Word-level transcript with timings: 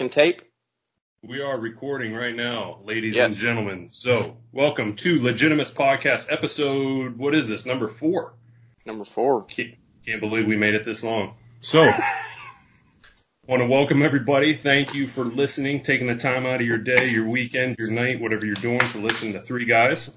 fucking 0.00 0.08
tape? 0.10 0.40
We 1.22 1.42
are 1.42 1.58
recording 1.58 2.14
right 2.14 2.34
now, 2.34 2.78
ladies 2.84 3.16
Yes. 3.16 3.32
and 3.32 3.36
gentlemen. 3.38 3.90
So, 3.90 4.38
welcome 4.50 4.96
to 4.96 5.20
Legitimist 5.20 5.74
Podcast 5.74 6.32
episode. 6.32 7.18
What 7.18 7.34
is 7.34 7.48
this? 7.48 7.66
Number 7.66 7.86
four. 7.86 8.32
Number 8.86 9.04
four. 9.04 9.44
Can't, 9.44 9.74
can't 10.06 10.20
believe 10.22 10.46
we 10.46 10.56
made 10.56 10.74
it 10.74 10.86
this 10.86 11.04
long. 11.04 11.34
So, 11.60 11.82
want 13.46 13.60
to 13.60 13.66
welcome 13.66 14.02
everybody. 14.02 14.54
Thank 14.54 14.94
you 14.94 15.06
for 15.06 15.24
listening, 15.24 15.82
taking 15.82 16.06
the 16.06 16.14
time 16.16 16.46
out 16.46 16.62
of 16.62 16.66
your 16.66 16.78
day, 16.78 17.10
your 17.10 17.28
weekend, 17.28 17.76
your 17.78 17.90
night, 17.90 18.22
whatever 18.22 18.46
you're 18.46 18.54
doing, 18.54 18.78
to 18.78 19.00
listen 19.00 19.34
to 19.34 19.42
three 19.42 19.66
guys 19.66 20.10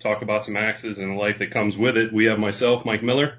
talk 0.00 0.22
about 0.22 0.44
some 0.44 0.56
axes 0.56 0.98
and 0.98 1.12
the 1.12 1.20
life 1.20 1.38
that 1.38 1.52
comes 1.52 1.78
with 1.78 1.96
it. 1.96 2.10
We 2.12 2.24
have 2.24 2.38
myself, 2.40 2.84
Mike 2.84 3.04
Miller, 3.04 3.38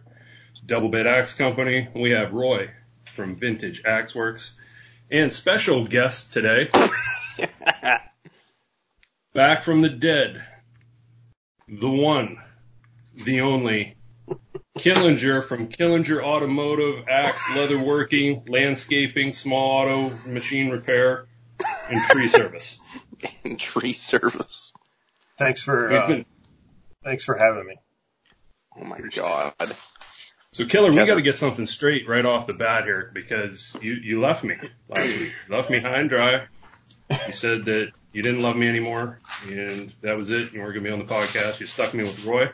Double 0.65 0.87
Bit 0.89 1.05
Axe 1.07 1.33
Company. 1.33 1.89
We 1.93 2.11
have 2.11 2.31
Roy 2.31 2.69
from 3.15 3.35
Vintage 3.35 3.81
Axe 3.83 4.13
Works, 4.15 4.55
and 5.11 5.31
special 5.31 5.85
guest 5.85 6.33
today. 6.33 6.69
Back 9.33 9.63
from 9.63 9.81
the 9.81 9.89
dead. 9.89 10.43
The 11.67 11.89
one, 11.89 12.37
the 13.13 13.41
only, 13.41 13.95
Killinger 14.77 15.43
from 15.43 15.67
Killinger 15.67 16.23
Automotive, 16.23 17.07
Axe, 17.07 17.49
Leatherworking, 17.51 18.49
Landscaping, 18.49 19.33
Small 19.33 19.89
Auto, 19.89 20.11
Machine 20.27 20.69
Repair, 20.69 21.27
and 21.89 22.01
Tree 22.09 22.27
Service. 22.27 22.79
and 23.43 23.59
Tree 23.59 23.93
service. 23.93 24.73
Thanks 25.37 25.63
for 25.63 25.91
uh, 25.91 26.07
been, 26.07 26.25
thanks 27.03 27.23
for 27.23 27.35
having 27.35 27.65
me. 27.65 27.75
Oh 28.77 28.85
my 28.85 28.99
god. 28.99 29.53
So 30.53 30.65
Killer, 30.65 30.89
we 30.89 30.97
Yes, 30.97 31.07
got 31.07 31.15
to 31.15 31.21
get 31.21 31.35
something 31.37 31.65
straight 31.65 32.09
right 32.09 32.25
off 32.25 32.45
the 32.45 32.55
bat 32.55 32.83
here 32.83 33.09
because 33.13 33.75
you, 33.81 33.93
you 33.93 34.19
left 34.19 34.43
me 34.43 34.55
last 34.89 35.17
week. 35.17 35.31
You 35.47 35.55
left 35.55 35.69
me 35.69 35.79
high 35.79 35.99
and 35.99 36.09
dry. 36.09 36.45
You 37.09 37.33
said 37.33 37.65
that 37.65 37.91
you 38.11 38.21
didn't 38.21 38.41
love 38.41 38.57
me 38.57 38.67
anymore 38.67 39.19
and 39.47 39.93
that 40.01 40.17
was 40.17 40.29
it. 40.29 40.51
You 40.51 40.59
weren't 40.59 40.73
going 40.73 40.83
to 40.83 40.89
be 40.89 40.91
on 40.91 40.99
the 40.99 41.05
podcast. 41.05 41.61
You 41.61 41.67
stuck 41.67 41.93
me 41.93 42.03
with 42.03 42.25
Roy 42.25 42.49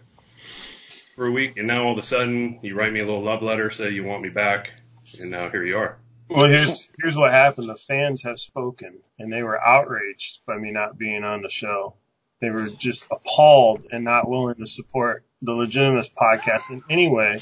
for 1.15 1.25
a 1.25 1.31
week 1.31 1.57
and 1.57 1.65
now 1.65 1.85
all 1.85 1.93
of 1.93 1.97
a 1.97 2.03
sudden 2.03 2.59
you 2.61 2.75
write 2.75 2.93
me 2.93 2.99
a 2.99 3.05
little 3.05 3.23
love 3.23 3.41
letter, 3.41 3.71
say 3.71 3.89
you 3.89 4.03
want 4.03 4.21
me 4.21 4.29
back 4.29 4.73
and 5.19 5.31
now 5.31 5.49
here 5.49 5.63
you 5.63 5.77
are. 5.77 5.97
Well, 6.29 6.47
here's 6.47 6.89
here's 7.01 7.15
what 7.15 7.31
happened. 7.31 7.69
The 7.69 7.77
fans 7.77 8.23
have 8.23 8.37
spoken, 8.37 8.99
and 9.17 9.31
they 9.31 9.43
were 9.43 9.57
outraged 9.57 10.41
by 10.45 10.57
me 10.57 10.71
not 10.71 10.97
being 10.97 11.23
on 11.23 11.41
the 11.41 11.47
show. 11.47 11.95
They 12.41 12.49
were 12.49 12.67
just 12.67 13.07
appalled 13.09 13.85
and 13.91 14.03
not 14.03 14.29
willing 14.29 14.55
to 14.55 14.65
support 14.65 15.23
the 15.41 15.53
Legitimist 15.53 16.13
podcast 16.15 16.69
in 16.69 16.83
any 16.89 17.07
way 17.07 17.41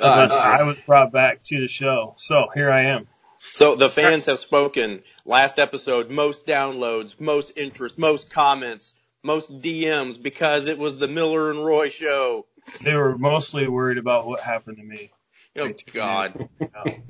unless 0.00 0.32
Uh, 0.32 0.38
I 0.40 0.62
was 0.62 0.78
brought 0.86 1.12
back 1.12 1.42
to 1.44 1.60
the 1.60 1.68
show. 1.68 2.14
So 2.18 2.48
here 2.54 2.70
I 2.70 2.86
am. 2.94 3.06
So 3.52 3.74
the 3.76 3.88
fans 3.88 4.26
have 4.26 4.38
spoken. 4.38 5.02
Last 5.24 5.58
episode, 5.58 6.10
most 6.10 6.46
downloads, 6.46 7.18
most 7.20 7.56
interest, 7.56 7.98
most 7.98 8.30
comments, 8.30 8.94
most 9.22 9.62
DMs 9.62 10.20
because 10.22 10.66
it 10.66 10.78
was 10.78 10.98
the 10.98 11.08
Miller 11.08 11.50
and 11.50 11.64
Roy 11.64 11.88
show. 11.88 12.46
They 12.82 12.94
were 12.94 13.16
mostly 13.16 13.66
worried 13.66 13.98
about 13.98 14.26
what 14.26 14.40
happened 14.40 14.76
to 14.76 14.82
me. 14.84 15.10
Oh 15.58 15.72
god. 15.92 16.48
Uh, 16.60 16.90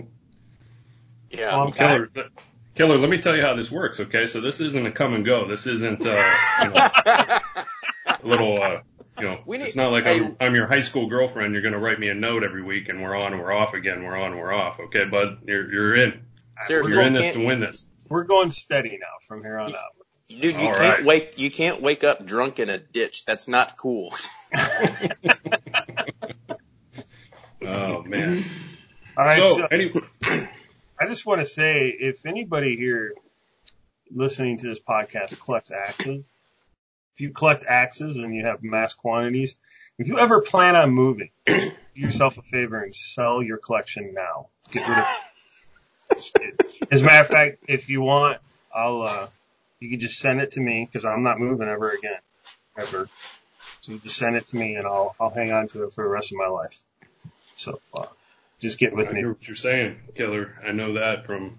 Yeah. 1.30 1.56
Well, 1.56 1.70
Killer, 1.72 2.08
Killer, 2.74 2.98
let 2.98 3.08
me 3.08 3.20
tell 3.20 3.36
you 3.36 3.42
how 3.42 3.54
this 3.54 3.70
works, 3.70 4.00
okay? 4.00 4.26
So 4.26 4.40
this 4.40 4.60
isn't 4.60 4.84
a 4.84 4.90
come 4.90 5.14
and 5.14 5.24
go. 5.24 5.46
This 5.46 5.64
isn't, 5.66 6.04
uh, 6.04 6.34
you 6.62 6.70
know, 6.70 6.88
a 8.06 8.18
little, 8.24 8.60
uh, 8.60 8.80
you 9.20 9.28
know, 9.28 9.40
We 9.46 9.58
need- 9.58 9.64
it's 9.66 9.76
not 9.76 9.92
like 9.92 10.04
hey- 10.04 10.20
I'm, 10.20 10.36
I'm 10.40 10.54
your 10.54 10.66
high 10.66 10.80
school 10.80 11.06
girlfriend. 11.08 11.52
You're 11.52 11.62
going 11.62 11.74
to 11.74 11.78
write 11.78 11.98
me 11.98 12.08
a 12.08 12.14
note 12.14 12.42
every 12.44 12.62
week 12.62 12.88
and 12.88 13.02
we're 13.02 13.16
on 13.16 13.38
we're 13.38 13.52
off 13.52 13.74
again. 13.74 14.02
We're 14.04 14.16
on 14.16 14.36
we're 14.36 14.52
off. 14.52 14.80
Okay, 14.80 15.04
bud? 15.04 15.38
You're, 15.46 15.72
you're 15.72 15.94
in. 15.96 16.22
Seriously, 16.62 16.92
You're 16.92 17.02
in 17.02 17.12
this 17.14 17.32
to 17.34 17.44
win 17.44 17.60
this. 17.60 17.86
we're 18.08 18.24
going 18.24 18.50
steady 18.50 18.98
now 19.00 19.06
from 19.26 19.42
here 19.42 19.58
on 19.58 19.74
out. 19.74 19.80
dude, 20.28 20.42
you 20.44 20.52
All 20.52 20.74
can't 20.74 20.78
right. 20.98 21.04
wake 21.04 21.32
you 21.36 21.50
can't 21.50 21.80
wake 21.80 22.04
up 22.04 22.24
drunk 22.26 22.58
in 22.60 22.68
a 22.68 22.78
ditch. 22.78 23.24
That's 23.24 23.48
not 23.48 23.76
cool. 23.76 24.14
Oh, 27.62 28.02
man. 28.02 28.42
All 29.16 29.24
right. 29.24 29.38
So, 29.38 29.56
so 29.58 29.66
anyway, 29.66 30.00
I 30.22 31.06
just 31.08 31.26
want 31.26 31.40
to 31.40 31.44
say, 31.44 31.94
if 31.98 32.24
anybody 32.24 32.74
here 32.76 33.14
listening 34.10 34.58
to 34.58 34.68
this 34.68 34.80
podcast 34.80 35.38
collects 35.40 35.70
axes, 35.70 36.24
if 37.14 37.20
you 37.20 37.30
collect 37.30 37.64
axes 37.64 38.16
and 38.16 38.34
you 38.34 38.44
have 38.44 38.62
mass 38.62 38.94
quantities, 38.94 39.56
if 39.98 40.08
you 40.08 40.18
ever 40.18 40.40
plan 40.40 40.76
on 40.76 40.90
moving, 40.90 41.30
do 41.46 41.72
yourself 41.94 42.38
a 42.38 42.42
favor 42.42 42.82
and 42.82 42.94
sell 42.94 43.42
your 43.42 43.58
collection 43.58 44.14
now. 44.14 44.48
Get 44.70 44.88
rid 44.88 44.98
of 44.98 45.06
it. 46.40 46.86
As 46.90 47.02
a 47.02 47.04
matter 47.04 47.20
of 47.20 47.28
fact, 47.28 47.64
if 47.68 47.88
you 47.88 48.00
want, 48.00 48.38
I'll, 48.74 49.02
uh, 49.02 49.28
you 49.78 49.90
can 49.90 50.00
just 50.00 50.18
send 50.18 50.40
it 50.40 50.52
to 50.52 50.60
me 50.60 50.88
because 50.90 51.04
I'm 51.04 51.22
not 51.22 51.38
moving 51.38 51.68
ever 51.68 51.90
again. 51.90 52.18
Ever. 52.78 53.08
So 53.82 53.98
just 53.98 54.16
send 54.16 54.36
it 54.36 54.46
to 54.48 54.56
me 54.56 54.76
and 54.76 54.86
I'll, 54.86 55.14
I'll 55.20 55.30
hang 55.30 55.52
on 55.52 55.68
to 55.68 55.84
it 55.84 55.92
for 55.92 56.04
the 56.04 56.10
rest 56.10 56.32
of 56.32 56.38
my 56.38 56.48
life. 56.48 56.78
So, 57.56 57.80
uh, 57.94 58.06
just 58.58 58.78
get 58.78 58.94
with 58.94 59.08
I 59.08 59.12
me. 59.12 59.20
hear 59.20 59.28
what 59.32 59.46
you're 59.46 59.56
saying, 59.56 59.98
Killer. 60.14 60.58
I 60.66 60.72
know 60.72 60.94
that 60.94 61.26
from 61.26 61.58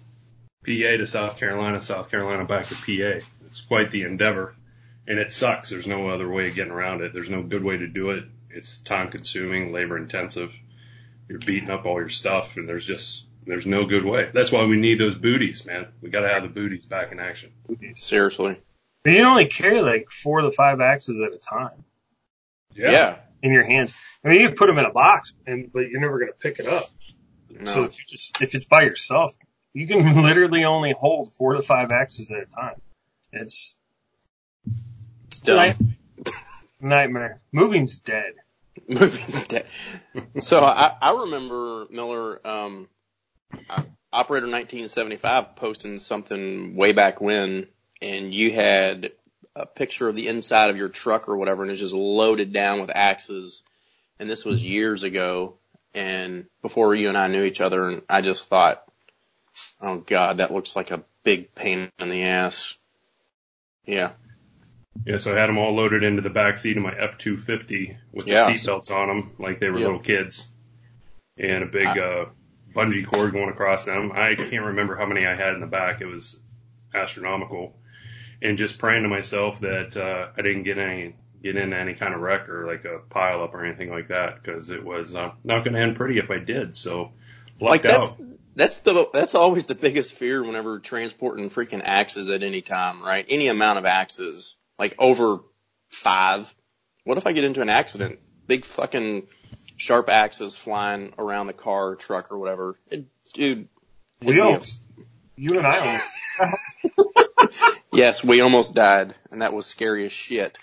PA 0.64 0.96
to 0.98 1.06
South 1.06 1.38
Carolina, 1.38 1.80
South 1.80 2.10
Carolina 2.10 2.44
back 2.44 2.66
to 2.66 2.74
PA. 2.74 3.24
It's 3.46 3.60
quite 3.62 3.90
the 3.90 4.02
endeavor. 4.02 4.54
And 5.06 5.18
it 5.18 5.32
sucks. 5.32 5.70
There's 5.70 5.86
no 5.86 6.08
other 6.10 6.28
way 6.28 6.48
of 6.48 6.54
getting 6.54 6.72
around 6.72 7.02
it. 7.02 7.12
There's 7.12 7.30
no 7.30 7.42
good 7.42 7.64
way 7.64 7.76
to 7.76 7.86
do 7.88 8.10
it. 8.10 8.24
It's 8.50 8.78
time 8.78 9.10
consuming, 9.10 9.72
labor 9.72 9.96
intensive. 9.98 10.52
You're 11.28 11.38
beating 11.40 11.70
up 11.70 11.86
all 11.86 11.98
your 11.98 12.08
stuff 12.08 12.56
and 12.56 12.68
there's 12.68 12.86
just, 12.86 13.26
there's 13.46 13.66
no 13.66 13.86
good 13.86 14.04
way. 14.04 14.30
That's 14.32 14.52
why 14.52 14.64
we 14.64 14.76
need 14.76 15.00
those 15.00 15.14
booties, 15.16 15.64
man. 15.66 15.88
We 16.00 16.10
gotta 16.10 16.28
have 16.28 16.42
the 16.42 16.48
booties 16.48 16.84
back 16.86 17.10
in 17.12 17.18
action. 17.18 17.52
Seriously. 17.94 18.60
But 19.02 19.14
you 19.14 19.22
only 19.24 19.46
carry 19.46 19.80
like 19.82 20.10
four 20.10 20.42
to 20.42 20.52
five 20.52 20.80
axes 20.80 21.20
at 21.20 21.32
a 21.32 21.38
time 21.38 21.84
Yeah. 22.74 23.16
in 23.42 23.52
your 23.52 23.64
hands. 23.64 23.94
I 24.24 24.28
mean, 24.28 24.40
you 24.40 24.48
can 24.48 24.56
put 24.56 24.66
them 24.68 24.78
in 24.78 24.84
a 24.84 24.92
box, 24.92 25.32
and 25.46 25.72
but 25.72 25.88
you're 25.90 26.00
never 26.00 26.20
going 26.20 26.30
to 26.32 26.38
pick 26.38 26.60
it 26.60 26.66
up. 26.68 26.88
No. 27.50 27.66
So 27.66 27.82
if 27.84 27.98
you 27.98 28.04
just 28.06 28.40
if 28.40 28.54
it's 28.54 28.64
by 28.66 28.82
yourself, 28.82 29.34
you 29.74 29.86
can 29.88 30.22
literally 30.22 30.64
only 30.64 30.92
hold 30.92 31.32
four 31.34 31.54
to 31.54 31.62
five 31.62 31.90
axes 31.90 32.30
at 32.30 32.36
a 32.42 32.46
time. 32.46 32.80
It's 33.32 33.76
it's 33.80 33.81
dumb. 35.42 35.56
night- 35.56 35.76
nightmare. 36.80 37.40
Moving's 37.52 37.98
dead. 37.98 38.34
Moving's 38.88 39.46
dead. 39.46 39.66
So 40.40 40.64
I, 40.64 40.94
I 41.00 41.20
remember 41.22 41.86
Miller, 41.90 42.46
um, 42.46 42.88
uh, 43.68 43.82
Operator 44.12 44.46
1975 44.46 45.56
posting 45.56 45.98
something 45.98 46.76
way 46.76 46.92
back 46.92 47.20
when, 47.20 47.66
and 48.00 48.32
you 48.34 48.50
had 48.52 49.12
a 49.56 49.66
picture 49.66 50.08
of 50.08 50.16
the 50.16 50.28
inside 50.28 50.70
of 50.70 50.76
your 50.76 50.88
truck 50.88 51.28
or 51.28 51.36
whatever, 51.36 51.62
and 51.62 51.70
it's 51.70 51.80
just 51.80 51.94
loaded 51.94 52.52
down 52.52 52.80
with 52.80 52.90
axes. 52.94 53.62
And 54.18 54.28
this 54.28 54.44
was 54.44 54.64
years 54.64 55.02
ago, 55.02 55.54
and 55.94 56.46
before 56.60 56.94
you 56.94 57.08
and 57.08 57.18
I 57.18 57.28
knew 57.28 57.44
each 57.44 57.60
other, 57.60 57.88
and 57.88 58.02
I 58.08 58.20
just 58.20 58.48
thought, 58.48 58.82
oh 59.80 59.98
god, 59.98 60.38
that 60.38 60.52
looks 60.52 60.76
like 60.76 60.90
a 60.90 61.04
big 61.24 61.54
pain 61.54 61.90
in 61.98 62.08
the 62.08 62.24
ass. 62.24 62.76
Yeah. 63.84 64.12
Yeah, 65.06 65.16
so 65.16 65.34
I 65.34 65.40
had 65.40 65.48
them 65.48 65.58
all 65.58 65.74
loaded 65.74 66.02
into 66.04 66.22
the 66.22 66.30
back 66.30 66.58
seat 66.58 66.76
of 66.76 66.82
my 66.82 66.94
F-250 66.96 67.96
with 68.12 68.26
Yeah. 68.26 68.46
the 68.46 68.52
seatbelts 68.52 68.90
on 68.90 69.08
them 69.08 69.30
like 69.38 69.58
they 69.58 69.68
were 69.70 69.78
Yeah. 69.78 69.86
little 69.86 70.00
kids. 70.00 70.48
And 71.38 71.64
a 71.64 71.66
big, 71.66 71.86
uh, 71.86 72.26
bungee 72.74 73.04
cord 73.06 73.32
going 73.32 73.48
across 73.48 73.84
them. 73.84 74.12
I 74.12 74.34
can't 74.34 74.66
remember 74.66 74.96
how 74.96 75.06
many 75.06 75.26
I 75.26 75.34
had 75.34 75.54
in 75.54 75.60
the 75.60 75.66
back. 75.66 76.00
It 76.00 76.06
was 76.06 76.42
astronomical. 76.94 77.76
And 78.40 78.58
just 78.58 78.78
praying 78.78 79.02
to 79.04 79.08
myself 79.08 79.60
that, 79.60 79.96
uh, 79.96 80.28
I 80.36 80.42
didn't 80.42 80.64
get 80.64 80.78
any, 80.78 81.14
get 81.42 81.56
into 81.56 81.76
any 81.76 81.94
kind 81.94 82.14
of 82.14 82.20
wreck 82.20 82.48
or 82.48 82.66
like 82.66 82.84
a 82.84 82.98
pile 83.10 83.42
up 83.42 83.54
or 83.54 83.64
anything 83.64 83.90
like 83.90 84.08
that 84.08 84.42
because 84.42 84.70
it 84.70 84.84
was, 84.84 85.14
uh, 85.16 85.32
not 85.44 85.64
going 85.64 85.74
to 85.74 85.80
end 85.80 85.96
pretty 85.96 86.18
if 86.18 86.30
I 86.30 86.38
did. 86.38 86.76
So, 86.76 87.12
Like 87.60 87.82
that's 87.82 88.04
out. 88.06 88.16
that's 88.54 88.78
the 88.80 89.08
that's 89.12 89.34
always 89.34 89.66
the 89.66 89.74
biggest 89.74 90.16
fear 90.16 90.42
whenever 90.42 90.78
transporting 90.80 91.48
freaking 91.50 91.82
axes 91.84 92.28
at 92.30 92.42
any 92.42 92.60
time, 92.62 93.02
right? 93.02 93.24
Any 93.28 93.48
amount 93.48 93.78
of 93.78 93.84
axes, 93.86 94.56
like 94.82 94.96
over 94.98 95.38
five. 95.90 96.52
What 97.04 97.16
if 97.16 97.28
I 97.28 97.30
get 97.30 97.44
into 97.44 97.62
an 97.62 97.68
accident? 97.68 98.18
Big 98.48 98.64
fucking 98.64 99.28
sharp 99.76 100.08
axes 100.08 100.56
flying 100.56 101.12
around 101.18 101.46
the 101.46 101.52
car, 101.52 101.94
truck, 101.94 102.32
or 102.32 102.38
whatever. 102.38 102.76
It, 102.90 103.04
dude, 103.32 103.68
it'd 104.20 104.28
We 104.28 104.34
be 104.34 104.40
almost, 104.40 104.82
you 105.36 105.56
and 105.56 105.68
I 105.68 105.78
almost 105.78 106.04
yes, 107.92 108.24
we 108.24 108.40
almost 108.40 108.74
died, 108.74 109.14
and 109.30 109.42
that 109.42 109.52
was 109.52 109.66
scary 109.66 110.04
as 110.04 110.10
shit. 110.10 110.58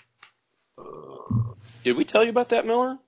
Did 1.82 1.96
we 1.96 2.04
tell 2.04 2.22
you 2.22 2.28
about 2.28 2.50
that, 2.50 2.66
Miller? 2.66 2.98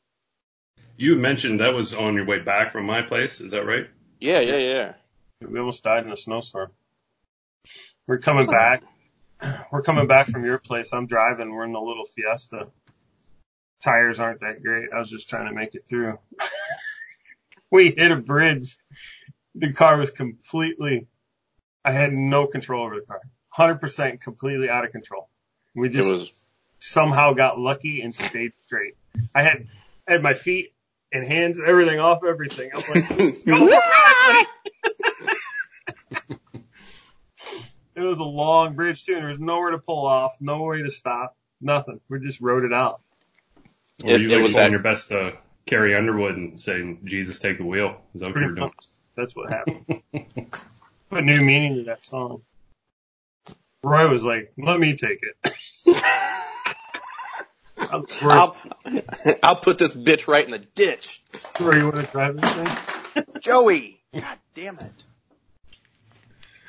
You 0.96 1.16
mentioned 1.16 1.60
that 1.60 1.74
was 1.74 1.92
on 1.92 2.14
your 2.14 2.24
way 2.24 2.38
back 2.38 2.72
from 2.72 2.86
my 2.86 3.02
place. 3.02 3.42
Is 3.42 3.52
that 3.52 3.66
right? 3.66 3.86
Yeah, 4.18 4.40
yeah, 4.40 4.56
yeah. 4.56 4.94
we 5.46 5.58
almost 5.58 5.84
died 5.84 6.06
in 6.06 6.12
a 6.12 6.16
snowstorm. 6.16 6.70
We're 8.06 8.16
coming 8.16 8.46
back. 8.46 8.82
We're 9.70 9.82
coming 9.82 10.06
back 10.06 10.28
from 10.28 10.44
your 10.44 10.58
place. 10.58 10.92
I'm 10.92 11.06
driving. 11.06 11.52
We're 11.52 11.64
in 11.64 11.74
a 11.74 11.82
little 11.82 12.04
Fiesta. 12.04 12.68
Tires 13.82 14.20
aren't 14.20 14.40
that 14.40 14.62
great. 14.62 14.88
I 14.94 14.98
was 14.98 15.10
just 15.10 15.28
trying 15.28 15.48
to 15.48 15.54
make 15.54 15.74
it 15.74 15.84
through. 15.88 16.18
we 17.70 17.90
hit 17.90 18.12
a 18.12 18.16
bridge. 18.16 18.76
The 19.54 19.72
car 19.72 19.98
was 19.98 20.10
completely 20.10 21.08
I 21.84 21.92
had 21.92 22.12
no 22.12 22.46
control 22.46 22.84
over 22.84 22.96
the 22.96 23.02
car. 23.02 23.20
100% 23.56 24.20
completely 24.20 24.68
out 24.68 24.84
of 24.84 24.92
control. 24.92 25.28
We 25.74 25.88
just 25.88 26.10
was 26.10 26.48
somehow 26.78 27.32
got 27.32 27.58
lucky 27.58 28.02
and 28.02 28.14
stayed 28.14 28.52
straight. 28.60 28.94
I 29.34 29.42
had, 29.42 29.66
I 30.08 30.12
had 30.12 30.22
my 30.22 30.34
feet 30.34 30.72
and 31.12 31.26
hands, 31.26 31.60
everything 31.64 31.98
off 31.98 32.24
everything. 32.24 32.70
I'm 32.74 32.82
like, 32.94 33.44
go 33.46 33.68
for 36.18 36.36
it, 37.94 38.00
was 38.00 38.18
a 38.18 38.24
long 38.24 38.74
bridge 38.74 39.04
too, 39.04 39.14
and 39.14 39.22
there 39.22 39.28
was 39.30 39.38
nowhere 39.38 39.70
to 39.72 39.78
pull 39.78 40.06
off, 40.06 40.36
no 40.40 40.62
way 40.62 40.82
to 40.82 40.90
stop, 40.90 41.36
nothing. 41.60 42.00
We 42.08 42.20
just 42.20 42.40
rode 42.40 42.64
it 42.64 42.72
out. 42.72 43.00
Or 44.04 44.18
you 44.18 44.28
it 44.28 44.34
like 44.34 44.42
was 44.42 44.52
pulling 44.52 44.64
that- 44.66 44.70
your 44.72 44.80
best 44.82 45.08
to 45.10 45.36
Carrie 45.66 45.94
Underwood 45.94 46.36
and 46.36 46.60
saying, 46.60 47.00
Jesus, 47.04 47.38
take 47.38 47.58
the 47.58 47.64
wheel. 47.64 48.00
Is 48.14 48.20
that 48.20 48.30
what 48.30 48.40
you 48.40 48.46
were 48.46 48.52
doing? 48.54 48.72
That's 49.16 49.36
what 49.36 49.50
happened. 49.50 50.02
Put 51.10 51.24
new 51.24 51.40
meaning 51.42 51.76
to 51.76 51.82
that 51.84 52.04
song. 52.04 52.42
Roy 53.84 54.08
was 54.08 54.24
like, 54.24 54.52
"Let 54.56 54.78
me 54.80 54.96
take 54.96 55.18
it." 55.22 55.54
I 57.90 57.96
was 57.96 58.22
worried, 58.22 58.32
I'll, 58.32 58.56
I'll 59.42 59.56
put 59.56 59.76
this 59.76 59.92
bitch 59.92 60.26
right 60.28 60.44
in 60.44 60.52
the 60.52 60.58
ditch. 60.60 61.22
Roy, 61.60 61.76
you 61.76 61.84
want 61.84 61.96
to 61.96 62.02
drive 62.04 62.40
this 62.40 62.50
thing? 62.52 63.26
Joey! 63.40 64.00
God 64.14 64.38
damn 64.54 64.78
it. 64.78 65.04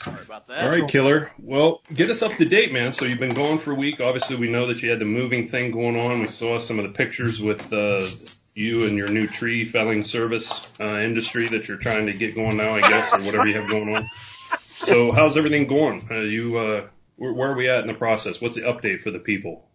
Sorry 0.04 0.22
about 0.22 0.48
that. 0.48 0.66
All 0.66 0.70
right, 0.70 0.90
killer. 0.90 1.32
Well, 1.40 1.82
get 1.94 2.10
us 2.10 2.22
up 2.22 2.34
to 2.34 2.46
date, 2.46 2.74
man. 2.74 2.92
So 2.92 3.06
you've 3.06 3.20
been 3.20 3.34
going 3.34 3.58
for 3.58 3.72
a 3.72 3.76
week. 3.76 4.02
Obviously, 4.02 4.36
we 4.36 4.50
know 4.50 4.66
that 4.68 4.82
you 4.82 4.90
had 4.90 5.00
the 5.00 5.06
moving 5.06 5.48
thing 5.48 5.72
going 5.72 5.98
on. 5.98 6.20
We 6.20 6.28
saw 6.28 6.60
some 6.60 6.80
of 6.80 6.84
the 6.84 6.92
pictures 6.92 7.42
with 7.42 7.72
uh, 7.72 8.08
you 8.54 8.84
and 8.84 8.98
your 8.98 9.08
new 9.08 9.28
tree 9.28 9.66
felling 9.66 10.04
service 10.04 10.70
uh, 10.80 11.00
industry 11.00 11.48
that 11.48 11.68
you're 11.68 11.78
trying 11.78 12.08
to 12.08 12.14
get 12.14 12.36
going 12.36 12.58
now, 12.58 12.76
I 12.76 12.82
guess, 12.82 13.14
or 13.14 13.22
whatever 13.22 13.48
you 13.48 13.56
have 13.56 13.70
going 13.70 13.96
on. 13.96 14.10
So 14.80 15.14
how's 15.14 15.38
everything 15.38 15.68
going? 15.68 16.06
Uh, 16.12 16.22
you, 16.22 16.58
uh, 16.58 16.88
where, 17.16 17.34
where 17.34 17.52
are 17.52 17.56
we 17.56 17.70
at 17.70 17.82
in 17.82 17.88
the 17.88 17.94
process? 17.94 18.42
What's 18.42 18.56
the 18.56 18.64
update 18.64 19.04
for 19.04 19.12
the 19.12 19.20
people? 19.20 19.70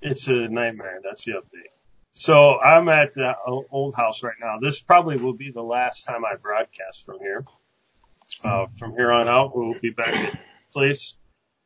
It's 0.00 0.28
a 0.28 0.48
nightmare. 0.48 1.00
That's 1.04 1.24
the 1.24 1.32
update. 1.32 1.70
So 2.14 2.58
I'm 2.58 2.88
at 2.88 3.12
the 3.14 3.34
old 3.70 3.94
house 3.94 4.22
right 4.22 4.36
now. 4.40 4.58
This 4.62 4.80
probably 4.80 5.16
will 5.16 5.34
be 5.34 5.50
the 5.50 5.62
last 5.62 6.04
time 6.04 6.24
I 6.24 6.36
broadcast 6.36 7.04
from 7.04 7.18
here. 7.18 7.44
Uh, 8.44 8.66
from 8.76 8.92
here 8.92 9.10
on 9.10 9.26
out, 9.28 9.56
we'll 9.56 9.78
be 9.80 9.90
back 9.90 10.14
at 10.14 10.38
place 10.72 11.16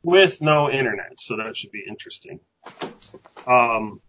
with 0.05 0.41
no 0.41 0.71
internet, 0.71 1.19
so 1.19 1.37
that 1.37 1.57
should 1.57 1.73
be 1.73 1.83
interesting. 1.87 2.39
Um, 3.47 4.01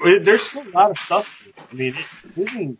it- 0.00 0.24
there's 0.24 0.42
still 0.42 0.66
a 0.66 0.70
lot 0.70 0.90
of 0.92 0.98
stuff. 0.98 1.48
I 1.70 1.74
mean, 1.74 1.94
it, 1.96 2.36
moving, 2.36 2.78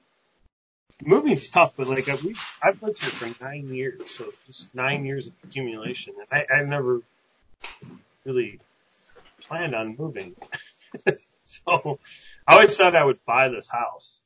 moving's 1.04 1.48
tough, 1.48 1.76
but 1.76 1.88
like 1.88 2.06
we, 2.22 2.36
I've 2.62 2.80
lived 2.82 3.02
here 3.02 3.10
for 3.10 3.44
nine 3.44 3.74
years, 3.74 4.10
so 4.12 4.32
just 4.46 4.72
nine 4.74 5.04
years 5.04 5.26
of 5.26 5.32
accumulation. 5.42 6.14
And 6.18 6.28
I, 6.30 6.54
I 6.54 6.64
never 6.64 7.00
really 8.24 8.60
planned 9.40 9.74
on 9.74 9.96
moving. 9.98 10.36
so 11.44 11.98
I 12.46 12.54
always 12.54 12.76
thought 12.76 12.94
I 12.94 13.04
would 13.04 13.24
buy 13.24 13.48
this 13.48 13.68
house. 13.68 14.20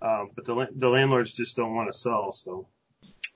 Um, 0.00 0.30
but 0.34 0.44
the, 0.44 0.68
the 0.74 0.88
landlords 0.88 1.32
just 1.32 1.56
don't 1.56 1.74
want 1.74 1.90
to 1.90 1.96
sell. 1.96 2.32
So 2.32 2.66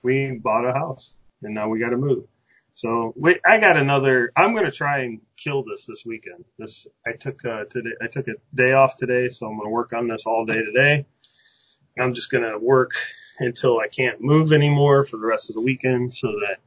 we 0.03 0.39
bought 0.41 0.65
a 0.65 0.73
house 0.73 1.17
and 1.41 1.53
now 1.53 1.69
we 1.69 1.79
got 1.79 1.89
to 1.89 1.97
move. 1.97 2.25
So 2.73 3.13
wait, 3.15 3.41
I 3.45 3.59
got 3.59 3.77
another, 3.77 4.31
I'm 4.35 4.53
going 4.53 4.65
to 4.65 4.71
try 4.71 4.99
and 4.99 5.21
kill 5.37 5.63
this 5.63 5.85
this 5.85 6.05
weekend. 6.05 6.45
This, 6.57 6.87
I 7.05 7.13
took, 7.13 7.43
uh, 7.43 7.65
today, 7.69 7.91
I 8.01 8.07
took 8.07 8.27
a 8.27 8.35
day 8.55 8.71
off 8.73 8.95
today. 8.95 9.29
So 9.29 9.45
I'm 9.45 9.57
going 9.57 9.67
to 9.67 9.71
work 9.71 9.93
on 9.93 10.07
this 10.07 10.25
all 10.25 10.45
day 10.45 10.61
today. 10.63 11.05
I'm 11.99 12.13
just 12.13 12.31
going 12.31 12.49
to 12.49 12.57
work 12.57 12.91
until 13.39 13.79
I 13.79 13.87
can't 13.87 14.21
move 14.21 14.53
anymore 14.53 15.03
for 15.03 15.17
the 15.17 15.25
rest 15.25 15.49
of 15.49 15.55
the 15.55 15.61
weekend 15.61 16.13
so 16.13 16.27
that 16.27 16.57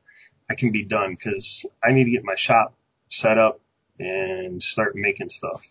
I 0.50 0.54
can 0.54 0.72
be 0.72 0.84
done 0.84 1.14
because 1.14 1.64
I 1.82 1.92
need 1.92 2.04
to 2.04 2.10
get 2.10 2.24
my 2.24 2.34
shop 2.34 2.74
set 3.08 3.38
up 3.38 3.60
and 3.98 4.62
start 4.62 4.94
making 4.96 5.30
stuff. 5.30 5.64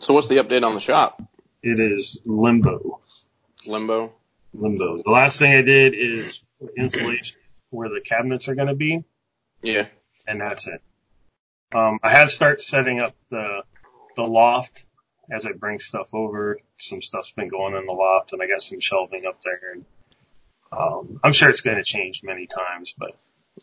So 0.00 0.14
what's 0.14 0.28
the 0.28 0.36
update 0.36 0.64
on 0.64 0.74
the 0.74 0.80
shop? 0.80 1.20
It 1.62 1.80
is 1.80 2.20
limbo. 2.24 3.00
Limbo? 3.66 4.12
Limbo. 4.60 5.02
The 5.04 5.10
last 5.10 5.38
thing 5.38 5.52
I 5.52 5.62
did 5.62 5.94
is 5.94 6.42
put 6.60 6.70
insulation 6.76 7.38
where 7.70 7.88
the 7.88 8.00
cabinets 8.00 8.48
are 8.48 8.54
going 8.54 8.68
to 8.68 8.74
be, 8.74 9.04
Yeah. 9.62 9.86
and 10.26 10.40
that's 10.40 10.66
it. 10.66 10.80
Um, 11.74 11.98
I 12.02 12.10
have 12.10 12.30
start 12.30 12.62
setting 12.62 13.00
up 13.00 13.14
the 13.30 13.62
the 14.16 14.22
loft 14.24 14.84
as 15.30 15.44
I 15.46 15.52
bring 15.52 15.78
stuff 15.78 16.14
over. 16.14 16.58
Some 16.78 17.02
stuff's 17.02 17.32
been 17.32 17.48
going 17.48 17.74
in 17.74 17.84
the 17.86 17.92
loft, 17.92 18.32
and 18.32 18.42
I 18.42 18.46
got 18.48 18.62
some 18.62 18.80
shelving 18.80 19.26
up 19.26 19.40
there. 19.42 19.72
And 19.74 19.84
um, 20.72 21.20
I'm 21.22 21.32
sure 21.32 21.50
it's 21.50 21.60
going 21.60 21.76
to 21.76 21.84
change 21.84 22.22
many 22.22 22.46
times, 22.46 22.94
but 22.96 23.12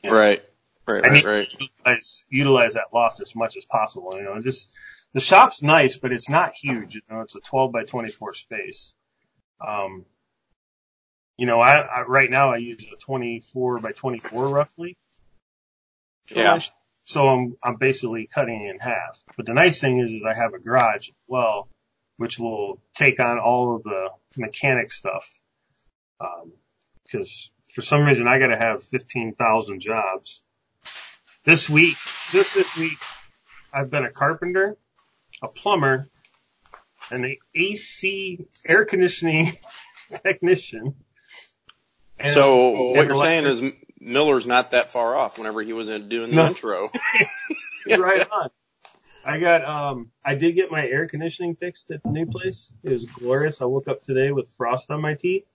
Yeah. 0.04 0.12
Right. 0.12 0.44
Right, 0.88 1.04
I 1.04 1.08
right, 1.10 1.26
right. 1.26 1.48
utilize, 1.60 2.26
utilize 2.30 2.74
that 2.76 2.94
loft 2.94 3.20
as 3.20 3.36
much 3.36 3.58
as 3.58 3.66
possible. 3.66 4.12
You 4.16 4.24
know, 4.26 4.40
just 4.40 4.72
the 5.14 5.20
shop's 5.20 5.64
nice, 5.64 5.98
but 5.98 6.12
it's 6.12 6.30
not 6.30 6.54
huge. 6.54 6.94
You 6.94 7.02
know, 7.10 7.22
it's 7.22 7.34
a 7.36 7.40
12 7.40 7.72
by 7.72 7.86
24 7.86 8.34
space. 8.36 8.94
Um, 9.68 10.06
you 11.38 11.46
know, 11.46 11.60
I, 11.60 11.80
I 11.80 12.02
right 12.04 12.30
now 12.30 12.54
I 12.54 12.58
use 12.58 12.86
a 12.92 12.98
24 12.98 13.80
by 13.80 13.92
24 13.92 14.48
roughly. 14.50 14.98
Yeah. 16.34 16.60
So 17.04 17.28
I'm 17.28 17.56
I'm 17.62 17.76
basically 17.76 18.28
cutting 18.28 18.66
it 18.66 18.72
in 18.72 18.80
half. 18.80 19.24
But 19.38 19.46
the 19.46 19.54
nice 19.54 19.80
thing 19.80 20.00
is, 20.00 20.12
is 20.12 20.24
I 20.26 20.34
have 20.34 20.54
a 20.54 20.60
garage 20.60 21.10
as 21.10 21.16
well, 21.28 21.68
which 22.18 22.40
will 22.40 22.82
take 22.96 23.20
on 23.20 23.38
all 23.38 23.76
of 23.76 23.84
the 23.84 24.10
mechanic 24.38 24.92
stuff. 24.92 25.42
Um, 26.20 26.54
because 27.04 27.52
for 27.74 27.82
some 27.82 28.04
reason 28.04 28.28
I 28.28 28.40
got 28.40 28.48
to 28.48 28.58
have 28.58 28.84
15,000 28.84 29.80
jobs. 29.80 30.42
This 31.44 31.70
week, 31.70 31.98
this 32.32 32.54
this 32.56 32.76
week, 32.78 32.98
I've 33.72 33.92
been 33.92 34.04
a 34.04 34.12
carpenter, 34.12 34.78
a 35.44 35.48
plumber, 35.48 36.10
and 37.12 37.24
an 37.24 37.36
AC 37.54 38.48
air 38.68 38.86
conditioning 38.86 39.52
technician. 40.24 40.96
And- 42.25 42.33
So 42.33 42.89
what 42.92 43.06
you're 43.07 43.16
saying 43.16 43.45
is 43.45 43.62
Miller's 44.00 44.45
not 44.45 44.72
that 44.72 44.92
far 44.92 45.16
off 45.16 45.38
whenever 45.38 45.62
he 45.62 45.74
was 45.74 45.89
in 45.89 46.10
doing 46.10 46.30
the 46.31 46.36
No. 46.38 46.48
intro. 46.48 46.92
right 47.98 48.27
on. 48.30 48.50
I 49.27 49.39
got 49.39 49.66
um 49.66 50.12
I 50.24 50.36
did 50.36 50.54
get 50.54 50.69
my 50.72 50.86
air 50.86 51.07
conditioning 51.07 51.56
fixed 51.56 51.89
at 51.92 52.04
the 52.04 52.10
new 52.12 52.25
place. 52.27 52.74
It 52.83 52.92
was 52.92 53.06
glorious. 53.06 53.62
I 53.62 53.66
woke 53.66 53.88
up 53.88 54.04
today 54.04 54.31
with 54.31 54.48
frost 54.50 54.92
on 54.92 55.01
my 55.01 55.16
teeth. 55.16 55.45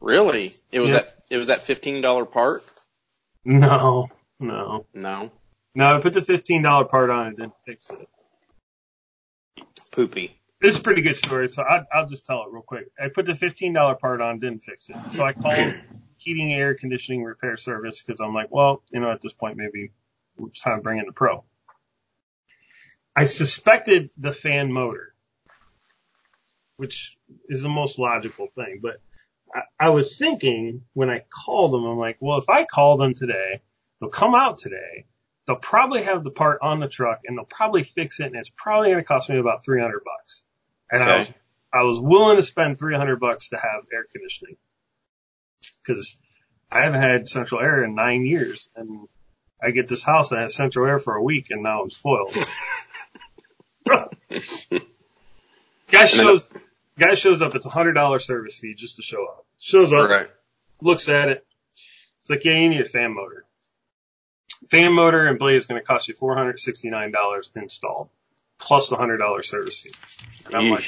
Really? 0.00 0.50
It 0.70 0.80
was 0.80 0.90
Yeah. 0.90 0.96
that 1.00 1.16
it 1.30 1.38
was 1.38 1.46
that 1.46 1.62
fifteen 1.62 2.02
dollar 2.02 2.26
part? 2.26 2.62
No, 3.46 4.08
no. 4.40 4.86
No. 4.92 5.30
No, 5.74 5.96
I 5.96 6.00
put 6.00 6.12
the 6.12 6.22
fifteen 6.22 6.62
dollar 6.62 6.84
part 6.84 7.08
on 7.10 7.28
and 7.28 7.36
didn't 7.36 7.54
fix 7.66 7.90
it. 7.90 8.08
Poopy. 9.90 10.38
Is 10.62 10.78
a 10.78 10.82
pretty 10.82 11.02
good 11.02 11.16
story, 11.16 11.48
so 11.50 11.62
I, 11.62 11.84
I'll 11.92 12.06
just 12.06 12.24
tell 12.24 12.42
it 12.44 12.48
real 12.50 12.62
quick. 12.62 12.86
I 12.98 13.08
put 13.08 13.26
the 13.26 13.34
fifteen 13.34 13.74
dollar 13.74 13.94
part 13.96 14.20
on, 14.22 14.38
didn't 14.38 14.62
fix 14.62 14.88
it. 14.88 14.96
So 15.10 15.22
I 15.24 15.32
called 15.34 15.74
heating 16.16 16.52
air 16.52 16.74
conditioning 16.74 17.22
repair 17.22 17.56
service 17.56 18.02
because 18.02 18.20
I'm 18.20 18.34
like, 18.34 18.50
well, 18.50 18.82
you 18.90 19.00
know, 19.00 19.10
at 19.10 19.22
this 19.22 19.32
point 19.32 19.56
maybe 19.56 19.90
it's 20.38 20.60
time 20.60 20.78
to 20.78 20.82
bring 20.82 20.98
in 20.98 21.06
the 21.06 21.12
pro. 21.12 21.44
I 23.16 23.26
suspected 23.26 24.10
the 24.16 24.32
fan 24.32 24.72
motor, 24.72 25.14
which 26.76 27.16
is 27.48 27.62
the 27.62 27.68
most 27.68 27.98
logical 27.98 28.48
thing, 28.48 28.80
but 28.82 29.00
I, 29.54 29.62
I 29.78 29.90
was 29.90 30.18
thinking 30.18 30.82
when 30.94 31.10
I 31.10 31.24
called 31.30 31.72
them, 31.72 31.84
I'm 31.84 31.98
like, 31.98 32.16
well, 32.20 32.38
if 32.38 32.48
I 32.48 32.64
call 32.64 32.96
them 32.96 33.14
today, 33.14 33.62
they'll 34.00 34.10
come 34.10 34.34
out 34.34 34.58
today. 34.58 35.06
They'll 35.46 35.56
probably 35.56 36.02
have 36.02 36.24
the 36.24 36.30
part 36.30 36.60
on 36.62 36.80
the 36.80 36.88
truck 36.88 37.20
and 37.26 37.36
they'll 37.36 37.44
probably 37.44 37.82
fix 37.82 38.18
it 38.18 38.26
and 38.26 38.36
it's 38.36 38.50
probably 38.50 38.88
going 38.88 38.98
to 38.98 39.04
cost 39.04 39.28
me 39.28 39.38
about 39.38 39.64
300 39.64 40.02
bucks. 40.04 40.42
And 40.90 41.02
I 41.02 41.18
was, 41.18 41.32
I 41.72 41.82
was 41.82 42.00
willing 42.00 42.36
to 42.36 42.42
spend 42.42 42.78
300 42.78 43.20
bucks 43.20 43.50
to 43.50 43.56
have 43.56 43.84
air 43.92 44.06
conditioning 44.10 44.56
because 45.82 46.16
I 46.70 46.82
haven't 46.82 47.00
had 47.02 47.28
central 47.28 47.60
air 47.60 47.84
in 47.84 47.94
nine 47.94 48.24
years 48.26 48.70
and 48.76 49.08
I 49.62 49.70
get 49.70 49.88
this 49.88 50.02
house 50.02 50.30
that 50.30 50.38
has 50.40 50.54
central 50.54 50.86
air 50.86 50.98
for 50.98 51.14
a 51.14 51.22
week 51.22 51.46
and 51.50 51.62
now 51.62 51.82
I'm 51.82 51.90
spoiled. 51.90 52.34
guy 55.90 56.06
shows, 56.06 56.46
guy 56.98 57.14
shows 57.14 57.42
up. 57.42 57.54
It's 57.54 57.66
a 57.66 57.70
hundred 57.70 57.92
dollar 57.92 58.18
service 58.18 58.58
fee 58.58 58.74
just 58.74 58.96
to 58.96 59.02
show 59.02 59.24
up. 59.26 59.46
Shows 59.60 59.92
up, 59.92 60.08
Right. 60.10 60.28
looks 60.80 61.08
at 61.08 61.28
it. 61.28 61.46
It's 62.22 62.30
like, 62.30 62.44
yeah, 62.44 62.54
you 62.58 62.68
need 62.70 62.80
a 62.80 62.84
fan 62.86 63.14
motor. 63.14 63.44
Fan 64.70 64.92
motor 64.92 65.26
and 65.26 65.38
blade 65.38 65.56
is 65.56 65.66
going 65.66 65.80
to 65.80 65.86
cost 65.86 66.08
you 66.08 66.14
$469 66.14 67.56
installed 67.56 68.08
plus 68.58 68.88
the 68.88 68.96
hundred 68.96 69.18
dollar 69.18 69.42
service 69.42 69.80
fee. 69.80 69.92
And 70.46 70.54
I'm 70.54 70.70
like, 70.70 70.84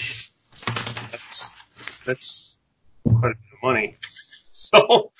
that's, 1.10 1.50
that's 2.06 2.58
quite 3.04 3.32
a 3.32 3.34
bit 3.34 3.36
of 3.52 3.62
money. 3.62 3.96
So 4.76 5.12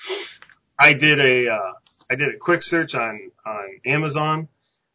I 0.79 0.93
did 0.93 1.19
a, 1.19 1.49
uh, 1.49 1.73
I 2.09 2.15
did 2.15 2.35
a 2.35 2.37
quick 2.37 2.63
search 2.63 2.95
on, 2.95 3.31
on 3.45 3.79
Amazon 3.85 4.47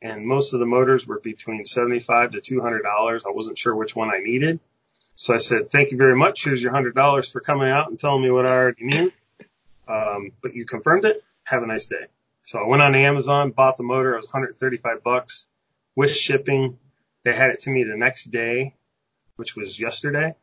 and 0.02 0.26
most 0.26 0.52
of 0.52 0.60
the 0.60 0.66
motors 0.66 1.06
were 1.06 1.20
between 1.20 1.64
75 1.64 2.32
to 2.32 2.40
$200. 2.40 2.82
I 2.84 3.30
wasn't 3.30 3.56
sure 3.56 3.74
which 3.74 3.94
one 3.94 4.10
I 4.10 4.18
needed. 4.18 4.58
So 5.14 5.34
I 5.34 5.38
said, 5.38 5.70
thank 5.70 5.92
you 5.92 5.96
very 5.96 6.16
much. 6.16 6.42
Here's 6.44 6.60
your 6.60 6.72
hundred 6.72 6.94
dollars 6.94 7.30
for 7.30 7.40
coming 7.40 7.68
out 7.68 7.88
and 7.88 7.98
telling 7.98 8.22
me 8.22 8.30
what 8.30 8.46
I 8.46 8.50
already 8.50 8.84
knew. 8.84 9.12
Um, 9.86 10.32
but 10.42 10.54
you 10.54 10.66
confirmed 10.66 11.04
it. 11.04 11.22
Have 11.44 11.62
a 11.62 11.66
nice 11.66 11.86
day. 11.86 12.06
So 12.44 12.58
I 12.58 12.66
went 12.66 12.82
on 12.82 12.96
Amazon, 12.96 13.52
bought 13.52 13.76
the 13.76 13.84
motor. 13.84 14.14
It 14.14 14.16
was 14.16 14.26
135 14.26 15.04
bucks 15.04 15.46
with 15.94 16.10
shipping. 16.10 16.78
They 17.24 17.34
had 17.34 17.50
it 17.50 17.60
to 17.60 17.70
me 17.70 17.84
the 17.84 17.96
next 17.96 18.30
day, 18.30 18.74
which 19.36 19.54
was 19.54 19.78
yesterday. 19.78 20.34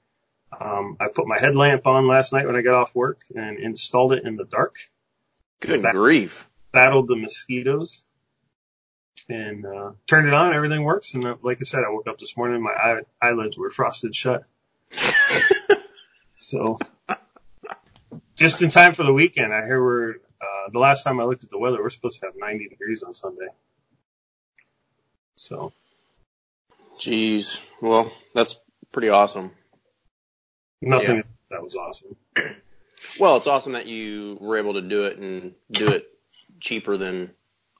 Um, 0.57 0.97
I 0.99 1.07
put 1.07 1.27
my 1.27 1.39
headlamp 1.39 1.85
on 1.87 2.07
last 2.07 2.33
night 2.33 2.45
when 2.45 2.55
I 2.55 2.61
got 2.61 2.75
off 2.75 2.95
work 2.95 3.21
and 3.35 3.59
installed 3.59 4.13
it 4.13 4.25
in 4.25 4.35
the 4.35 4.45
dark. 4.45 4.77
Good 5.61 5.83
Back- 5.83 5.93
grief. 5.93 6.49
Battled 6.71 7.07
the 7.07 7.15
mosquitoes 7.15 8.03
and 9.27 9.65
uh, 9.65 9.91
turned 10.07 10.27
it 10.27 10.33
on. 10.33 10.53
Everything 10.53 10.83
works. 10.83 11.13
And 11.13 11.25
uh, 11.25 11.35
like 11.41 11.57
I 11.61 11.63
said, 11.63 11.81
I 11.87 11.91
woke 11.91 12.07
up 12.07 12.19
this 12.19 12.35
morning. 12.37 12.61
My 12.61 12.71
eye- 12.71 13.01
eyelids 13.21 13.57
were 13.57 13.69
frosted 13.69 14.15
shut. 14.15 14.43
So 16.37 16.79
just 18.35 18.61
in 18.61 18.69
time 18.69 18.93
for 18.93 19.03
the 19.03 19.13
weekend, 19.13 19.53
I 19.53 19.65
hear 19.65 19.83
we're, 19.83 20.11
uh, 20.41 20.69
the 20.71 20.79
last 20.79 21.03
time 21.03 21.19
I 21.19 21.25
looked 21.25 21.43
at 21.43 21.51
the 21.51 21.59
weather, 21.59 21.81
we're 21.81 21.89
supposed 21.89 22.19
to 22.21 22.25
have 22.27 22.35
90 22.37 22.69
degrees 22.69 23.03
on 23.03 23.13
Sunday. 23.13 23.49
So 25.35 25.73
Jeez. 26.97 27.61
Well, 27.81 28.11
that's 28.33 28.59
pretty 28.91 29.09
awesome. 29.09 29.51
Nothing 30.81 31.17
Yeah. 31.17 31.21
that 31.51 31.63
was 31.63 31.75
awesome. 31.75 32.15
Well, 33.19 33.37
it's 33.37 33.47
awesome 33.47 33.73
that 33.73 33.85
you 33.87 34.37
were 34.41 34.57
able 34.57 34.73
to 34.73 34.81
do 34.81 35.05
it 35.05 35.17
and 35.17 35.53
do 35.71 35.89
it 35.91 36.07
cheaper 36.59 36.97
than 36.97 37.31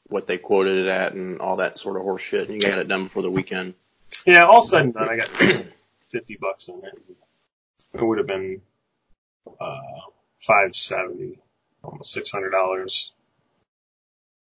what 0.07 0.27
they 0.27 0.37
quoted 0.37 0.85
it 0.85 0.87
at 0.87 1.13
and 1.13 1.39
all 1.39 1.57
that 1.57 1.77
sort 1.77 1.97
of 1.97 2.03
horse 2.03 2.21
shit. 2.21 2.49
And 2.49 2.61
you 2.61 2.67
got 2.69 2.79
it 2.79 2.87
done 2.87 3.03
before 3.03 3.21
the 3.21 3.29
weekend. 3.31 3.73
Yeah, 4.25 4.45
all 4.45 4.61
said 4.63 4.81
and 4.85 4.93
done, 4.93 5.09
I 5.09 5.17
got 5.17 5.27
50 6.09 6.37
bucks 6.41 6.67
in 6.69 6.75
it. 6.83 6.99
It 7.93 8.01
would 8.03 8.17
have 8.17 8.27
been, 8.27 8.61
uh, 9.59 9.79
570, 10.39 11.37
almost 11.83 12.15
$600 12.15 13.11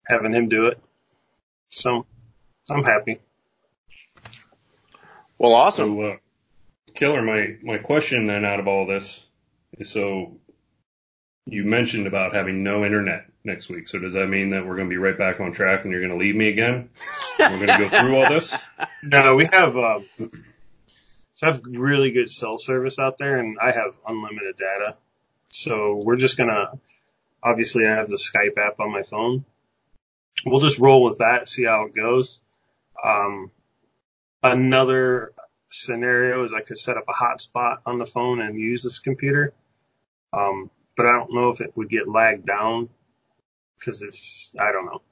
having 0.04 0.32
him 0.32 0.49
do 0.49 0.66
it. 0.66 0.78
So 1.70 2.06
I'm 2.70 2.84
happy. 2.84 3.20
Well, 5.38 5.54
awesome. 5.54 5.96
So, 5.96 6.02
uh, 6.02 6.16
Killer, 6.94 7.22
my, 7.22 7.56
my 7.62 7.78
question 7.78 8.26
then 8.26 8.44
out 8.44 8.61
of 8.61 8.68
all 8.68 8.87
this 8.87 9.25
is 9.78 9.90
so 9.90 10.37
you 11.46 11.64
mentioned 11.64 12.06
about 12.06 12.34
having 12.34 12.62
no 12.62 12.84
internet 12.84 13.26
next 13.44 13.68
week. 13.68 13.88
So 13.88 13.99
does 13.99 14.12
that 14.14 14.26
mean 14.26 14.50
that 14.50 14.66
we're 14.66 14.76
going 14.76 14.88
to 14.88 14.92
be 14.92 14.99
right 14.99 15.16
back 15.16 15.40
on 15.40 15.52
track 15.52 15.82
and 15.82 15.92
you're 15.92 16.00
going 16.00 16.18
to 16.18 16.25
leave 16.25 16.37
me 16.37 16.49
again? 16.49 16.90
We're 17.38 17.66
going 17.66 17.66
to 17.66 17.88
go 17.88 17.88
through 17.88 18.16
all 18.16 18.28
this? 18.28 18.54
No, 19.04 19.34
we 19.34 19.46
have, 19.46 19.76
uh, 19.76 19.99
so 21.34 21.46
I 21.49 21.50
have 21.50 21.62
really 21.66 22.12
good 22.12 22.30
cell 22.30 22.56
service 22.56 23.00
out 23.00 23.18
there 23.18 23.38
and 23.38 23.58
I 23.61 23.72
have 23.72 23.99
unlimited 24.06 24.56
data. 24.56 24.96
So 25.49 26.00
we're 26.04 26.18
just 26.18 26.37
gonna, 26.37 26.78
obviously 27.42 27.84
I 27.84 27.96
have 27.96 28.08
the 28.08 28.14
Skype 28.14 28.56
app 28.58 28.78
on 28.78 28.92
my 28.92 29.02
phone. 29.02 29.44
We'll 30.46 30.61
just 30.61 30.78
roll 30.78 31.02
with 31.02 31.18
that, 31.18 31.49
see 31.49 31.64
how 31.64 31.87
it 31.87 31.96
goes. 31.96 32.40
Um, 33.04 33.50
another 34.40 35.32
scenario 35.73 36.45
is 36.45 36.52
I 36.52 36.61
could 36.61 36.79
set 36.79 36.97
up 36.97 37.05
a 37.09 37.12
hotspot 37.12 37.79
on 37.87 37.99
the 37.99 38.07
phone 38.07 38.41
and 38.41 38.59
use 38.59 38.83
this 38.83 38.99
computer. 38.99 39.52
Um, 40.33 40.71
but 40.97 41.07
I 41.07 41.12
don't 41.12 41.35
know 41.35 41.49
if 41.49 41.61
it 41.61 41.76
would 41.76 41.88
get 41.88 42.09
lagged 42.09 42.47
down 42.47 42.88
because 43.79 44.02
it's, 44.02 44.52
I 44.59 44.73
don't 44.73 44.87
know. 44.87 45.02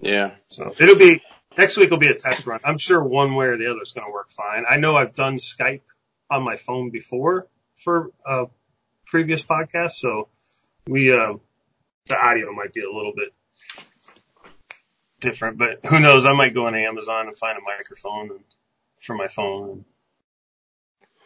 Yeah. 0.00 0.32
So 0.48 0.74
it'll 0.78 0.96
be 0.96 1.22
next 1.56 1.76
week 1.76 1.90
will 1.90 1.98
be 1.98 2.08
a 2.08 2.14
test 2.14 2.46
run. 2.46 2.60
I'm 2.64 2.78
sure 2.78 3.02
one 3.02 3.34
way 3.34 3.46
or 3.46 3.56
the 3.56 3.70
other 3.70 3.80
is 3.82 3.92
going 3.92 4.06
to 4.06 4.12
work 4.12 4.30
fine. 4.30 4.64
I 4.68 4.76
know 4.76 4.96
I've 4.96 5.14
done 5.14 5.36
Skype 5.36 5.82
on 6.30 6.42
my 6.42 6.56
phone 6.56 6.90
before 6.90 7.46
for 7.76 8.10
uh 8.28 8.46
previous 9.06 9.42
podcasts, 9.42 9.92
so 9.92 10.28
we 10.86 11.12
uh 11.12 11.34
the 12.06 12.16
audio 12.16 12.52
might 12.52 12.72
be 12.72 12.82
a 12.82 12.90
little 12.90 13.12
bit 13.14 13.32
different, 15.20 15.56
but 15.56 15.86
who 15.86 16.00
knows? 16.00 16.26
I 16.26 16.32
might 16.32 16.52
go 16.52 16.66
on 16.66 16.74
Amazon 16.74 17.28
and 17.28 17.36
find 17.36 17.56
a 17.56 17.62
microphone 17.62 18.30
and, 18.30 18.44
for 19.00 19.14
my 19.14 19.28
phone. 19.28 19.70
And 19.70 19.84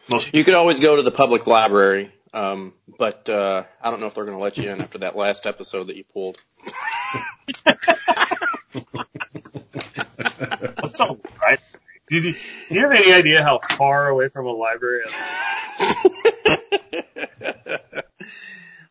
most 0.09 0.33
You 0.33 0.43
could 0.43 0.53
always 0.53 0.79
go 0.79 0.95
to 0.95 1.01
the 1.01 1.11
public 1.11 1.47
library. 1.47 2.11
Um, 2.33 2.73
but, 2.99 3.29
uh, 3.29 3.63
I 3.81 3.89
don't 3.89 3.99
know 3.99 4.07
if 4.07 4.15
they're 4.15 4.25
going 4.25 4.37
to 4.37 4.43
let 4.43 4.57
you 4.57 4.69
in 4.69 4.81
after 4.81 4.99
that 4.99 5.15
last 5.15 5.45
episode 5.45 5.87
that 5.87 5.95
you 5.95 6.03
pulled. 6.03 6.37
That's 10.37 10.99
all 10.99 11.19
right. 11.41 11.59
Did 12.09 12.25
you, 12.25 12.33
do 12.69 12.75
you 12.75 12.81
have 12.81 12.91
any 12.91 13.11
idea 13.11 13.43
how 13.43 13.59
far 13.59 14.07
away 14.07 14.29
from 14.29 14.45
a 14.45 14.51
library? 14.51 15.03
I 15.79 16.57
live? 16.85 18.03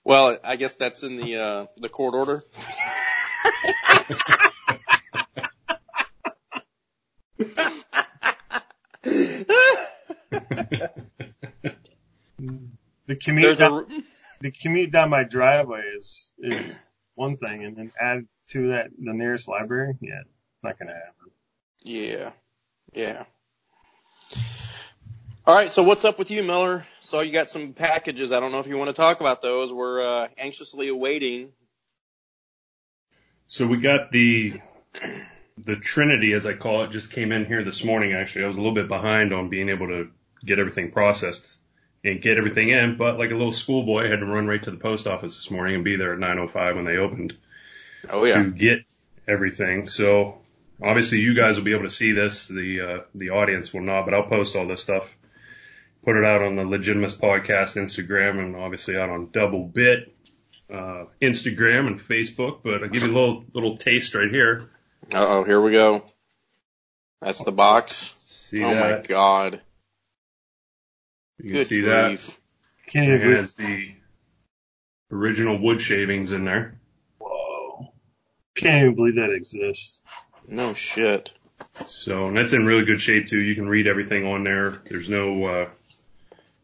well, 0.04 0.38
I 0.42 0.56
guess 0.56 0.74
that's 0.74 1.02
in 1.02 1.16
the, 1.16 1.36
uh, 1.36 1.66
the 1.78 1.88
court 1.88 2.14
order. 2.14 2.44
The 13.06 13.14
commute 13.14 13.58
down, 13.58 13.86
a, 13.88 14.02
the 14.40 14.50
commute 14.50 14.90
down 14.90 15.10
my 15.10 15.22
driveway 15.22 15.82
is 15.96 16.32
is 16.38 16.78
one 17.14 17.36
thing, 17.36 17.64
and 17.64 17.76
then 17.76 17.92
add 18.00 18.26
to 18.48 18.68
that 18.68 18.90
the 18.98 19.12
nearest 19.12 19.48
library. 19.48 19.94
Yeah, 20.00 20.22
not 20.62 20.78
gonna 20.78 20.94
happen. 20.94 21.30
yeah. 21.82 22.32
Yeah. 22.92 23.24
All 25.46 25.54
right. 25.54 25.70
So 25.70 25.82
what's 25.82 26.04
up 26.04 26.18
with 26.18 26.30
you, 26.30 26.42
Miller? 26.42 26.84
Saw 27.00 27.20
you 27.20 27.30
got 27.30 27.50
some 27.50 27.72
packages. 27.72 28.32
I 28.32 28.40
don't 28.40 28.52
know 28.52 28.58
if 28.58 28.66
you 28.66 28.78
want 28.78 28.88
to 28.88 28.94
talk 28.94 29.20
about 29.20 29.42
those. 29.42 29.72
We're, 29.72 30.00
uh, 30.00 30.28
anxiously 30.38 30.88
awaiting. 30.88 31.52
So 33.46 33.66
we 33.66 33.76
got 33.76 34.10
the 34.10 34.60
the 35.58 35.76
Trinity, 35.76 36.32
as 36.34 36.46
I 36.46 36.54
call 36.54 36.82
it, 36.84 36.90
just 36.90 37.10
came 37.12 37.32
in 37.32 37.46
here 37.46 37.64
this 37.64 37.82
morning. 37.84 38.12
Actually, 38.12 38.44
I 38.44 38.48
was 38.48 38.56
a 38.56 38.60
little 38.60 38.74
bit 38.74 38.88
behind 38.88 39.32
on 39.32 39.48
being 39.48 39.68
able 39.68 39.88
to 39.88 40.10
get 40.44 40.58
everything 40.58 40.90
processed 40.92 41.58
and 42.04 42.20
get 42.20 42.36
everything 42.38 42.68
in, 42.68 42.96
but 42.96 43.18
like 43.18 43.30
a 43.30 43.34
little 43.34 43.52
schoolboy, 43.52 44.06
I 44.06 44.10
had 44.10 44.20
to 44.20 44.26
run 44.26 44.46
right 44.46 44.62
to 44.62 44.70
the 44.70 44.76
post 44.76 45.06
office 45.06 45.34
this 45.34 45.50
morning 45.50 45.76
and 45.76 45.84
be 45.84 45.96
there 45.96 46.12
at 46.12 46.18
9:05 46.18 46.76
when 46.76 46.84
they 46.84 46.98
opened 46.98 47.34
Oh 48.10 48.24
yeah. 48.26 48.42
to 48.42 48.50
get 48.50 48.80
everything. 49.26 49.88
So 49.88 50.38
obviously, 50.82 51.18
you 51.20 51.34
guys 51.34 51.56
will 51.56 51.64
be 51.64 51.72
able 51.72 51.84
to 51.84 51.90
see 51.90 52.12
this. 52.12 52.48
The 52.48 52.80
uh, 52.80 53.00
the 53.14 53.30
audience 53.30 53.72
will 53.72 53.82
not, 53.82 54.04
but 54.04 54.14
I'll 54.14 54.28
post 54.28 54.56
all 54.56 54.66
this 54.68 54.82
stuff. 54.82 55.12
Put 56.04 56.16
it 56.16 56.24
out 56.24 56.42
on 56.42 56.54
the 56.54 56.64
Legitimist 56.64 57.20
Podcast 57.20 57.76
Instagram 57.76 58.38
and 58.38 58.54
obviously 58.54 58.96
out 58.96 59.10
on 59.10 59.30
Double 59.32 59.64
Bit 59.64 60.14
uh, 60.72 61.06
Instagram 61.20 61.88
and 61.88 61.98
Facebook. 61.98 62.60
But 62.62 62.82
I'll 62.84 62.88
give 62.88 63.02
you 63.02 63.10
a 63.10 63.16
little 63.18 63.44
little 63.52 63.76
taste 63.78 64.14
right 64.14 64.30
here. 64.30 64.70
Uh 65.12 65.26
oh, 65.26 65.44
here 65.44 65.60
we 65.60 65.72
go. 65.72 66.04
That's 67.20 67.42
the 67.42 67.52
box. 67.52 67.96
See 67.96 68.62
oh 68.64 68.74
my 68.74 69.02
god. 69.06 69.60
You 71.38 71.44
can 71.44 71.52
Good 71.52 71.66
see 71.66 71.80
that. 71.82 72.36
Can 72.86 73.04
you 73.04 73.14
It 73.14 73.20
has 73.20 73.54
the 73.54 73.92
original 75.10 75.58
wood 75.60 75.80
shavings 75.80 76.32
in 76.32 76.44
there. 76.44 76.78
Whoa! 77.18 77.92
Can't 78.54 78.82
even 78.82 78.94
believe 78.94 79.16
that 79.16 79.32
exists. 79.32 80.00
No 80.48 80.74
shit. 80.74 81.32
So, 81.86 82.24
and 82.24 82.36
that's 82.36 82.52
in 82.52 82.66
really 82.66 82.84
good 82.84 83.00
shape 83.00 83.26
too. 83.26 83.40
You 83.40 83.54
can 83.54 83.68
read 83.68 83.86
everything 83.86 84.26
on 84.26 84.44
there. 84.44 84.80
There's 84.88 85.08
no, 85.08 85.44
uh, 85.44 85.68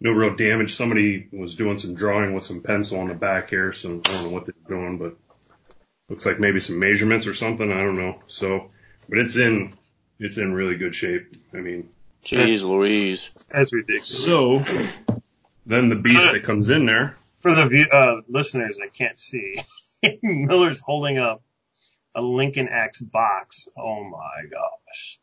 no 0.00 0.11
real 0.11 0.34
damage. 0.34 0.75
Somebody 0.75 1.28
was 1.32 1.56
doing 1.56 1.78
some 1.78 1.94
drawing 1.94 2.34
with 2.34 2.44
some 2.44 2.62
pencil 2.62 3.00
on 3.00 3.08
the 3.08 3.14
back 3.14 3.50
here, 3.50 3.72
so 3.72 3.90
I 3.90 4.12
don't 4.12 4.25
know 4.25 4.30
what 4.30 4.46
they're 4.46 4.54
doing, 4.68 4.99
but 4.99 5.16
looks 6.09 6.26
like 6.26 6.38
maybe 6.40 6.61
some 6.61 6.78
measurements 6.78 7.26
or 7.26 7.35
something. 7.35 7.71
I 7.71 7.78
don't 7.78 7.97
know. 7.97 8.18
So, 8.26 8.71
but 9.09 9.18
it's 9.18 9.37
in, 9.37 9.75
it's 10.18 10.38
in 10.38 10.52
really 10.52 10.76
good 10.76 10.94
shape. 10.94 11.35
I 11.52 11.59
mean, 11.59 11.88
Jeez 12.25 12.62
Louise. 12.62 13.30
That's 13.50 13.73
ridiculous. 13.73 14.25
so 14.25 14.62
then 15.66 15.88
the 15.88 15.97
beast 15.97 16.32
that 16.32 16.42
comes 16.44 16.71
in 16.71 16.87
there, 16.87 17.16
For 17.40 17.54
the 17.54 17.66
view, 17.66 17.87
uh, 17.92 18.21
listeners 18.28 18.78
that 18.78 18.92
can't 18.94 19.18
see, 19.18 19.56
Miller's 20.23 20.80
holding 20.80 21.18
up 21.18 21.42
a 22.14 22.23
Lincoln 22.23 22.68
Axe 22.71 23.00
box. 23.00 23.68
Oh 23.76 24.04
my 24.04 24.49
gosh! 24.50 25.18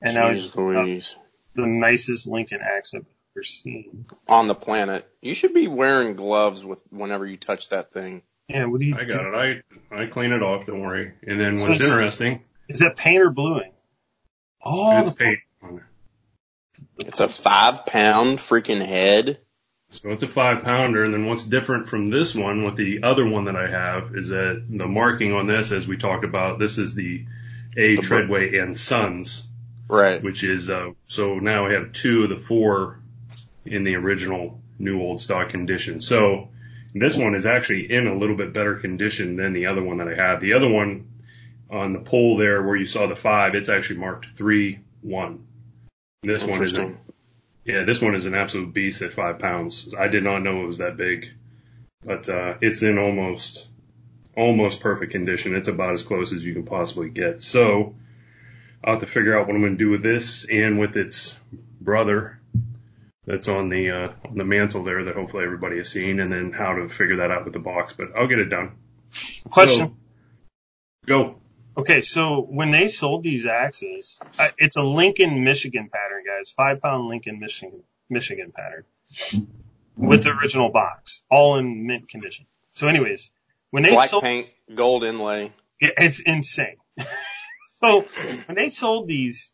And 0.00 0.14
now 0.14 0.28
it's 0.28 0.50
Jeez 0.50 0.56
uh, 0.56 0.82
Louise. 0.82 1.16
the 1.54 1.66
nicest 1.66 2.26
Lincoln 2.26 2.60
Axe 2.62 2.94
I've 2.94 3.04
ever 3.36 3.42
seen. 3.44 4.06
On 4.28 4.46
the 4.46 4.54
planet. 4.54 5.06
You 5.20 5.34
should 5.34 5.52
be 5.54 5.68
wearing 5.68 6.14
gloves 6.14 6.64
with 6.64 6.80
whenever 6.90 7.26
you 7.26 7.36
touch 7.36 7.68
that 7.70 7.92
thing. 7.92 8.22
Yeah, 8.48 8.66
what 8.66 8.80
do 8.80 8.86
you? 8.86 8.96
I 8.96 9.04
got 9.04 9.24
it. 9.24 9.64
I, 9.90 10.02
I 10.02 10.06
clean 10.06 10.32
it 10.32 10.42
off. 10.42 10.66
Don't 10.66 10.80
worry. 10.80 11.12
And 11.26 11.40
then 11.40 11.58
So 11.58 11.68
what's 11.68 11.82
interesting, 11.82 12.42
Is 12.68 12.80
that 12.80 12.96
paint 12.96 13.22
or 13.22 13.30
bluing? 13.30 13.72
Oh, 14.64 15.00
it's 15.00 15.10
the 15.10 15.16
paint. 15.16 15.38
It's 16.98 17.20
a 17.20 17.28
five 17.28 17.86
pound 17.86 18.38
freaking 18.38 18.84
head. 18.84 19.38
So 19.90 20.10
it's 20.10 20.22
a 20.22 20.28
five 20.28 20.62
pounder, 20.62 21.04
and 21.04 21.12
then 21.12 21.26
what's 21.26 21.44
different 21.44 21.88
from 21.88 22.08
this 22.10 22.34
one 22.34 22.64
with 22.64 22.76
the 22.76 23.02
other 23.02 23.26
one 23.28 23.44
that 23.44 23.56
I 23.56 23.68
have 23.70 24.16
is 24.16 24.28
that 24.30 24.64
the 24.70 24.86
marking 24.86 25.34
on 25.34 25.46
this, 25.46 25.70
as 25.70 25.86
we 25.86 25.98
talked 25.98 26.24
about, 26.24 26.58
this 26.58 26.78
is 26.78 26.94
the 26.94 27.26
A 27.76 27.96
The 27.96 28.02
Treadway 28.02 28.56
and 28.56 28.76
Sons, 28.76 29.46
Right. 29.88 30.22
which 30.22 30.44
is 30.44 30.70
uh, 30.70 30.92
so 31.08 31.38
now 31.38 31.66
I 31.66 31.72
have 31.72 31.92
two 31.92 32.24
of 32.24 32.30
the 32.30 32.38
four 32.42 33.00
in 33.66 33.84
the 33.84 33.96
original 33.96 34.60
new 34.78 35.00
old 35.00 35.20
stock 35.20 35.50
condition. 35.50 36.00
So 36.00 36.48
This 36.94 37.16
one 37.16 37.34
is 37.34 37.46
actually 37.46 37.90
in 37.90 38.06
a 38.06 38.16
little 38.16 38.36
bit 38.36 38.52
better 38.52 38.76
condition 38.76 39.36
than 39.36 39.52
the 39.52 39.66
other 39.66 39.82
one 39.82 39.98
that 39.98 40.08
I 40.08 40.14
have. 40.14 40.40
The 40.40 40.54
other 40.54 40.68
one 40.68 41.08
on 41.70 41.94
the 41.94 42.00
pole 42.00 42.36
there 42.36 42.62
where 42.62 42.76
you 42.76 42.84
saw 42.84 43.06
the 43.06 43.16
five, 43.16 43.54
it's 43.54 43.70
actually 43.70 44.00
marked 44.00 44.26
three 44.36 44.80
one. 45.00 45.46
This 46.22 46.44
one 46.44 46.62
is 46.62 46.78
yeah, 47.64 47.84
this 47.84 48.00
one 48.00 48.14
is 48.14 48.26
an 48.26 48.34
absolute 48.34 48.74
beast 48.74 49.02
at 49.02 49.12
five 49.12 49.38
pounds. 49.38 49.88
I 49.96 50.08
did 50.08 50.24
not 50.24 50.40
know 50.40 50.62
it 50.62 50.66
was 50.66 50.78
that 50.78 50.96
big, 50.96 51.32
but 52.04 52.28
uh, 52.28 52.54
it's 52.60 52.82
in 52.82 52.98
almost 52.98 53.68
almost 54.36 54.80
perfect 54.80 55.12
condition. 55.12 55.54
It's 55.54 55.68
about 55.68 55.94
as 55.94 56.02
close 56.02 56.32
as 56.32 56.44
you 56.44 56.54
can 56.54 56.64
possibly 56.64 57.10
get. 57.10 57.40
So 57.40 57.94
I'll 58.82 58.94
have 58.94 59.00
to 59.00 59.06
figure 59.06 59.38
out 59.38 59.46
what 59.46 59.54
I'm 59.54 59.62
going 59.62 59.78
to 59.78 59.84
do 59.84 59.90
with 59.90 60.02
this 60.02 60.48
and 60.48 60.78
with 60.78 60.96
its 60.96 61.38
brother 61.80 62.38
that's 63.24 63.48
on 63.48 63.68
the 63.68 63.90
uh, 63.90 64.08
on 64.28 64.36
the 64.36 64.44
mantle 64.44 64.84
there 64.84 65.04
that 65.04 65.14
hopefully 65.14 65.44
everybody 65.44 65.76
has 65.76 65.88
seen, 65.88 66.20
and 66.20 66.32
then 66.32 66.52
how 66.52 66.74
to 66.74 66.88
figure 66.88 67.16
that 67.18 67.30
out 67.30 67.44
with 67.44 67.52
the 67.52 67.60
box. 67.60 67.92
But 67.92 68.08
I'll 68.16 68.26
get 68.26 68.38
it 68.38 68.46
done. 68.48 68.72
Question. 69.50 69.88
So, 69.88 71.06
go. 71.06 71.36
Okay, 71.76 72.02
so 72.02 72.42
when 72.42 72.70
they 72.70 72.88
sold 72.88 73.22
these 73.22 73.46
axes, 73.46 74.20
it's 74.58 74.76
a 74.76 74.82
Lincoln, 74.82 75.42
Michigan 75.42 75.88
pattern, 75.90 76.24
guys. 76.26 76.50
Five 76.50 76.82
pound 76.82 77.08
Lincoln, 77.08 77.40
Michigan, 77.40 77.82
Michigan 78.10 78.52
pattern 78.54 78.84
with 79.96 80.24
the 80.24 80.30
original 80.30 80.70
box, 80.70 81.22
all 81.30 81.58
in 81.58 81.86
mint 81.86 82.08
condition. 82.08 82.46
So 82.74 82.88
anyways, 82.88 83.30
when 83.70 83.82
they 83.82 83.90
Black 83.90 84.10
sold, 84.10 84.22
paint, 84.22 84.48
gold 84.74 85.04
inlay. 85.04 85.52
Yeah, 85.80 85.90
it's 85.96 86.20
insane. 86.20 86.76
so 87.66 88.02
when 88.46 88.56
they 88.56 88.68
sold 88.68 89.08
these 89.08 89.52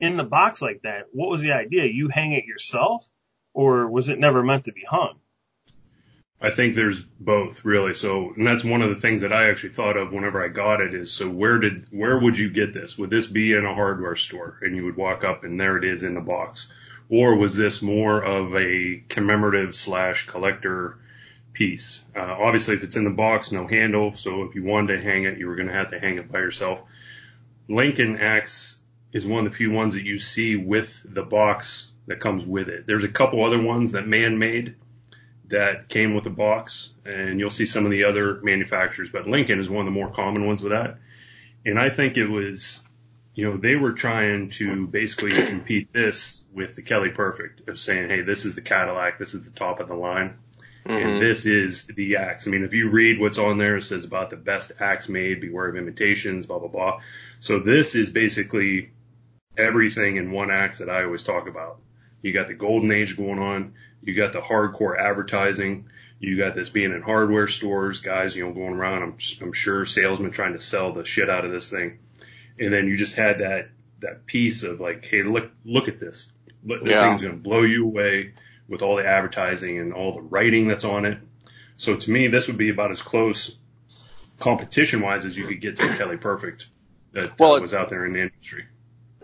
in 0.00 0.16
the 0.16 0.24
box 0.24 0.60
like 0.60 0.82
that, 0.82 1.06
what 1.12 1.30
was 1.30 1.40
the 1.40 1.52
idea? 1.52 1.84
You 1.84 2.08
hang 2.08 2.32
it 2.32 2.44
yourself 2.44 3.08
or 3.52 3.88
was 3.88 4.08
it 4.08 4.18
never 4.18 4.42
meant 4.42 4.64
to 4.64 4.72
be 4.72 4.84
hung? 4.88 5.18
I 6.40 6.50
think 6.50 6.74
there's 6.74 7.00
both 7.00 7.64
really. 7.64 7.94
So, 7.94 8.34
and 8.36 8.46
that's 8.46 8.64
one 8.64 8.82
of 8.82 8.90
the 8.90 9.00
things 9.00 9.22
that 9.22 9.32
I 9.32 9.48
actually 9.48 9.70
thought 9.70 9.96
of 9.96 10.12
whenever 10.12 10.44
I 10.44 10.48
got 10.48 10.80
it 10.80 10.92
is, 10.92 11.12
so 11.12 11.28
where 11.28 11.58
did, 11.58 11.86
where 11.90 12.18
would 12.18 12.36
you 12.36 12.50
get 12.50 12.74
this? 12.74 12.98
Would 12.98 13.08
this 13.08 13.26
be 13.26 13.52
in 13.52 13.64
a 13.64 13.74
hardware 13.74 14.16
store 14.16 14.58
and 14.60 14.76
you 14.76 14.84
would 14.84 14.96
walk 14.96 15.24
up 15.24 15.44
and 15.44 15.58
there 15.58 15.78
it 15.78 15.84
is 15.84 16.02
in 16.02 16.14
the 16.14 16.20
box? 16.20 16.70
Or 17.08 17.36
was 17.36 17.54
this 17.54 17.80
more 17.80 18.22
of 18.22 18.54
a 18.56 19.02
commemorative 19.08 19.74
slash 19.74 20.26
collector 20.26 20.98
piece? 21.52 22.02
Uh, 22.14 22.20
obviously 22.20 22.74
if 22.74 22.82
it's 22.82 22.96
in 22.96 23.04
the 23.04 23.10
box, 23.10 23.52
no 23.52 23.66
handle. 23.66 24.14
So 24.14 24.42
if 24.42 24.54
you 24.54 24.64
wanted 24.64 24.96
to 24.96 25.02
hang 25.02 25.24
it, 25.24 25.38
you 25.38 25.46
were 25.46 25.56
going 25.56 25.68
to 25.68 25.74
have 25.74 25.90
to 25.90 26.00
hang 26.00 26.18
it 26.18 26.30
by 26.30 26.40
yourself. 26.40 26.80
Lincoln 27.68 28.18
Axe 28.18 28.78
is 29.14 29.26
one 29.26 29.46
of 29.46 29.50
the 29.50 29.56
few 29.56 29.70
ones 29.70 29.94
that 29.94 30.02
you 30.02 30.18
see 30.18 30.56
with 30.56 31.00
the 31.04 31.22
box 31.22 31.90
that 32.06 32.20
comes 32.20 32.44
with 32.44 32.68
it. 32.68 32.86
There's 32.86 33.04
a 33.04 33.08
couple 33.08 33.42
other 33.44 33.62
ones 33.62 33.92
that 33.92 34.06
man 34.06 34.38
made 34.38 34.74
that 35.48 35.88
came 35.88 36.14
with 36.14 36.24
the 36.24 36.30
box, 36.30 36.92
and 37.04 37.38
you'll 37.38 37.48
see 37.48 37.66
some 37.66 37.84
of 37.84 37.92
the 37.92 38.04
other 38.04 38.40
manufacturers, 38.42 39.10
but 39.10 39.28
Lincoln 39.28 39.60
is 39.60 39.70
one 39.70 39.86
of 39.86 39.92
the 39.92 39.98
more 39.98 40.10
common 40.10 40.46
ones 40.46 40.62
with 40.62 40.72
that. 40.72 40.98
And 41.64 41.78
I 41.78 41.90
think 41.90 42.16
it 42.16 42.26
was, 42.26 42.84
you 43.34 43.48
know, 43.48 43.56
they 43.56 43.76
were 43.76 43.92
trying 43.92 44.50
to 44.50 44.86
basically 44.86 45.30
compete 45.30 45.92
this 45.92 46.44
with 46.52 46.74
the 46.74 46.82
Kelly 46.82 47.10
Perfect 47.10 47.68
of 47.68 47.78
saying, 47.78 48.08
hey, 48.08 48.22
this 48.22 48.44
is 48.44 48.54
the 48.54 48.62
Cadillac, 48.62 49.18
this 49.18 49.34
is 49.34 49.44
the 49.44 49.50
top 49.50 49.80
of 49.80 49.88
the 49.88 49.94
line, 49.94 50.34
and 50.86 51.14
Mhm. 51.14 51.20
this 51.20 51.46
is 51.46 51.86
the 51.86 52.16
axe. 52.16 52.48
I 52.48 52.50
mean, 52.50 52.64
if 52.64 52.74
you 52.74 52.90
read 52.90 53.20
what's 53.20 53.38
on 53.38 53.58
there, 53.58 53.76
it 53.76 53.82
says 53.82 54.04
about 54.04 54.30
the 54.30 54.36
best 54.36 54.72
axe 54.80 55.08
made, 55.08 55.40
beware 55.40 55.68
of 55.68 55.76
imitations, 55.76 56.46
blah, 56.46 56.58
blah, 56.58 56.68
blah. 56.68 57.00
So 57.38 57.60
this 57.60 57.94
is 57.94 58.10
basically 58.10 58.90
everything 59.56 60.16
in 60.16 60.30
one 60.30 60.50
act 60.50 60.78
that 60.78 60.88
I 60.88 61.04
always 61.04 61.22
talk 61.22 61.48
about. 61.48 61.78
You 62.22 62.32
got 62.32 62.46
the 62.48 62.54
golden 62.54 62.90
age 62.92 63.16
going 63.16 63.38
on. 63.38 63.74
You 64.02 64.14
got 64.14 64.32
the 64.32 64.40
hardcore 64.40 64.98
advertising. 64.98 65.86
You 66.20 66.38
got 66.38 66.54
this 66.54 66.68
being 66.68 66.92
in 66.92 67.02
hardware 67.02 67.46
stores, 67.48 68.00
guys, 68.00 68.34
you 68.34 68.46
know, 68.46 68.52
going 68.52 68.74
around. 68.74 69.02
I'm, 69.02 69.16
I'm 69.42 69.52
sure 69.52 69.84
salesmen 69.84 70.30
trying 70.30 70.54
to 70.54 70.60
sell 70.60 70.92
the 70.92 71.04
shit 71.04 71.28
out 71.28 71.44
of 71.44 71.52
this 71.52 71.70
thing. 71.70 71.98
And 72.58 72.72
then 72.72 72.86
you 72.86 72.96
just 72.96 73.16
had 73.16 73.40
that, 73.40 73.68
that 74.00 74.26
piece 74.26 74.62
of 74.62 74.80
like, 74.80 75.04
hey, 75.04 75.22
look, 75.22 75.50
look 75.64 75.88
at 75.88 75.98
this. 75.98 76.30
Look, 76.64 76.82
this 76.82 76.92
Yeah. 76.92 77.08
thing's 77.08 77.22
going 77.22 77.34
to 77.34 77.42
blow 77.42 77.62
you 77.62 77.84
away 77.84 78.32
with 78.68 78.80
all 78.80 78.96
the 78.96 79.06
advertising 79.06 79.78
and 79.78 79.92
all 79.92 80.14
the 80.14 80.22
writing 80.22 80.68
that's 80.68 80.84
on 80.84 81.04
it. 81.04 81.18
So 81.76 81.96
to 81.96 82.10
me, 82.10 82.28
this 82.28 82.46
would 82.46 82.56
be 82.56 82.70
about 82.70 82.90
as 82.90 83.02
close 83.02 83.58
competition 84.38 85.00
wise 85.00 85.26
as 85.26 85.36
you 85.36 85.44
could 85.46 85.60
get 85.60 85.76
to 85.76 85.96
Kelly 85.96 86.16
Perfect 86.16 86.66
that 87.12 87.38
Well, 87.38 87.54
uh, 87.54 87.60
was 87.60 87.74
out 87.74 87.88
there 87.90 88.06
in 88.06 88.12
the 88.12 88.22
industry. 88.22 88.64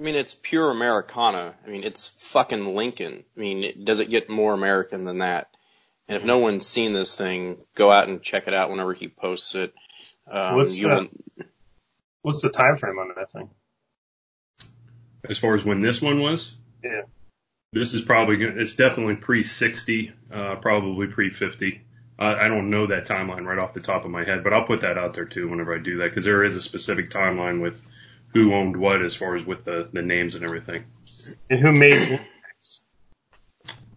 I 0.00 0.02
mean, 0.02 0.14
it's 0.14 0.34
pure 0.40 0.70
Americana. 0.70 1.54
I 1.66 1.68
mean, 1.68 1.84
it's 1.84 2.08
fucking 2.08 2.74
Lincoln. 2.74 3.22
I 3.36 3.40
mean, 3.40 3.64
it, 3.64 3.84
does 3.84 4.00
it 4.00 4.08
get 4.08 4.30
more 4.30 4.54
American 4.54 5.04
than 5.04 5.18
that? 5.18 5.48
And 6.08 6.16
if 6.16 6.24
no 6.24 6.38
one's 6.38 6.66
seen 6.66 6.94
this 6.94 7.14
thing, 7.14 7.58
go 7.74 7.92
out 7.92 8.08
and 8.08 8.22
check 8.22 8.48
it 8.48 8.54
out 8.54 8.70
whenever 8.70 8.94
he 8.94 9.08
posts 9.08 9.54
it. 9.54 9.74
Um, 10.28 10.56
What's 10.56 10.80
you 10.80 10.88
that? 10.88 11.08
will, 11.36 11.44
What's 12.22 12.42
the 12.42 12.48
time 12.48 12.78
frame 12.78 12.98
on 12.98 13.12
that 13.14 13.30
thing? 13.30 13.50
As 15.28 15.36
far 15.36 15.52
as 15.52 15.66
when 15.66 15.82
this 15.82 16.00
one 16.00 16.20
was, 16.20 16.56
Yeah. 16.82 17.02
this 17.74 17.92
is 17.92 18.00
probably 18.00 18.38
gonna, 18.38 18.58
it's 18.58 18.76
definitely 18.76 19.16
pre 19.16 19.42
60, 19.42 20.12
uh, 20.32 20.56
probably 20.56 21.08
pre 21.08 21.28
50. 21.30 21.82
Uh, 22.18 22.22
I 22.40 22.48
don't 22.48 22.70
know 22.70 22.86
that 22.86 23.06
timeline 23.06 23.44
right 23.44 23.58
off 23.58 23.74
the 23.74 23.80
top 23.80 24.06
of 24.06 24.10
my 24.10 24.24
head, 24.24 24.42
but 24.44 24.54
I'll 24.54 24.64
put 24.64 24.80
that 24.80 24.96
out 24.96 25.12
there 25.12 25.26
too 25.26 25.48
whenever 25.48 25.74
I 25.74 25.78
do 25.78 25.98
that 25.98 26.08
because 26.10 26.24
there 26.24 26.42
is 26.42 26.56
a 26.56 26.62
specific 26.62 27.10
timeline 27.10 27.60
with 27.60 27.82
who 28.32 28.54
owned 28.54 28.76
what 28.76 29.02
as 29.02 29.14
far 29.14 29.34
as 29.34 29.44
with 29.44 29.64
the, 29.64 29.88
the 29.92 30.02
names 30.02 30.34
and 30.34 30.44
everything. 30.44 30.84
And 31.48 31.60
who 31.60 31.72
made? 31.72 32.20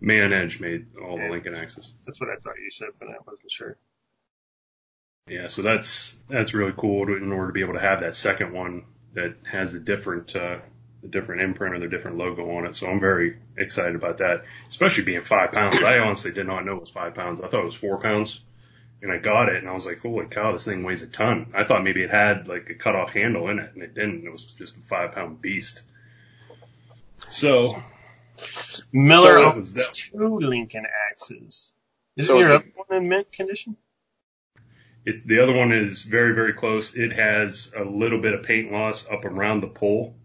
Mann 0.01 0.33
Edge 0.33 0.59
made 0.59 0.87
all 1.01 1.17
the 1.17 1.29
Lincoln 1.29 1.55
Axes. 1.55 1.93
That's 2.05 2.19
what 2.19 2.29
I 2.29 2.35
thought 2.35 2.55
you 2.61 2.69
said, 2.69 2.89
but 2.99 3.07
I 3.07 3.15
wasn't 3.25 3.51
sure. 3.51 3.77
Yeah, 5.27 5.47
so 5.47 5.61
that's 5.61 6.19
that's 6.29 6.53
really 6.53 6.73
cool 6.75 7.05
to, 7.05 7.15
in 7.15 7.31
order 7.31 7.47
to 7.47 7.53
be 7.53 7.61
able 7.61 7.75
to 7.75 7.79
have 7.79 8.01
that 8.01 8.13
second 8.13 8.51
one 8.51 8.83
that 9.13 9.35
has 9.49 9.71
the 9.71 9.79
different 9.79 10.35
uh, 10.35 10.57
the 11.01 11.07
different 11.07 11.41
imprint 11.41 11.75
or 11.75 11.79
the 11.79 11.87
different 11.87 12.17
logo 12.17 12.57
on 12.57 12.65
it. 12.65 12.75
So 12.75 12.87
I'm 12.87 12.99
very 12.99 13.37
excited 13.57 13.95
about 13.95 14.17
that, 14.17 14.43
especially 14.67 15.05
being 15.05 15.23
five 15.23 15.53
pounds. 15.53 15.81
I 15.81 15.99
honestly 15.99 16.33
did 16.33 16.47
not 16.47 16.65
know 16.65 16.75
it 16.75 16.81
was 16.81 16.89
five 16.89 17.15
pounds. 17.15 17.39
I 17.39 17.47
thought 17.47 17.61
it 17.61 17.65
was 17.65 17.75
four 17.75 18.01
pounds, 18.01 18.41
and 19.03 19.11
I 19.11 19.17
got 19.17 19.49
it 19.49 19.57
and 19.57 19.69
I 19.69 19.73
was 19.73 19.85
like, 19.85 19.99
holy 20.01 20.25
cow, 20.25 20.53
this 20.53 20.63
thing 20.65 20.83
weighs 20.83 21.03
a 21.03 21.07
ton. 21.07 21.51
I 21.53 21.65
thought 21.65 21.83
maybe 21.83 22.01
it 22.01 22.09
had 22.09 22.47
like 22.47 22.69
a 22.69 22.73
cut 22.75 22.95
off 22.95 23.11
handle 23.11 23.49
in 23.49 23.59
it, 23.59 23.71
and 23.73 23.83
it 23.83 23.93
didn't. 23.93 24.25
It 24.25 24.31
was 24.31 24.45
just 24.45 24.77
a 24.77 24.79
five 24.79 25.11
pound 25.11 25.41
beast. 25.41 25.83
So 27.29 27.81
Miller 28.91 29.33
So 29.33 29.41
it 29.41 29.45
owns 29.45 29.55
was 29.57 29.73
that- 29.73 29.93
two 29.93 30.39
Lincoln 30.39 30.85
axes. 31.11 31.73
Isn't 32.15 32.27
So 32.27 32.39
your 32.39 32.51
other 32.51 32.71
one 32.75 32.97
in 32.97 33.09
mint 33.09 33.31
condition? 33.31 33.75
It, 35.05 35.27
the 35.27 35.39
other 35.43 35.53
one 35.53 35.73
is 35.73 36.03
very, 36.03 36.33
very 36.33 36.53
close. 36.53 36.95
It 36.95 37.11
has 37.11 37.73
a 37.75 37.83
little 37.83 38.21
bit 38.21 38.33
of 38.33 38.43
paint 38.43 38.71
loss 38.71 39.09
up 39.09 39.25
around 39.25 39.59
the 39.59 39.67
pole, 39.67 40.15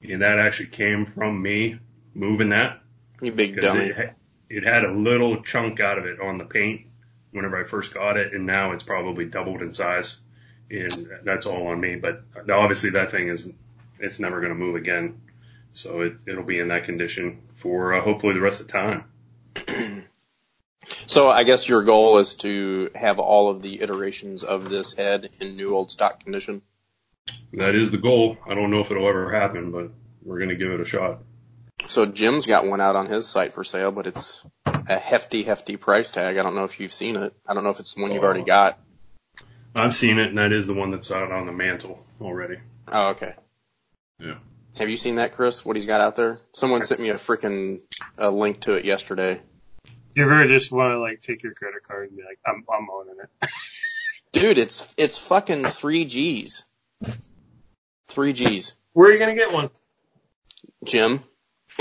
and 0.00 0.22
that 0.22 0.38
actually 0.38 0.70
came 0.70 1.04
from 1.04 1.42
me 1.42 1.78
moving 2.14 2.50
that 2.50 2.80
you 3.20 3.32
big 3.32 3.54
because 3.54 3.74
dummy. 3.74 3.86
it, 3.88 4.14
it 4.48 4.64
had 4.64 4.84
a 4.84 4.92
little 4.92 5.42
chunk 5.42 5.80
out 5.80 5.98
of 5.98 6.06
it 6.06 6.20
on 6.20 6.38
the 6.38 6.44
paint 6.44 6.86
whenever 7.34 7.60
I 7.60 7.64
first 7.64 7.92
got 7.92 8.16
it, 8.16 8.32
and 8.32 8.46
now 8.46 8.72
it's 8.72 8.84
probably 8.84 9.24
doubled 9.26 9.60
in 9.60 9.74
size, 9.74 10.18
and 10.70 11.08
that's 11.24 11.46
all 11.46 11.66
on 11.66 11.80
me. 11.80 11.96
But 11.96 12.22
obviously, 12.50 12.90
that 12.90 13.10
thing 13.10 13.28
is 13.28 13.52
it's 13.98 14.20
never 14.20 14.40
going 14.40 14.52
to 14.52 14.58
move 14.58 14.76
again, 14.76 15.20
so 15.72 16.02
it, 16.02 16.14
it'll 16.26 16.44
be 16.44 16.60
in 16.60 16.68
that 16.68 16.84
condition 16.84 17.42
for 17.54 17.94
uh, 17.94 18.02
hopefully 18.02 18.34
the 18.34 18.40
rest 18.40 18.60
of 18.60 18.68
the 18.68 18.72
time. 18.72 19.04
So 21.06 21.30
I 21.30 21.44
guess 21.44 21.68
your 21.68 21.82
goal 21.82 22.18
is 22.18 22.34
to 22.36 22.90
have 22.94 23.18
all 23.18 23.48
of 23.48 23.62
the 23.62 23.80
iterations 23.80 24.42
of 24.42 24.68
this 24.68 24.92
head 24.92 25.30
in 25.40 25.56
new 25.56 25.74
old 25.74 25.90
stock 25.90 26.22
condition. 26.22 26.62
That 27.54 27.74
is 27.74 27.90
the 27.90 27.98
goal. 27.98 28.36
I 28.46 28.54
don't 28.54 28.70
know 28.70 28.80
if 28.80 28.90
it'll 28.90 29.08
ever 29.08 29.32
happen, 29.32 29.70
but 29.70 29.90
we're 30.22 30.38
going 30.38 30.50
to 30.50 30.56
give 30.56 30.72
it 30.72 30.80
a 30.80 30.84
shot. 30.84 31.20
So 31.86 32.06
Jim's 32.06 32.46
got 32.46 32.66
one 32.66 32.80
out 32.80 32.96
on 32.96 33.06
his 33.06 33.26
site 33.26 33.54
for 33.54 33.64
sale, 33.64 33.92
but 33.92 34.06
it's 34.06 34.44
a 34.88 34.98
hefty, 34.98 35.42
hefty 35.42 35.76
price 35.76 36.10
tag. 36.10 36.36
I 36.36 36.42
don't 36.42 36.54
know 36.54 36.64
if 36.64 36.80
you've 36.80 36.92
seen 36.92 37.16
it. 37.16 37.34
I 37.46 37.54
don't 37.54 37.64
know 37.64 37.70
if 37.70 37.80
it's 37.80 37.94
the 37.94 38.02
one 38.02 38.12
you've 38.12 38.24
already 38.24 38.42
uh, 38.42 38.46
got. 38.46 38.78
I've 39.74 39.94
seen 39.94 40.18
it, 40.18 40.28
and 40.28 40.38
that 40.38 40.52
is 40.52 40.66
the 40.66 40.74
one 40.74 40.90
that's 40.90 41.10
out 41.10 41.32
on 41.32 41.46
the 41.46 41.52
mantle 41.52 42.04
already. 42.20 42.58
Oh, 42.88 43.08
okay. 43.08 43.34
Yeah. 44.20 44.38
Have 44.76 44.88
you 44.88 44.96
seen 44.96 45.16
that, 45.16 45.32
Chris? 45.32 45.64
What 45.64 45.76
he's 45.76 45.86
got 45.86 46.00
out 46.00 46.16
there? 46.16 46.40
Someone 46.52 46.82
sent 46.82 47.00
me 47.00 47.10
a 47.10 47.14
freaking 47.14 47.80
a 48.18 48.30
link 48.30 48.60
to 48.60 48.74
it 48.74 48.84
yesterday. 48.84 49.40
Do 49.84 50.20
you 50.20 50.24
ever 50.24 50.44
just 50.46 50.70
want 50.70 50.92
to 50.92 51.00
like 51.00 51.20
take 51.20 51.42
your 51.42 51.54
credit 51.54 51.82
card 51.86 52.08
and 52.08 52.16
be 52.16 52.24
like, 52.24 52.38
I'm, 52.46 52.64
I'm 52.72 52.88
owning 52.90 53.16
it? 53.22 53.50
Dude, 54.32 54.58
it's 54.58 54.92
it's 54.96 55.16
fucking 55.16 55.66
three 55.66 56.04
G's. 56.04 56.64
Three 58.08 58.32
G's. 58.32 58.74
Where 58.92 59.08
are 59.08 59.12
you 59.12 59.18
gonna 59.18 59.34
get 59.34 59.52
one? 59.52 59.70
Jim. 60.84 61.22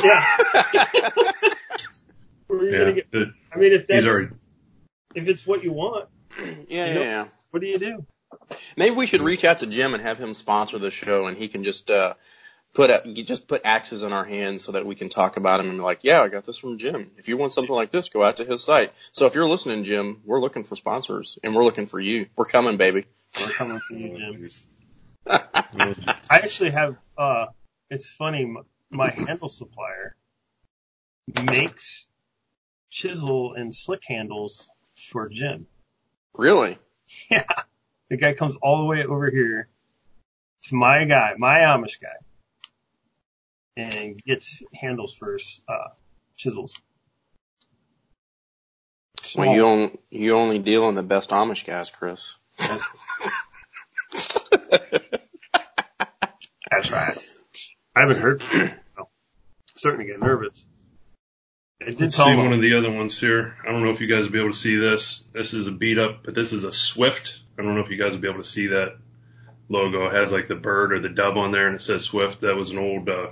Yeah. 0.04 0.38
Where 2.54 2.62
are 2.62 2.66
you 2.66 2.72
Yeah, 2.72 2.80
gonna 2.80 2.94
get? 2.94 3.12
the- 3.12 3.34
I 3.52 3.58
mean, 3.58 3.74
if 3.74 3.88
that's 3.88 4.06
already. 4.06 4.28
if 5.16 5.28
it's 5.28 5.46
what 5.48 5.64
you 5.64 5.72
want, 5.74 6.08
yeah, 6.38 6.46
You 6.46 6.66
yeah, 6.70 6.94
know- 6.94 7.02
yeah. 7.02 7.28
what 7.52 7.60
do 7.62 7.68
you 7.68 7.78
do? 7.80 8.06
Maybe 8.78 8.96
we 8.96 9.06
should 9.06 9.22
reach 9.22 9.44
out 9.44 9.60
to 9.60 9.68
Jim 9.68 9.94
and 9.94 10.02
have 10.04 10.18
him 10.18 10.34
sponsor 10.34 10.78
the 10.80 10.92
show, 10.92 11.28
and 11.28 11.38
he 11.38 11.48
can 11.48 11.64
just 11.64 11.90
uh, 11.92 12.14
put 12.74 12.90
a, 12.90 13.02
just 13.24 13.48
put 13.48 13.62
axes 13.64 14.02
in 14.04 14.12
our 14.14 14.24
hands 14.24 14.64
so 14.64 14.72
that 14.74 14.86
we 14.86 14.96
can 14.96 15.10
talk 15.10 15.38
about 15.38 15.58
them 15.58 15.70
and 15.70 15.78
be 15.80 15.84
like, 15.84 16.00
yeah, 16.04 16.22
I 16.22 16.28
got 16.30 16.44
this 16.44 16.58
from 16.58 16.78
Jim. 16.80 17.12
If 17.18 17.28
you 17.28 17.38
want 17.38 17.54
something 17.54 17.74
like 17.76 17.92
this, 17.92 18.10
go 18.10 18.24
out 18.24 18.38
to 18.38 18.46
his 18.46 18.64
site. 18.64 18.92
So 19.12 19.26
if 19.28 19.36
you're 19.36 19.48
listening, 19.48 19.84
Jim, 19.84 20.22
we're 20.26 20.40
looking 20.42 20.64
for 20.64 20.76
sponsors 20.76 21.38
and 21.44 21.56
we're 21.56 21.64
looking 21.64 21.86
for 21.86 22.00
you. 22.00 22.28
We're 22.36 22.46
coming, 22.46 22.78
baby. 22.78 23.06
We're 23.40 23.48
coming 23.54 23.80
for 23.80 23.94
you, 23.94 24.18
Jim. 24.18 24.50
I 25.28 26.16
actually 26.32 26.72
have. 26.72 26.98
uh 27.18 27.48
It's 27.90 28.12
funny. 28.12 28.44
m- 28.44 28.66
My 28.90 29.12
handle 29.12 29.50
supplier 29.50 30.16
makes 31.44 32.08
chisel 32.94 33.56
and 33.56 33.76
slick 33.76 34.04
handles 34.08 34.70
for 34.96 35.28
Jim. 35.28 35.66
Really? 36.34 36.78
Yeah. 37.30 37.46
The 38.10 38.18
guy 38.18 38.34
comes 38.34 38.56
all 38.56 38.80
the 38.80 38.86
way 38.86 39.04
over 39.04 39.30
here 39.30 39.68
to 40.64 40.76
my 40.76 41.06
guy, 41.06 41.34
my 41.38 41.60
Amish 41.60 42.00
guy, 42.02 42.16
and 43.78 44.20
gets 44.24 44.64
handles 44.74 45.14
for 45.14 45.38
uh, 45.68 45.90
chisels. 46.36 46.80
Well, 49.36 49.54
you 49.54 49.66
only, 49.66 50.00
you 50.10 50.36
only 50.36 50.58
deal 50.60 50.90
in 50.90 50.96
the 50.96 51.04
best 51.04 51.30
Amish 51.30 51.66
guys, 51.66 51.92
Chris. 51.92 52.38
That's 52.58 52.92
right. 56.92 57.18
I 57.96 58.02
haven't 58.02 58.18
heard 58.18 58.42
from 58.42 58.60
him. 58.60 58.80
so, 58.96 59.10
starting 59.76 60.08
to 60.08 60.12
get 60.14 60.20
nervous. 60.20 60.66
I 61.84 61.88
did 61.88 62.00
Let's 62.00 62.16
see 62.16 62.36
one 62.36 62.54
of 62.54 62.62
the 62.62 62.76
other 62.76 62.90
ones 62.90 63.20
here. 63.20 63.58
I 63.62 63.72
don't 63.72 63.84
know 63.84 63.92
if 63.92 64.00
you 64.00 64.08
guys 64.08 64.24
will 64.24 64.32
be 64.32 64.40
able 64.40 64.52
to 64.52 64.58
see 64.58 64.78
this. 64.78 65.26
This 65.34 65.54
is 65.54 65.68
a 65.68 65.72
beat 65.72 66.00
up, 66.00 66.24
but 66.24 66.34
this 66.34 66.54
is 66.54 66.64
a 66.64 66.72
Swift. 66.72 67.40
I 67.60 67.62
don't 67.62 67.76
know 67.76 67.82
if 67.82 67.90
you 67.90 67.98
guys 67.98 68.14
will 68.14 68.22
be 68.22 68.30
able 68.30 68.42
to 68.42 68.48
see 68.48 68.68
that 68.68 68.96
logo. 69.68 70.08
It 70.08 70.14
has 70.14 70.32
like 70.32 70.48
the 70.48 70.56
bird 70.56 70.94
or 70.94 71.00
the 71.00 71.10
dove 71.10 71.36
on 71.36 71.52
there 71.52 71.68
and 71.68 71.76
it 71.76 71.82
says 71.82 72.06
Swift. 72.06 72.42
That 72.42 72.56
was 72.56 72.72
an 72.72 72.78
old, 72.78 73.10
uh, 73.10 73.32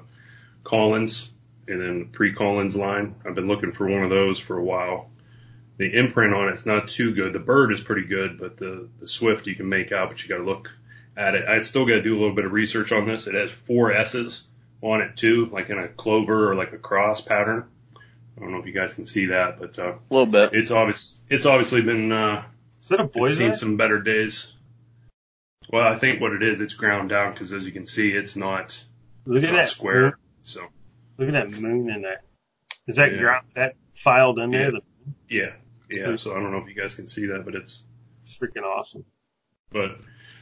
Collins 0.66 1.32
and 1.68 1.82
then 1.82 2.10
pre 2.12 2.34
Collins 2.34 2.76
line. 2.76 3.16
I've 3.26 3.36
been 3.36 3.48
looking 3.48 3.72
for 3.72 3.88
one 3.88 4.04
of 4.04 4.10
those 4.10 4.38
for 4.38 4.58
a 4.58 4.64
while. 4.64 5.10
The 5.78 5.98
imprint 5.98 6.34
on 6.34 6.50
it's 6.50 6.66
not 6.66 6.90
too 6.90 7.16
good. 7.16 7.32
The 7.32 7.40
bird 7.40 7.72
is 7.72 7.82
pretty 7.82 8.06
good, 8.06 8.38
but 8.38 8.58
the, 8.58 8.90
the 9.00 9.08
Swift 9.08 9.48
you 9.48 9.56
can 9.56 9.70
make 9.70 9.94
out, 9.94 10.10
but 10.10 10.22
you 10.22 10.30
gotta 10.30 10.44
look 10.44 10.76
at 11.16 11.36
it. 11.36 11.48
I 11.48 11.62
still 11.62 11.86
gotta 11.86 12.04
do 12.04 12.18
a 12.18 12.20
little 12.20 12.36
bit 12.36 12.46
of 12.46 12.52
research 12.52 12.92
on 12.92 13.08
this. 13.08 13.28
It 13.28 13.36
has 13.36 13.50
four 13.50 13.94
S's 13.94 14.46
on 14.82 15.02
it 15.02 15.16
too, 15.16 15.48
like 15.52 15.70
in 15.70 15.80
a 15.80 15.88
clover 15.88 16.52
or 16.52 16.56
like 16.56 16.74
a 16.74 16.78
cross 16.78 17.22
pattern. 17.22 17.66
I 18.38 18.42
don't 18.42 18.52
know 18.52 18.60
if 18.60 18.66
you 18.66 18.74
guys 18.74 18.94
can 18.94 19.06
see 19.06 19.28
that, 19.28 19.60
but 19.60 19.78
uh, 19.78 19.94
A 19.94 20.14
little 20.14 20.26
bit. 20.26 20.54
it's 20.54 20.72
obvious. 20.72 21.20
It's 21.30 21.46
obviously 21.46 21.82
been 21.82 22.12
uh, 22.12 22.44
Is 22.82 22.88
that 22.90 23.00
a 23.00 23.04
it's 23.04 23.14
boy's 23.14 23.38
seen 23.38 23.54
some 23.54 23.78
better 23.78 24.00
days. 24.02 24.54
Well, 25.72 25.88
I 25.88 25.96
think 25.98 26.20
what 26.22 26.34
it 26.34 26.44
is, 26.44 26.60
it's 26.62 26.74
ground 26.74 27.10
down 27.10 27.34
because 27.34 27.54
as 27.54 27.66
you 27.66 27.72
can 27.72 27.86
see, 27.86 28.10
it's 28.10 28.36
not, 28.36 28.84
Look 29.26 29.38
it's 29.38 29.46
at 29.48 29.54
not 29.54 29.62
that 29.64 29.70
square. 29.70 30.18
So 30.44 30.62
Look 31.18 31.30
at 31.30 31.50
that 31.50 31.60
moon 31.62 31.90
in 31.90 32.02
there. 32.02 32.22
Is 32.88 32.96
that 32.96 33.12
Yeah. 33.14 33.18
ground 33.20 33.46
that 33.56 33.76
filed 33.94 34.40
in 34.40 34.52
there? 34.52 34.72
Yeah. 35.30 35.54
yeah, 35.90 36.08
yeah. 36.10 36.16
So 36.16 36.32
I 36.32 36.40
don't 36.40 36.52
know 36.52 36.58
if 36.60 36.68
you 36.68 36.74
guys 36.82 36.96
can 36.96 37.08
see 37.08 37.28
that, 37.28 37.44
but 37.46 37.56
it's 37.56 37.84
That's 38.22 38.38
freaking 38.38 38.64
awesome. 38.64 39.06
but 39.72 39.98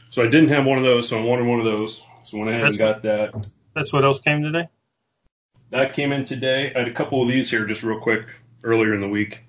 so 0.08 0.24
I 0.24 0.28
didn't 0.28 0.48
have 0.48 0.64
one 0.64 0.78
of 0.78 0.84
those, 0.84 1.08
so 1.08 1.18
I 1.18 1.22
wanted 1.22 1.46
one 1.46 1.60
of 1.60 1.66
those. 1.66 2.02
So 2.24 2.38
went 2.38 2.50
ahead 2.50 2.64
and 2.64 2.78
got 2.78 3.02
that. 3.02 3.48
That's 3.74 3.92
what 3.92 4.04
else 4.04 4.20
came 4.20 4.42
today? 4.42 4.68
That 5.70 5.94
came 5.94 6.12
in 6.12 6.24
today. 6.24 6.72
I 6.74 6.78
had 6.80 6.88
a 6.88 6.92
couple 6.92 7.22
of 7.22 7.28
these 7.28 7.50
here 7.50 7.64
just 7.66 7.82
real 7.82 8.00
quick 8.00 8.26
earlier 8.64 8.94
in 8.94 9.00
the 9.00 9.08
week. 9.08 9.44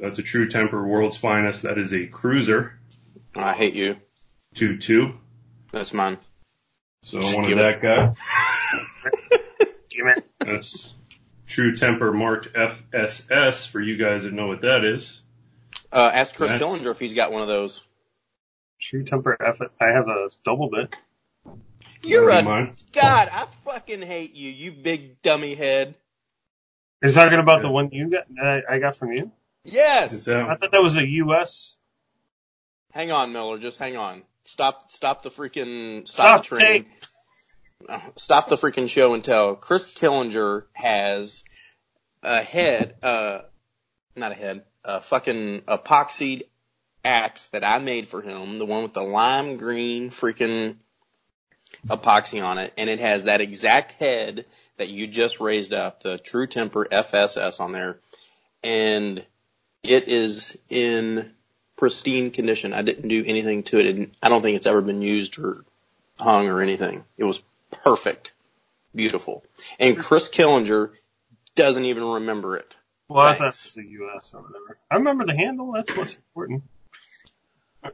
That's 0.00 0.18
a 0.18 0.22
True 0.22 0.48
Temper 0.48 0.86
World's 0.86 1.16
Finest. 1.16 1.62
That 1.62 1.76
is 1.78 1.92
a 1.92 2.06
Cruiser 2.06 2.78
I 3.34 3.52
hate 3.52 3.74
you. 3.74 3.96
2-2. 4.54 5.14
That's 5.72 5.92
mine. 5.92 6.18
So 7.04 7.20
Just 7.20 7.34
I 7.34 7.40
wanted 7.40 7.58
that 7.58 7.74
it- 7.76 7.82
guy. 7.82 8.14
Damn 9.90 10.08
it. 10.08 10.24
That's 10.40 10.94
True 11.46 11.76
Temper 11.76 12.12
marked 12.12 12.52
FSS 12.54 13.66
for 13.68 13.80
you 13.80 13.96
guys 13.96 14.24
that 14.24 14.32
know 14.32 14.46
what 14.46 14.62
that 14.62 14.84
is. 14.84 15.20
Uh, 15.92 16.10
ask 16.12 16.34
Chris 16.34 16.50
That's- 16.50 16.70
Killinger 16.82 16.90
if 16.90 16.98
he's 16.98 17.14
got 17.14 17.32
one 17.32 17.42
of 17.42 17.48
those. 17.48 17.82
True 18.80 19.02
temper 19.02 19.36
F. 19.44 19.60
I 19.80 19.86
have 19.88 20.06
a 20.06 20.28
double 20.44 20.70
bit. 20.70 20.94
You're 22.02 22.26
That'd 22.30 22.40
a 22.46 22.48
be 22.48 22.48
mine. 22.48 22.76
God. 22.92 23.28
I 23.32 23.46
fucking 23.64 24.02
hate 24.02 24.34
you, 24.34 24.50
you 24.50 24.72
big 24.72 25.20
dummy 25.22 25.54
head. 25.54 25.94
You're 27.02 27.12
talking 27.12 27.38
about 27.38 27.56
Yeah. 27.58 27.62
the 27.62 27.70
one 27.70 27.90
you 27.92 28.10
got? 28.10 28.24
That 28.40 28.64
I 28.68 28.78
got 28.78 28.96
from 28.96 29.12
you? 29.12 29.30
Yes. 29.64 30.24
that- 30.24 30.36
I 30.48 30.56
thought 30.56 30.70
that 30.72 30.82
was 30.82 30.96
a 30.96 31.06
U.S. 31.06 31.76
Hang 32.92 33.10
on, 33.12 33.32
Miller. 33.32 33.58
Just 33.58 33.78
hang 33.78 33.96
on. 33.96 34.22
Stop. 34.44 34.90
Stop 34.90 35.22
the 35.22 35.30
freaking. 35.30 36.08
Stop 36.08 36.44
Stop, 36.44 36.48
the 36.48 36.56
train. 36.56 36.84
tape. 36.84 36.92
Uh, 37.88 38.00
Stop 38.16 38.48
the 38.48 38.56
freaking 38.56 38.88
show 38.88 39.14
and 39.14 39.22
tell. 39.22 39.54
Chris 39.54 39.86
Killinger 39.86 40.64
has 40.72 41.44
a 42.22 42.42
head. 42.42 42.96
Uh, 43.02 43.42
not 44.16 44.32
a 44.32 44.34
head. 44.34 44.64
A 44.84 45.00
fucking 45.00 45.62
epoxied 45.62 46.42
axe 47.04 47.48
that 47.48 47.62
I 47.62 47.78
made 47.78 48.08
for 48.08 48.22
him. 48.22 48.58
The 48.58 48.66
one 48.66 48.82
with 48.82 48.94
the 48.94 49.02
lime 49.04 49.58
green 49.58 50.10
freaking 50.10 50.76
epoxy 51.86 52.44
on 52.44 52.58
it, 52.58 52.72
and 52.76 52.90
it 52.90 53.00
has 53.00 53.24
that 53.24 53.40
exact 53.40 53.92
head 53.92 54.44
that 54.76 54.88
you 54.88 55.06
just 55.06 55.40
raised 55.40 55.72
up, 55.72 56.02
the 56.02 56.18
True 56.18 56.46
Temper 56.46 56.86
FSS 56.90 57.60
on 57.60 57.72
there, 57.72 57.98
and 58.62 59.24
it 59.82 60.08
is 60.08 60.56
in 60.68 61.30
pristine 61.76 62.30
condition. 62.30 62.72
I 62.72 62.82
didn't 62.82 63.08
do 63.08 63.24
anything 63.24 63.62
to 63.64 63.78
it. 63.78 63.86
and 63.86 64.10
I 64.22 64.28
don't 64.28 64.42
think 64.42 64.56
it's 64.56 64.66
ever 64.66 64.80
been 64.80 65.02
used 65.02 65.38
or 65.38 65.64
hung 66.18 66.48
or 66.48 66.62
anything. 66.62 67.04
It 67.16 67.24
was 67.24 67.42
perfect, 67.70 68.32
beautiful, 68.94 69.44
and 69.78 69.98
Chris 69.98 70.28
Killinger 70.28 70.90
doesn't 71.54 71.84
even 71.84 72.04
remember 72.04 72.56
it. 72.56 72.76
Well, 73.08 73.26
I 73.26 73.34
thought 73.34 73.44
it 73.44 73.62
was 73.64 73.78
a 73.78 73.84
U.S. 73.84 74.34
or 74.34 74.42
whatever. 74.42 74.78
I 74.90 74.96
remember 74.96 75.24
the 75.24 75.34
handle. 75.34 75.72
That's 75.72 75.96
what's 75.96 76.14
important. 76.14 76.62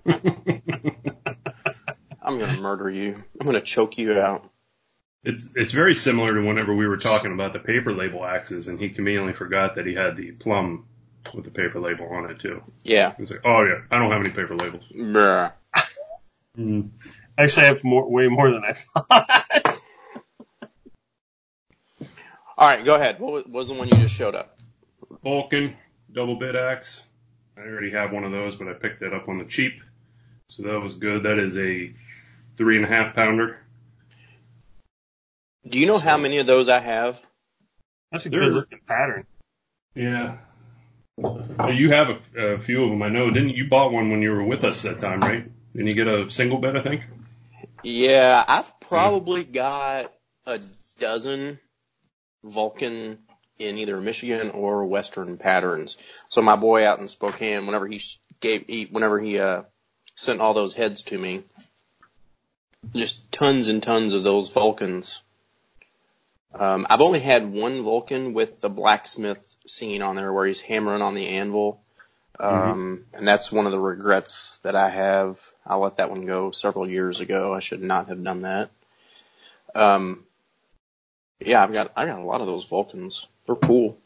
I'm 2.24 2.38
gonna 2.38 2.60
murder 2.60 2.88
you. 2.88 3.14
I'm 3.40 3.46
gonna 3.46 3.60
choke 3.60 3.98
you 3.98 4.18
out. 4.18 4.48
It's 5.24 5.50
it's 5.54 5.72
very 5.72 5.94
similar 5.94 6.34
to 6.34 6.40
whenever 6.40 6.74
we 6.74 6.86
were 6.86 6.96
talking 6.96 7.32
about 7.32 7.52
the 7.52 7.58
paper 7.58 7.92
label 7.92 8.24
axes, 8.24 8.68
and 8.68 8.78
he 8.78 8.90
conveniently 8.90 9.32
forgot 9.32 9.76
that 9.76 9.86
he 9.86 9.94
had 9.94 10.16
the 10.16 10.32
plum 10.32 10.86
with 11.32 11.44
the 11.44 11.50
paper 11.50 11.80
label 11.80 12.06
on 12.08 12.30
it 12.30 12.38
too. 12.38 12.62
Yeah. 12.82 13.14
He's 13.16 13.30
like, 13.30 13.40
"Oh 13.44 13.62
yeah, 13.62 13.80
I 13.90 13.98
don't 13.98 14.10
have 14.10 14.20
any 14.20 14.30
paper 14.30 14.56
labels." 14.56 14.84
Bruh. 14.94 15.52
Mm. 16.58 16.90
Actually, 17.36 17.64
I 17.64 17.66
have 17.66 17.82
more, 17.82 18.08
way 18.08 18.28
more 18.28 18.50
than 18.50 18.62
I 18.64 18.72
thought. 18.72 19.80
All 22.56 22.68
right, 22.68 22.84
go 22.84 22.94
ahead. 22.94 23.18
What 23.18 23.32
was, 23.32 23.44
what 23.44 23.52
was 23.54 23.68
the 23.68 23.74
one 23.74 23.88
you 23.88 23.96
just 23.96 24.14
showed 24.14 24.36
up? 24.36 24.56
Vulcan 25.24 25.74
double 26.12 26.36
bit 26.36 26.54
axe. 26.54 27.02
I 27.56 27.62
already 27.62 27.90
have 27.90 28.12
one 28.12 28.24
of 28.24 28.30
those, 28.30 28.54
but 28.56 28.68
I 28.68 28.74
picked 28.74 29.00
that 29.00 29.12
up 29.12 29.28
on 29.28 29.38
the 29.38 29.44
cheap, 29.44 29.80
so 30.48 30.62
that 30.62 30.80
was 30.80 30.94
good. 30.94 31.24
That 31.24 31.38
is 31.38 31.58
a 31.58 31.92
three 32.56 32.76
and 32.76 32.84
a 32.84 32.88
half 32.88 33.14
pounder. 33.14 33.60
Do 35.66 35.78
you 35.78 35.86
know 35.86 35.98
how 35.98 36.18
many 36.18 36.38
of 36.38 36.46
those 36.46 36.68
I 36.68 36.80
have? 36.80 37.20
That's 38.12 38.26
a 38.26 38.30
They're- 38.30 38.40
good 38.40 38.52
looking 38.52 38.80
pattern. 38.86 39.26
Yeah. 39.94 40.38
You 41.16 41.90
have 41.90 42.08
a, 42.36 42.40
a 42.54 42.58
few 42.58 42.82
of 42.84 42.90
them, 42.90 43.02
I 43.02 43.08
know. 43.08 43.30
Didn't 43.30 43.50
you 43.50 43.68
bought 43.68 43.92
one 43.92 44.10
when 44.10 44.20
you 44.20 44.32
were 44.32 44.42
with 44.42 44.64
us 44.64 44.82
that 44.82 44.98
time, 45.00 45.20
right? 45.20 45.48
Didn't 45.72 45.86
you 45.88 45.94
get 45.94 46.08
a 46.08 46.28
single 46.28 46.58
bed, 46.58 46.76
I 46.76 46.82
think? 46.82 47.02
Yeah, 47.84 48.42
I've 48.46 48.80
probably 48.80 49.44
got 49.44 50.12
a 50.46 50.60
dozen 50.98 51.60
Vulcan 52.42 53.18
in 53.58 53.78
either 53.78 54.00
Michigan 54.00 54.50
or 54.50 54.84
Western 54.86 55.36
patterns. 55.38 55.96
So 56.28 56.42
my 56.42 56.56
boy 56.56 56.84
out 56.84 56.98
in 56.98 57.06
Spokane, 57.06 57.66
whenever 57.66 57.86
he 57.86 58.00
gave, 58.40 58.64
he, 58.66 58.86
whenever 58.86 59.20
he 59.20 59.38
uh, 59.38 59.62
sent 60.16 60.40
all 60.40 60.54
those 60.54 60.74
heads 60.74 61.02
to 61.02 61.18
me, 61.18 61.44
just 62.94 63.30
tons 63.32 63.68
and 63.68 63.82
tons 63.82 64.14
of 64.14 64.22
those 64.22 64.52
Vulcans. 64.52 65.20
Um, 66.54 66.86
I've 66.88 67.00
only 67.00 67.20
had 67.20 67.52
one 67.52 67.82
Vulcan 67.82 68.32
with 68.32 68.60
the 68.60 68.68
blacksmith 68.68 69.56
scene 69.66 70.02
on 70.02 70.16
there 70.16 70.32
where 70.32 70.46
he's 70.46 70.60
hammering 70.60 71.02
on 71.02 71.14
the 71.14 71.28
anvil. 71.28 71.80
Um, 72.38 73.04
and 73.14 73.26
that's 73.26 73.52
one 73.52 73.66
of 73.66 73.72
the 73.72 73.80
regrets 73.80 74.58
that 74.62 74.74
I 74.74 74.88
have. 74.88 75.40
I 75.66 75.76
let 75.76 75.96
that 75.96 76.10
one 76.10 76.26
go 76.26 76.50
several 76.50 76.88
years 76.88 77.20
ago. 77.20 77.54
I 77.54 77.60
should 77.60 77.82
not 77.82 78.08
have 78.08 78.22
done 78.22 78.42
that. 78.42 78.70
Um, 79.74 80.24
yeah, 81.40 81.62
I've 81.62 81.72
got, 81.72 81.92
I 81.96 82.06
got 82.06 82.20
a 82.20 82.24
lot 82.24 82.40
of 82.40 82.46
those 82.46 82.64
Vulcans. 82.64 83.26
They're 83.46 83.56
cool. 83.56 83.98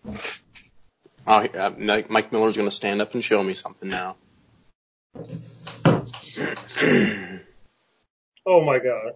Oh, 1.26 1.44
uh, 1.44 1.72
Mike 1.76 2.08
Mike 2.08 2.32
Miller's 2.32 2.56
gonna 2.56 2.70
stand 2.70 3.02
up 3.02 3.12
and 3.12 3.22
show 3.22 3.42
me 3.42 3.52
something 3.52 3.90
now. 3.90 4.16
Oh 8.50 8.64
my 8.64 8.78
god. 8.78 9.12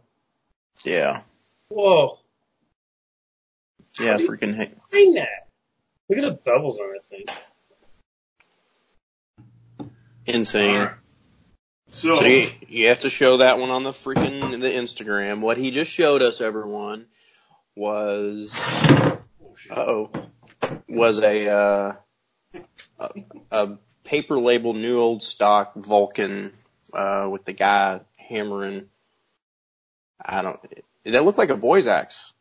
yeah. 0.84 1.22
Whoa. 1.68 2.18
Yeah, 3.98 4.18
freaking 4.18 4.54
heck. 4.54 4.72
Find 4.90 5.16
that. 5.16 5.48
Look 6.10 6.18
at 6.18 6.44
the 6.44 6.50
bevels 6.50 6.78
on 6.78 6.92
that 6.92 7.04
thing. 7.04 7.24
Insane. 10.26 10.76
Alright. 10.76 10.96
So, 11.92 12.16
So 12.16 12.24
you, 12.26 12.50
you 12.68 12.88
have 12.88 13.00
to 13.00 13.10
show 13.10 13.38
that 13.38 13.58
one 13.58 13.70
on 13.70 13.84
the 13.84 13.92
freaking 13.92 14.60
the 14.60 14.68
Instagram. 14.68 15.40
What 15.40 15.56
he 15.56 15.70
just 15.70 15.90
showed 15.90 16.20
us, 16.20 16.42
everyone, 16.42 17.06
was 17.74 18.58
oh 19.70 20.10
was 20.88 21.20
a 21.20 21.48
uh, 21.48 21.94
a, 22.98 23.10
a 23.50 23.78
paper 24.04 24.38
label 24.38 24.74
new 24.74 24.98
old 24.98 25.22
stock 25.22 25.74
Vulcan 25.74 26.52
uh, 26.92 27.28
with 27.30 27.46
the 27.46 27.54
guy 27.54 28.00
hammering. 28.18 28.88
I 30.24 30.42
don't. 30.42 30.60
That 31.04 31.24
looked 31.24 31.38
like 31.38 31.50
a 31.50 31.56
boy's 31.56 31.86
axe. 31.86 32.32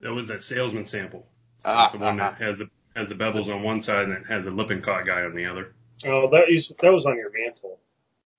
That 0.00 0.12
was 0.12 0.28
that 0.28 0.42
salesman 0.42 0.86
sample. 0.86 1.26
Ah, 1.64 1.82
That's 1.82 1.94
the 1.94 1.98
one 2.00 2.20
uh-huh. 2.20 2.34
that 2.38 2.44
has 2.44 2.58
the 2.58 2.68
has 2.94 3.08
the 3.08 3.14
bevels 3.14 3.52
on 3.52 3.62
one 3.62 3.80
side 3.80 4.04
and 4.04 4.12
it 4.12 4.26
has 4.28 4.46
a 4.46 4.50
Lippincott 4.50 5.06
guy 5.06 5.22
on 5.22 5.34
the 5.34 5.46
other. 5.46 5.74
Oh, 6.06 6.30
that 6.30 6.48
is 6.48 6.72
that 6.80 6.92
was 6.92 7.06
on 7.06 7.16
your 7.16 7.30
mantle. 7.30 7.78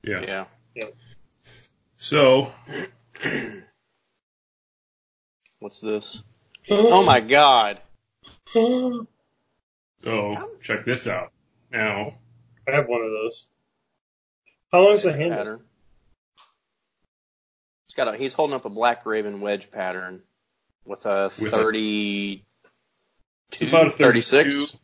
Yeah. 0.03 0.45
Yeah. 0.75 0.85
So 1.97 2.51
What's 5.59 5.79
this? 5.79 6.23
Oh 6.69 7.03
my 7.03 7.19
god. 7.21 7.81
so 8.53 9.07
check 10.61 10.83
this 10.85 11.07
out. 11.07 11.31
Now 11.71 12.13
I 12.67 12.71
have 12.71 12.87
one 12.87 13.01
of 13.01 13.11
those. 13.11 13.47
How 14.71 14.81
long 14.83 14.93
is 14.93 15.03
the 15.03 15.13
handle? 15.13 15.61
Pattern. 17.97 18.13
It's 18.13 18.15
got 18.15 18.15
a, 18.15 18.17
he's 18.17 18.33
holding 18.33 18.55
up 18.55 18.65
a 18.65 18.69
black 18.69 19.05
raven 19.05 19.41
wedge 19.41 19.71
pattern 19.71 20.21
with 20.85 21.05
a 21.05 21.25
With 21.41 21.53
a- 21.53 21.57
32, 21.57 22.41
it's 23.51 23.61
about 23.61 23.87
a 23.87 23.91
32. 23.91 24.21
36 24.21 24.77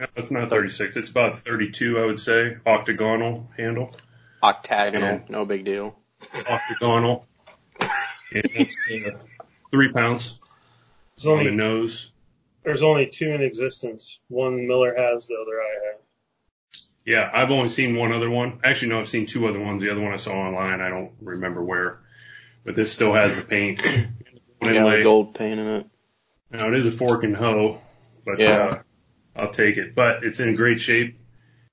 No, 0.00 0.06
it's 0.16 0.30
not 0.30 0.50
36. 0.50 0.96
It's 0.96 1.08
about 1.10 1.38
32, 1.40 1.98
I 1.98 2.06
would 2.06 2.18
say. 2.18 2.56
Octagonal 2.66 3.48
handle. 3.56 3.90
octagonal. 4.42 5.08
Yeah. 5.16 5.20
No 5.28 5.44
big 5.44 5.64
deal. 5.64 5.96
Octagonal. 6.48 7.26
And 8.32 8.44
it's 8.54 8.76
uh, 9.06 9.10
three 9.72 9.92
pounds 9.92 10.38
There's 11.16 11.26
on 11.26 11.38
the 11.44 11.50
only 11.50 11.56
nose. 11.56 12.12
there's 12.64 12.82
only 12.84 13.06
two 13.06 13.30
in 13.32 13.42
existence. 13.42 14.20
One 14.28 14.68
Miller 14.68 14.94
has, 14.96 15.26
the 15.26 15.34
other 15.34 15.60
I 15.60 15.86
have. 15.86 16.00
Yeah, 17.04 17.28
I've 17.32 17.50
only 17.50 17.70
seen 17.70 17.96
one 17.96 18.12
other 18.12 18.30
one. 18.30 18.60
Actually, 18.62 18.90
no, 18.90 19.00
I've 19.00 19.08
seen 19.08 19.26
two 19.26 19.48
other 19.48 19.58
ones. 19.58 19.82
The 19.82 19.90
other 19.90 20.00
one 20.00 20.12
I 20.12 20.16
saw 20.16 20.32
online. 20.34 20.80
I 20.80 20.90
don't 20.90 21.10
remember 21.20 21.62
where. 21.64 21.98
But 22.64 22.74
this 22.76 22.92
still 22.92 23.14
has 23.14 23.34
the 23.34 23.42
paint. 23.42 23.80
Inlay. 24.62 25.00
a 25.00 25.02
gold 25.02 25.34
paint 25.34 25.58
in 25.58 25.66
it. 25.66 25.86
Now 26.50 26.68
it 26.68 26.74
is 26.74 26.86
a 26.86 26.92
fork 26.92 27.24
and 27.24 27.34
hoe, 27.36 27.80
but 28.26 28.38
Yeah. 28.38 28.48
uh, 28.58 28.82
I'll 29.36 29.50
take 29.50 29.76
it. 29.78 29.94
But 29.94 30.24
it's 30.24 30.40
in 30.40 30.54
great 30.54 30.80
shape, 30.80 31.18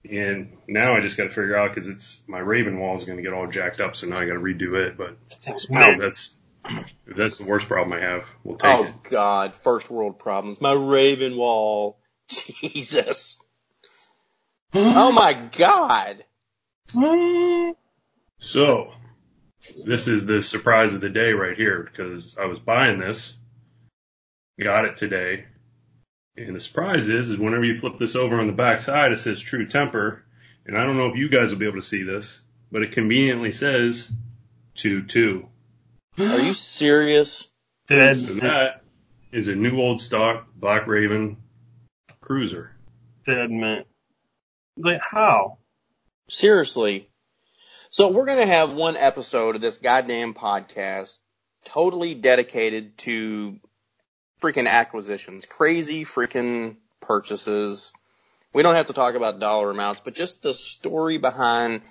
and 0.10 0.56
now 0.68 0.96
I 0.96 1.02
just 1.02 1.18
got 1.18 1.24
to 1.24 1.30
figure 1.30 1.58
out 1.58 1.74
because 1.76 1.90
it's 1.90 2.24
my 2.28 2.40
Raven 2.40 2.80
wall 2.80 2.96
is 2.96 3.04
going 3.06 3.18
to 3.18 3.24
get 3.24 3.34
all 3.34 3.48
jacked 3.48 3.82
up, 3.82 3.96
so 3.96 4.08
now 4.08 4.18
I 4.20 4.26
got 4.26 4.34
to 4.34 4.40
redo 4.40 4.76
it. 4.88 4.98
But 4.98 5.18
no, 5.70 6.00
that's 6.00 6.40
that's 7.06 7.38
the 7.38 7.46
worst 7.46 7.68
problem 7.68 8.00
I 8.00 8.02
have. 8.06 8.26
We'll 8.44 8.58
take 8.58 8.80
Oh 8.80 8.84
it. 8.86 8.94
god, 9.10 9.56
first 9.56 9.90
world 9.90 10.20
problems. 10.20 10.62
My 10.62 10.74
raven 10.74 11.36
wall. 11.36 12.00
Jesus. 12.30 13.42
Oh 14.74 15.12
my 15.14 15.34
god. 15.58 16.24
So 18.38 18.92
this 19.86 20.08
is 20.08 20.26
the 20.26 20.42
surprise 20.42 20.94
of 20.96 21.02
the 21.02 21.10
day 21.10 21.32
right 21.32 21.58
here 21.58 21.84
because 21.84 22.38
I 22.38 22.46
was 22.46 22.60
buying 22.60 23.00
this, 23.00 23.34
got 24.62 24.86
it 24.86 24.98
today, 24.98 25.46
and 26.36 26.56
the 26.56 26.60
surprise 26.60 27.10
is 27.10 27.30
is 27.30 27.38
whenever 27.38 27.66
you 27.66 27.78
flip 27.78 27.98
this 27.98 28.16
over 28.16 28.40
on 28.40 28.48
the 28.48 28.54
back 28.54 28.82
side, 28.82 29.12
it 29.12 29.20
says 29.20 29.40
True 29.40 29.68
Temper, 29.68 30.24
and 30.66 30.78
I 30.78 30.86
don't 30.86 30.98
know 30.98 31.08
if 31.08 31.16
you 31.16 31.30
guys 31.30 31.52
will 31.52 31.60
be 31.60 31.68
able 31.68 31.80
to 31.80 31.86
see 31.86 32.04
this, 32.04 32.42
but 32.72 32.84
it 32.84 32.92
conveniently 32.92 33.52
says 33.52 34.12
two 34.76 35.04
two. 35.04 35.48
Are 36.20 36.40
you 36.40 36.54
serious? 36.54 37.48
Dead. 37.88 38.18
And 38.18 38.42
that 38.42 38.82
is 39.32 39.48
a 39.48 39.56
new 39.56 39.80
old 39.80 40.02
stock 40.02 40.48
Black 40.56 40.88
Raven 40.88 41.38
cruiser. 42.22 42.72
Dead 43.26 43.50
mint. 43.50 43.88
Like 44.78 45.02
how? 45.02 45.58
Seriously. 46.30 47.10
So 47.90 48.10
we're 48.10 48.26
going 48.26 48.40
to 48.40 48.54
have 48.54 48.74
one 48.74 48.98
episode 48.98 49.56
of 49.56 49.62
this 49.62 49.78
goddamn 49.78 50.34
podcast 50.34 51.18
totally 51.66 52.14
dedicated 52.16 52.98
to 53.00 53.60
freaking 54.42 54.68
acquisitions, 54.68 55.46
crazy 55.46 56.04
freaking 56.04 56.76
purchases. 57.02 57.94
We 58.54 58.64
don't 58.64 58.76
have 58.76 58.88
to 58.88 58.94
talk 58.94 59.16
about 59.16 59.40
dollar 59.40 59.72
amounts, 59.72 60.02
but 60.04 60.16
just 60.16 60.42
the 60.42 60.54
story 60.54 61.18
behind 61.18 61.82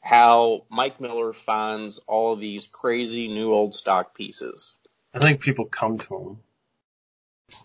how 0.00 0.66
Mike 0.70 1.00
Miller 1.00 1.32
finds 1.32 1.98
all 2.06 2.34
of 2.34 2.40
these 2.40 2.66
crazy 2.66 3.28
new 3.28 3.52
old 3.52 3.74
stock 3.74 4.14
pieces. 4.14 4.76
I 5.14 5.20
think 5.20 5.40
people 5.40 5.64
come 5.64 5.98
to 5.98 6.16
him. 6.16 6.38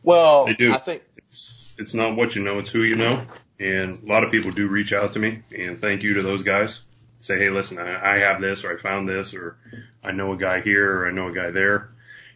Well, 0.01 0.45
They 0.45 0.53
do. 0.53 0.73
I 0.73 0.77
think 0.77 1.03
It's 1.17 1.73
it's 1.77 1.93
not 1.93 2.15
what 2.15 2.35
you 2.35 2.43
know, 2.43 2.59
it's 2.59 2.69
who 2.69 2.83
you 2.83 2.95
know. 2.95 3.25
And 3.59 3.97
a 3.97 4.05
lot 4.05 4.23
of 4.23 4.31
people 4.31 4.51
do 4.51 4.67
reach 4.67 4.93
out 4.93 5.13
to 5.13 5.19
me, 5.19 5.41
and 5.55 5.77
thank 5.77 6.03
you 6.03 6.15
to 6.15 6.21
those 6.21 6.43
guys. 6.43 6.83
Say, 7.21 7.37
hey, 7.37 7.49
listen, 7.49 7.79
I, 7.79 8.15
I 8.15 8.19
have 8.19 8.41
this, 8.41 8.63
or 8.63 8.73
I 8.73 8.77
found 8.77 9.07
this, 9.07 9.33
or 9.33 9.57
I 10.03 10.11
know 10.11 10.33
a 10.33 10.37
guy 10.37 10.61
here, 10.61 10.99
or 10.99 11.07
I 11.07 11.11
know 11.11 11.29
a 11.29 11.33
guy 11.33 11.51
there. 11.51 11.89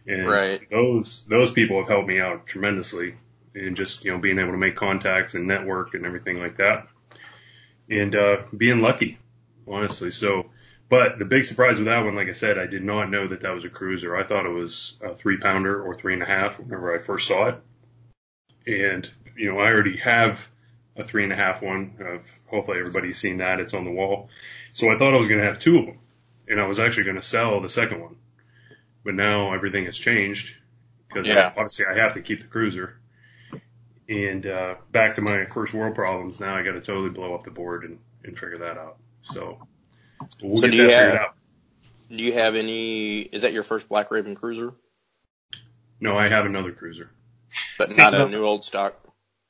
And 0.06 0.26
Right. 0.28 0.70
those 0.70 1.24
those 1.24 1.50
people 1.50 1.80
have 1.80 1.88
helped 1.88 2.08
me 2.08 2.20
out 2.20 2.46
tremendously 2.46 3.16
in 3.54 3.74
just 3.74 4.04
you 4.04 4.12
know 4.12 4.18
being 4.18 4.38
able 4.38 4.52
to 4.52 4.58
make 4.58 4.76
contacts 4.76 5.34
and 5.34 5.46
network 5.46 5.94
and 5.94 6.06
everything 6.06 6.40
like 6.40 6.58
that, 6.58 6.86
and 7.90 8.14
uh, 8.14 8.42
being 8.56 8.80
lucky, 8.80 9.18
honestly. 9.66 10.12
So, 10.12 10.46
but 10.88 11.18
the 11.18 11.24
big 11.24 11.44
surprise 11.44 11.76
with 11.78 11.86
that 11.86 12.04
one, 12.04 12.14
like 12.14 12.28
I 12.28 12.32
said, 12.32 12.58
I 12.58 12.66
did 12.66 12.84
not 12.84 13.10
know 13.10 13.26
that 13.26 13.42
that 13.42 13.54
was 13.54 13.64
a 13.64 13.70
cruiser. 13.70 14.16
I 14.16 14.22
thought 14.22 14.46
it 14.46 14.50
was 14.50 14.96
a 15.02 15.14
three 15.14 15.38
pounder 15.38 15.82
or 15.82 15.96
three 15.96 16.14
and 16.14 16.22
a 16.22 16.26
half 16.26 16.58
whenever 16.60 16.94
I 16.94 16.98
first 16.98 17.26
saw 17.26 17.48
it. 17.48 17.62
And, 18.66 19.08
you 19.36 19.50
know, 19.50 19.58
I 19.58 19.70
already 19.70 19.96
have 19.98 20.48
a 20.96 21.04
three 21.04 21.24
and 21.24 21.32
a 21.32 21.36
half 21.36 21.62
one 21.62 21.96
of 22.00 22.26
hopefully 22.46 22.78
everybody's 22.80 23.18
seen 23.18 23.38
that. 23.38 23.60
It's 23.60 23.74
on 23.74 23.84
the 23.84 23.90
wall. 23.90 24.28
So 24.76 24.90
I 24.92 24.98
thought 24.98 25.14
I 25.14 25.16
was 25.16 25.26
going 25.26 25.40
to 25.40 25.46
have 25.46 25.58
two 25.58 25.78
of 25.78 25.86
them 25.86 25.98
and 26.46 26.60
I 26.60 26.66
was 26.66 26.78
actually 26.78 27.04
going 27.04 27.16
to 27.16 27.22
sell 27.22 27.62
the 27.62 27.68
second 27.70 28.02
one, 28.02 28.16
but 29.06 29.14
now 29.14 29.54
everything 29.54 29.86
has 29.86 29.96
changed 29.96 30.54
because 31.08 31.26
Yeah. 31.26 31.46
obviously 31.56 31.86
I 31.86 31.96
have 31.98 32.12
to 32.12 32.20
keep 32.20 32.42
the 32.42 32.46
cruiser 32.46 32.98
and, 34.06 34.46
uh, 34.46 34.74
back 34.92 35.14
to 35.14 35.22
my 35.22 35.46
first 35.46 35.72
world 35.72 35.94
problems. 35.94 36.40
Now 36.40 36.54
I 36.54 36.62
got 36.62 36.72
to 36.72 36.82
totally 36.82 37.08
blow 37.08 37.34
up 37.34 37.44
the 37.44 37.50
board 37.50 37.84
and, 37.84 37.98
and 38.22 38.38
figure 38.38 38.58
that 38.58 38.76
out. 38.76 38.98
So 39.22 39.66
we'll 40.42 40.56
So 40.60 40.68
get 40.68 40.72
do 40.72 40.76
that 40.76 40.82
you 40.82 40.88
figured 40.90 41.12
have- 41.12 41.20
out. 41.22 41.34
do 42.10 42.16
you 42.22 42.32
have 42.34 42.54
any 42.54 43.20
is 43.20 43.42
that 43.42 43.54
your 43.54 43.62
first 43.62 43.88
Black 43.88 44.10
Raven 44.10 44.34
cruiser? 44.34 44.74
No, 46.00 46.18
I 46.18 46.28
have 46.28 46.44
another 46.44 46.72
cruiser. 46.72 47.08
But 47.78 47.96
not 47.96 48.14
a 48.14 48.28
new 48.28 48.44
old 48.44 48.62
stock. 48.62 48.94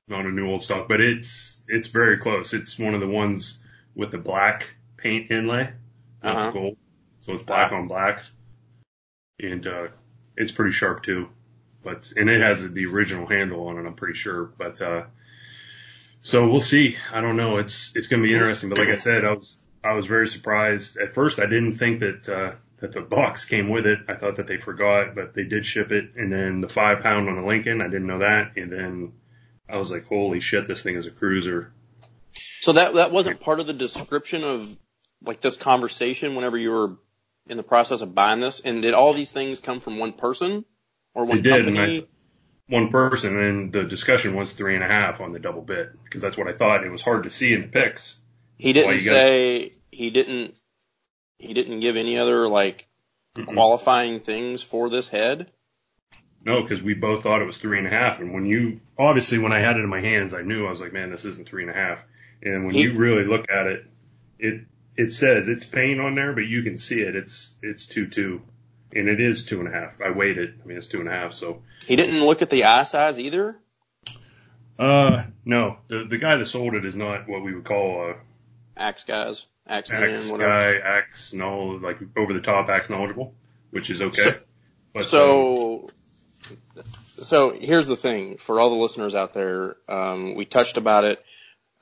not 0.06 0.24
a 0.24 0.30
new 0.30 0.48
old 0.48 0.62
stock, 0.62 0.86
but 0.86 1.00
it's 1.00 1.60
it's 1.66 1.88
very 1.88 2.18
close. 2.18 2.54
It's 2.54 2.78
one 2.78 2.94
of 2.94 3.00
the 3.00 3.08
ones 3.08 3.58
with 3.96 4.12
the 4.12 4.18
black 4.18 4.72
paint 5.06 5.30
inlay, 5.30 5.70
Uh-huh. 6.22 6.50
gold. 6.50 6.76
So 7.22 7.34
it's 7.34 7.42
black 7.44 7.72
on 7.72 7.88
blacks, 7.88 8.32
and 9.40 9.66
uh, 9.66 9.88
it's 10.36 10.52
pretty 10.52 10.72
sharp 10.72 11.02
too. 11.02 11.28
But 11.82 12.12
and 12.16 12.28
it 12.28 12.40
has 12.40 12.68
the 12.68 12.86
original 12.86 13.26
handle 13.26 13.68
on 13.68 13.78
it. 13.78 13.86
I'm 13.86 13.94
pretty 13.94 14.14
sure. 14.18 14.44
But 14.44 14.80
uh, 14.82 15.04
so 16.20 16.48
we'll 16.48 16.60
see. 16.60 16.96
I 17.12 17.20
don't 17.20 17.36
know. 17.36 17.58
It's 17.58 17.94
it's 17.96 18.08
going 18.08 18.22
to 18.22 18.28
be 18.28 18.34
interesting. 18.34 18.68
But 18.68 18.78
like 18.78 18.88
I 18.88 18.96
said, 18.96 19.24
I 19.24 19.32
was 19.32 19.56
I 19.84 19.92
was 19.92 20.06
very 20.06 20.26
surprised 20.28 20.96
at 20.98 21.14
first. 21.14 21.38
I 21.38 21.46
didn't 21.46 21.74
think 21.74 22.00
that 22.00 22.28
uh, 22.28 22.52
that 22.78 22.92
the 22.92 23.00
box 23.02 23.44
came 23.44 23.68
with 23.68 23.86
it. 23.86 24.00
I 24.08 24.14
thought 24.14 24.36
that 24.36 24.46
they 24.48 24.56
forgot, 24.56 25.14
but 25.14 25.34
they 25.34 25.44
did 25.44 25.64
ship 25.64 25.92
it. 25.92 26.16
And 26.16 26.32
then 26.32 26.60
the 26.60 26.68
five 26.68 27.02
pound 27.02 27.28
on 27.28 27.36
the 27.36 27.46
Lincoln, 27.46 27.80
I 27.80 27.86
didn't 27.86 28.06
know 28.06 28.18
that. 28.20 28.56
And 28.56 28.70
then 28.72 29.12
I 29.68 29.78
was 29.78 29.90
like, 29.92 30.06
holy 30.06 30.40
shit, 30.40 30.66
this 30.68 30.82
thing 30.82 30.96
is 30.96 31.06
a 31.06 31.10
cruiser. 31.12 31.72
So 32.60 32.72
that 32.72 32.94
that 32.94 33.12
wasn't 33.12 33.40
part 33.40 33.60
of 33.60 33.66
the 33.66 33.72
description 33.72 34.42
of 34.44 34.76
like 35.24 35.40
this 35.40 35.56
conversation 35.56 36.34
whenever 36.34 36.56
you 36.58 36.70
were 36.70 36.96
in 37.48 37.56
the 37.56 37.62
process 37.62 38.00
of 38.00 38.14
buying 38.14 38.40
this. 38.40 38.60
And 38.60 38.82
did 38.82 38.94
all 38.94 39.12
these 39.12 39.32
things 39.32 39.58
come 39.60 39.80
from 39.80 39.98
one 39.98 40.12
person 40.12 40.64
or 41.14 41.24
one 41.24 41.38
It 41.38 41.42
did, 41.42 41.66
and 41.66 41.76
company? 41.76 42.08
One 42.68 42.88
person, 42.90 43.38
and 43.38 43.72
the 43.72 43.84
discussion 43.84 44.34
was 44.34 44.52
three 44.52 44.74
and 44.74 44.82
a 44.82 44.88
half 44.88 45.20
on 45.20 45.32
the 45.32 45.38
double 45.38 45.62
bit 45.62 45.92
because 46.02 46.20
that's 46.20 46.36
what 46.36 46.48
I 46.48 46.52
thought. 46.52 46.84
It 46.84 46.90
was 46.90 47.02
hard 47.02 47.22
to 47.22 47.30
see 47.30 47.52
in 47.54 47.62
the 47.62 47.68
pics. 47.68 48.18
he 48.58 48.72
didn't 48.72 48.98
say 49.00 49.74
he 49.92 50.10
didn't 50.10 50.54
he 51.38 51.54
didn't 51.54 51.80
give 51.80 51.96
any 51.96 52.18
other 52.18 52.48
like 52.48 52.88
Mm-mm. 53.36 53.46
qualifying 53.46 54.18
things 54.20 54.62
for 54.62 54.90
this 54.90 55.06
head. 55.06 55.52
No, 56.44 56.62
because 56.62 56.82
we 56.82 56.94
both 56.94 57.22
thought 57.22 57.42
it 57.42 57.46
was 57.46 57.56
three 57.56 57.78
and 57.78 57.86
a 57.86 57.90
half. 57.90 58.20
And 58.20 58.32
when 58.32 58.46
you, 58.46 58.80
obviously, 58.98 59.38
when 59.38 59.52
I 59.52 59.58
had 59.58 59.76
it 59.76 59.80
in 59.80 59.88
my 59.88 60.00
hands, 60.00 60.32
I 60.32 60.42
knew 60.42 60.64
I 60.66 60.70
was 60.70 60.80
like, 60.80 60.92
man, 60.92 61.10
this 61.10 61.24
isn't 61.24 61.48
three 61.48 61.62
and 61.62 61.70
a 61.70 61.74
half. 61.74 62.00
And 62.42 62.66
when 62.66 62.74
He- 62.74 62.82
you 62.82 62.94
really 62.94 63.24
look 63.24 63.46
at 63.50 63.66
it, 63.66 63.84
it 64.38 64.60
it 64.96 65.12
says 65.12 65.48
it's 65.48 65.64
paint 65.64 66.00
on 66.00 66.14
there, 66.14 66.32
but 66.32 66.40
you 66.46 66.62
can 66.62 66.76
see 66.78 67.00
it. 67.00 67.14
It's 67.16 67.56
it's 67.62 67.86
two 67.86 68.06
two, 68.08 68.42
and 68.94 69.08
it 69.08 69.20
is 69.20 69.44
two 69.44 69.60
and 69.60 69.68
a 69.68 69.72
half. 69.72 70.00
I 70.00 70.10
weighed 70.10 70.38
it. 70.38 70.54
I 70.62 70.66
mean, 70.66 70.76
it's 70.78 70.86
two 70.86 71.00
and 71.00 71.08
a 71.08 71.12
half. 71.12 71.32
So, 71.32 71.62
He 71.86 71.96
didn't 71.96 72.24
look 72.24 72.42
at 72.42 72.50
the 72.50 72.64
eye 72.64 72.84
size 72.84 73.18
either. 73.20 73.58
uh, 74.78 75.24
no, 75.44 75.78
the 75.88 76.04
the 76.08 76.18
guy 76.18 76.36
that 76.36 76.46
sold 76.46 76.74
it 76.74 76.84
is 76.84 76.94
not 76.96 77.28
what 77.28 77.42
we 77.42 77.54
would 77.54 77.64
call 77.64 78.10
a 78.10 78.14
Axe 78.78 79.04
guys, 79.04 79.46
axe 79.66 79.90
man, 79.90 80.02
axe 80.02 80.30
whatever. 80.30 80.50
guy, 80.50 80.86
axe 80.98 81.32
knowledge, 81.32 81.82
like 81.82 81.98
over 82.16 82.32
the 82.34 82.40
top 82.42 82.68
axe 82.68 82.90
knowledgeable, 82.90 83.32
which 83.70 83.88
is 83.90 84.02
okay. 84.02 84.20
So- 84.22 84.38
but 84.92 85.00
um, 85.00 85.04
So 85.04 85.90
So 87.22 87.54
here's 87.58 87.86
the 87.86 87.96
thing 87.96 88.36
for 88.36 88.60
all 88.60 88.68
the 88.70 88.76
listeners 88.76 89.14
out 89.14 89.32
there. 89.32 89.76
Um, 89.88 90.34
we 90.34 90.44
touched 90.44 90.76
about 90.76 91.04
it 91.04 91.24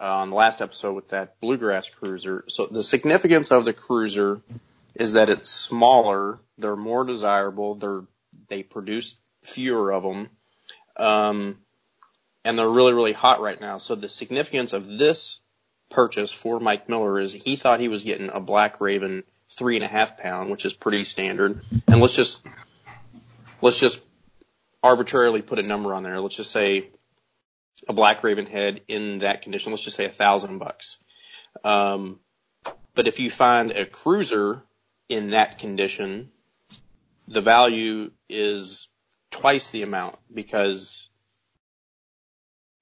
uh, 0.01 0.05
on 0.05 0.31
the 0.31 0.37
last 0.37 0.61
episode 0.61 0.95
with 0.95 1.09
that 1.09 1.41
bluegrass 1.41 1.89
cruiser. 1.89 2.45
So 2.49 2.67
the 2.67 2.83
significance 2.83 3.51
of 3.51 3.65
the 3.65 3.73
cruiser 3.73 4.41
is 4.95 5.15
that 5.15 5.29
it's 5.29 5.49
smaller, 5.49 6.39
they're 6.59 6.77
more 6.77 7.05
desirable, 7.05 7.75
they're 7.75 8.03
they 8.49 8.63
produce 8.63 9.17
fewer 9.43 9.93
of 9.93 10.03
them, 10.03 10.29
um, 10.97 11.59
and 12.45 12.59
they're 12.59 12.69
really 12.69 12.93
really 12.93 13.13
hot 13.13 13.41
right 13.41 13.61
now. 13.61 13.79
So 13.79 13.95
the 13.95 14.09
significance 14.09 14.73
of 14.73 14.87
this 14.87 15.41
purchase 15.91 16.33
for 16.33 16.61
Mike 16.61 16.89
Miller 16.89 17.19
is 17.19 17.33
he 17.33 17.57
thought 17.57 17.81
he 17.81 17.89
was 17.89 18.05
getting 18.05 18.31
a 18.31 18.41
Black 18.41 18.81
Raven 18.81 19.23
three 19.51 19.77
and 19.77 19.85
a 19.85 19.89
half 19.89 20.19
pound, 20.19 20.51
which 20.51 20.65
is 20.65 20.73
pretty 20.73 21.05
standard. 21.05 21.65
And 21.87 22.01
let's 22.01 22.17
just 22.17 22.43
let's 23.61 23.79
just 23.79 24.01
arbitrarily 24.83 25.43
put 25.43 25.59
a 25.59 25.63
number 25.63 25.95
on 25.95 26.03
there. 26.03 26.21
Let's 26.21 26.37
just 26.37 26.51
say 26.51 26.91
a 27.89 27.93
Black 27.93 28.23
Raven 28.23 28.47
head 28.47 28.83
in 28.89 29.19
that 29.19 29.43
condition. 29.43 29.73
Let's 29.73 29.85
just 29.85 29.97
say 29.97 30.05
a 30.05 30.11
thousand 30.11 30.59
bucks. 30.59 30.99
Um, 31.65 32.21
but 32.95 33.09
if 33.09 33.19
you 33.21 33.31
find 33.31 33.71
a 33.73 33.85
cruiser 33.87 34.63
in 35.09 35.31
that 35.31 35.59
condition, 35.59 36.31
the 37.29 37.41
value 37.41 38.11
is 38.29 38.89
twice 39.31 39.71
the 39.71 39.83
amount 39.83 40.17
because 40.33 41.09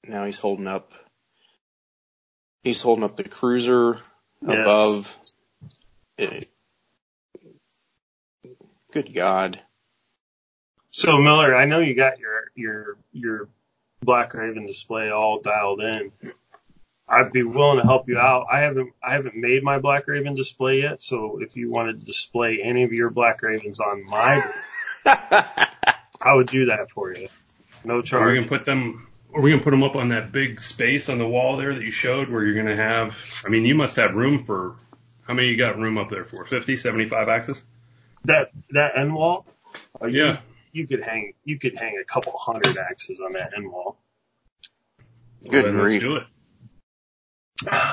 now 0.07 0.25
he's 0.25 0.39
holding 0.39 0.67
up 0.67 0.93
he's 2.63 2.83
holding 2.83 3.05
up 3.05 3.17
the 3.17 3.25
cruiser 3.25 3.99
Yes. 4.45 4.59
above 4.59 5.19
eh, 6.19 6.41
good 8.93 9.15
god 9.15 9.61
So 10.91 11.19
Miller, 11.19 11.55
I 11.57 11.65
know 11.65 11.79
you 11.79 11.95
got 11.95 12.19
your 12.19 12.51
your 12.55 12.99
your 13.13 13.49
Black 14.03 14.35
Raven 14.35 14.67
display 14.67 15.11
all 15.11 15.41
dialed 15.41 15.81
in. 15.81 16.12
I'd 17.09 17.33
be 17.33 17.43
willing 17.43 17.79
to 17.81 17.85
help 17.87 18.09
you 18.09 18.19
out. 18.19 18.47
I 18.51 18.61
haven't 18.61 18.93
I 19.03 19.12
haven't 19.15 19.35
made 19.37 19.62
my 19.62 19.79
Black 19.79 20.07
Raven 20.09 20.35
display 20.35 20.81
yet, 20.81 21.03
so 21.03 21.38
if 21.41 21.57
you 21.57 21.71
wanted 21.71 21.99
to 21.99 22.05
display 22.05 22.61
any 22.62 22.85
of 22.85 22.93
your 22.93 23.11
Black 23.11 23.43
Ravens 23.43 23.81
on 23.81 24.05
my, 24.07 24.43
I 25.07 26.35
would 26.35 26.47
do 26.49 26.67
that 26.67 26.91
for 26.91 27.12
you. 27.15 27.29
No 27.85 27.95
Are 27.95 27.97
we 27.99 28.03
charge. 28.03 28.35
gonna 28.37 28.49
put 28.49 28.65
them? 28.65 29.09
Are 29.35 29.41
we 29.41 29.51
gonna 29.51 29.62
put 29.62 29.71
them 29.73 29.83
up 29.83 29.97
on 29.97 30.11
that 30.11 30.31
big 30.33 30.61
space 30.61 31.09
on 31.09 31.19
the 31.19 31.27
wall 31.27 31.57
there 31.57 31.75
that 31.75 31.83
you 31.83 31.91
showed, 31.91 32.29
where 32.31 32.45
you're 32.45 32.55
gonna 32.55 32.77
have? 32.77 33.19
I 33.45 33.49
mean, 33.49 33.65
you 33.65 33.75
must 33.75 33.97
have 33.97 34.15
room 34.15 34.45
for. 34.45 34.77
How 35.27 35.35
many 35.35 35.49
you 35.49 35.57
got 35.57 35.79
room 35.79 35.99
up 35.99 36.09
there 36.11 36.25
for? 36.25 36.45
50, 36.45 36.77
75 36.77 37.29
axes? 37.29 37.62
That 38.25 38.51
that 38.71 38.97
end 38.97 39.15
wall, 39.15 39.47
you- 40.05 40.25
Yeah. 40.25 40.41
You 40.73 40.87
could 40.87 41.05
hang 41.05 41.35
you 41.45 41.59
could 41.59 41.79
hang 41.79 41.99
a 42.01 42.05
couple 42.05 42.33
hundred 42.39 42.77
axes 42.79 43.21
on 43.21 43.33
that 43.35 43.53
end 43.57 43.71
wall. 43.71 43.99
good 45.49 45.65
then 45.67 45.79
let's 45.79 45.85
grief 45.91 46.01
do 46.03 46.17
it. 46.17 46.25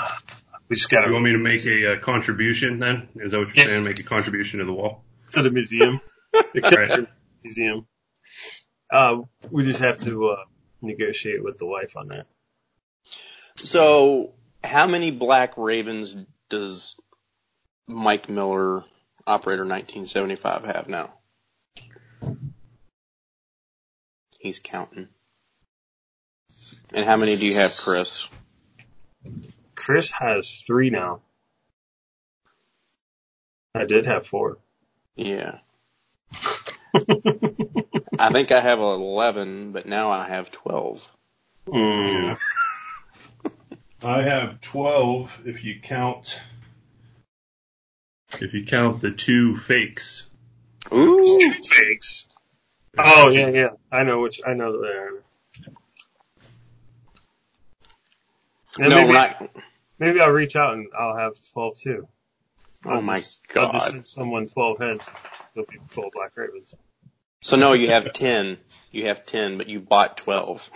We 0.70 0.76
just 0.76 0.92
You 0.92 1.00
gotta 1.00 1.12
want 1.12 1.26
me 1.26 1.32
to 1.32 1.40
make 1.40 1.66
a, 1.66 1.94
uh 1.94 2.00
contribution 2.00 2.78
then? 2.78 3.10
Is 3.16 3.32
that 3.32 3.40
what 3.40 3.48
you're 3.56 3.66
Yeah. 3.66 3.72
saying? 3.72 3.84
Make 3.86 4.00
a 4.00 4.04
contribution 4.04 4.60
to 4.60 4.66
the 4.66 4.74
wall? 4.74 5.04
to 5.32 5.42
the 5.42 5.50
museum, 5.52 6.00
the 6.54 6.62
Kitchen 6.62 7.08
museum. 7.44 7.88
Uh, 8.92 9.22
we 9.50 9.64
just 9.64 9.80
have 9.80 10.00
to 10.02 10.30
uh, 10.30 10.44
negotiate 10.82 11.44
with 11.44 11.58
the 11.58 11.66
wife 11.66 11.96
on 11.98 12.08
that. 12.10 12.28
so 13.56 14.34
how 14.64 14.86
many 14.88 15.10
black 15.12 15.58
ravens 15.58 16.16
does 16.50 16.96
mike 17.88 18.30
miller 18.30 18.84
operator 19.26 19.64
1975 19.66 20.64
have 20.66 20.88
now 20.88 21.14
he's 24.40 24.60
counting 24.60 25.08
and 26.92 27.06
how 27.06 27.16
many 27.16 27.36
do 27.36 27.46
you 27.46 27.54
have 27.56 27.76
chris 27.78 28.28
Chris 29.76 30.12
has 30.12 30.60
three 30.60 30.90
now. 30.92 31.22
I 33.74 33.86
did 33.86 34.06
have 34.06 34.26
four. 34.28 34.58
yeah 35.16 35.60
i 38.20 38.30
think 38.32 38.52
i 38.52 38.60
have 38.60 38.80
11 38.80 39.72
but 39.72 39.86
now 39.86 40.12
i 40.12 40.28
have 40.28 40.52
12 40.52 41.08
Mm. 41.68 42.38
I 44.02 44.22
have 44.24 44.62
12 44.62 45.42
if 45.46 45.64
you 45.64 45.80
count. 45.82 46.42
If 48.40 48.54
you 48.54 48.66
count 48.66 49.02
the 49.02 49.12
two 49.12 49.56
fakes. 49.56 50.28
Ooh. 50.92 51.24
two 51.24 51.52
Fakes. 51.52 52.28
Oh 52.98 53.30
yeah, 53.30 53.50
yeah. 53.50 53.70
I 53.92 54.04
know 54.04 54.22
which. 54.22 54.42
I 54.46 54.54
know 54.54 54.82
that. 54.82 55.22
And 58.78 58.90
no 58.90 58.98
maybe, 58.98 59.08
we're 59.08 59.14
not 59.14 59.50
maybe 59.98 60.22
I'll 60.22 60.32
reach 60.32 60.56
out 60.56 60.74
and 60.74 60.88
I'll 60.98 61.18
have 61.18 61.34
twelve 61.54 61.78
too. 61.78 62.08
oh 62.86 62.90
I'll 62.90 63.02
my 63.02 63.18
just, 63.18 63.42
I'll 63.56 63.72
just 63.72 63.88
send 63.88 64.08
someone 64.08 64.48
twelve 64.48 64.80
heads. 64.80 65.10
They'll 65.56 65.66
be 65.66 65.80
twelve 65.90 66.12
black 66.14 66.36
ravens. 66.36 66.76
So 67.42 67.56
no, 67.56 67.74
you 67.74 67.90
have 67.90 68.12
10. 68.12 68.58
You 68.92 69.06
have 69.06 69.26
10, 69.26 69.58
but 69.58 69.70
you 69.70 69.80
bought 69.80 70.18
12. 70.18 70.70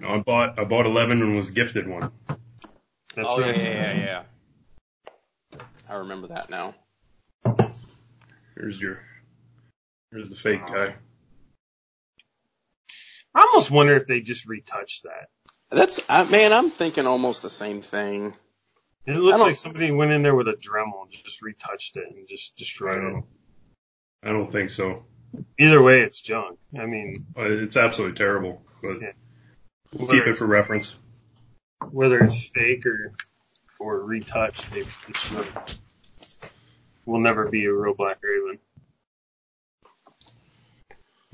No, 0.00 0.08
I 0.08 0.18
bought 0.18 0.58
I 0.58 0.64
bought 0.64 0.86
11 0.86 1.22
and 1.22 1.34
was 1.34 1.50
gifted 1.50 1.88
one. 1.88 2.10
That's 3.14 3.28
oh, 3.28 3.40
right. 3.40 3.56
yeah, 3.56 3.62
yeah, 3.62 3.94
yeah, 3.94 4.22
yeah. 5.52 5.58
I 5.88 5.94
remember 5.94 6.28
that 6.28 6.50
now. 6.50 6.74
Here's 8.56 8.80
your 8.80 9.00
here's 10.14 10.30
the 10.30 10.36
fake 10.36 10.66
guy. 10.66 10.94
I 13.34 13.40
almost 13.40 13.70
wonder 13.70 13.96
if 13.96 14.06
they 14.06 14.20
just 14.20 14.46
retouched 14.46 15.02
that. 15.04 15.28
That's, 15.70 16.00
I, 16.08 16.22
man, 16.24 16.52
I'm 16.52 16.70
thinking 16.70 17.06
almost 17.06 17.42
the 17.42 17.50
same 17.50 17.82
thing. 17.82 18.32
It 19.06 19.16
looks 19.16 19.40
like 19.40 19.56
somebody 19.56 19.90
went 19.90 20.12
in 20.12 20.22
there 20.22 20.34
with 20.34 20.48
a 20.48 20.52
Dremel 20.52 21.02
and 21.02 21.12
just 21.24 21.42
retouched 21.42 21.96
it 21.96 22.04
and 22.14 22.28
just 22.28 22.56
destroyed 22.56 23.02
it. 23.02 23.24
I 24.22 24.28
don't 24.30 24.50
think 24.50 24.70
so. 24.70 25.04
Either 25.58 25.82
way, 25.82 26.02
it's 26.02 26.20
junk. 26.20 26.58
I 26.78 26.86
mean, 26.86 27.26
Uh, 27.36 27.42
It's 27.42 27.76
absolutely 27.76 28.16
terrible, 28.16 28.62
but 28.82 29.00
Yeah. 29.00 29.12
We'll 29.92 30.08
keep 30.08 30.26
it 30.26 30.38
for 30.38 30.46
reference. 30.46 30.94
whether 31.90 32.18
it's 32.20 32.48
fake 32.50 32.86
or 32.86 33.12
or 33.78 34.00
retouched, 34.00 34.70
they 34.72 34.84
it's 35.08 35.32
not, 35.32 35.74
will 37.04 37.20
never 37.20 37.48
be 37.48 37.66
a 37.66 37.72
real 37.72 37.94
Black 37.94 38.18
Raven. 38.22 38.58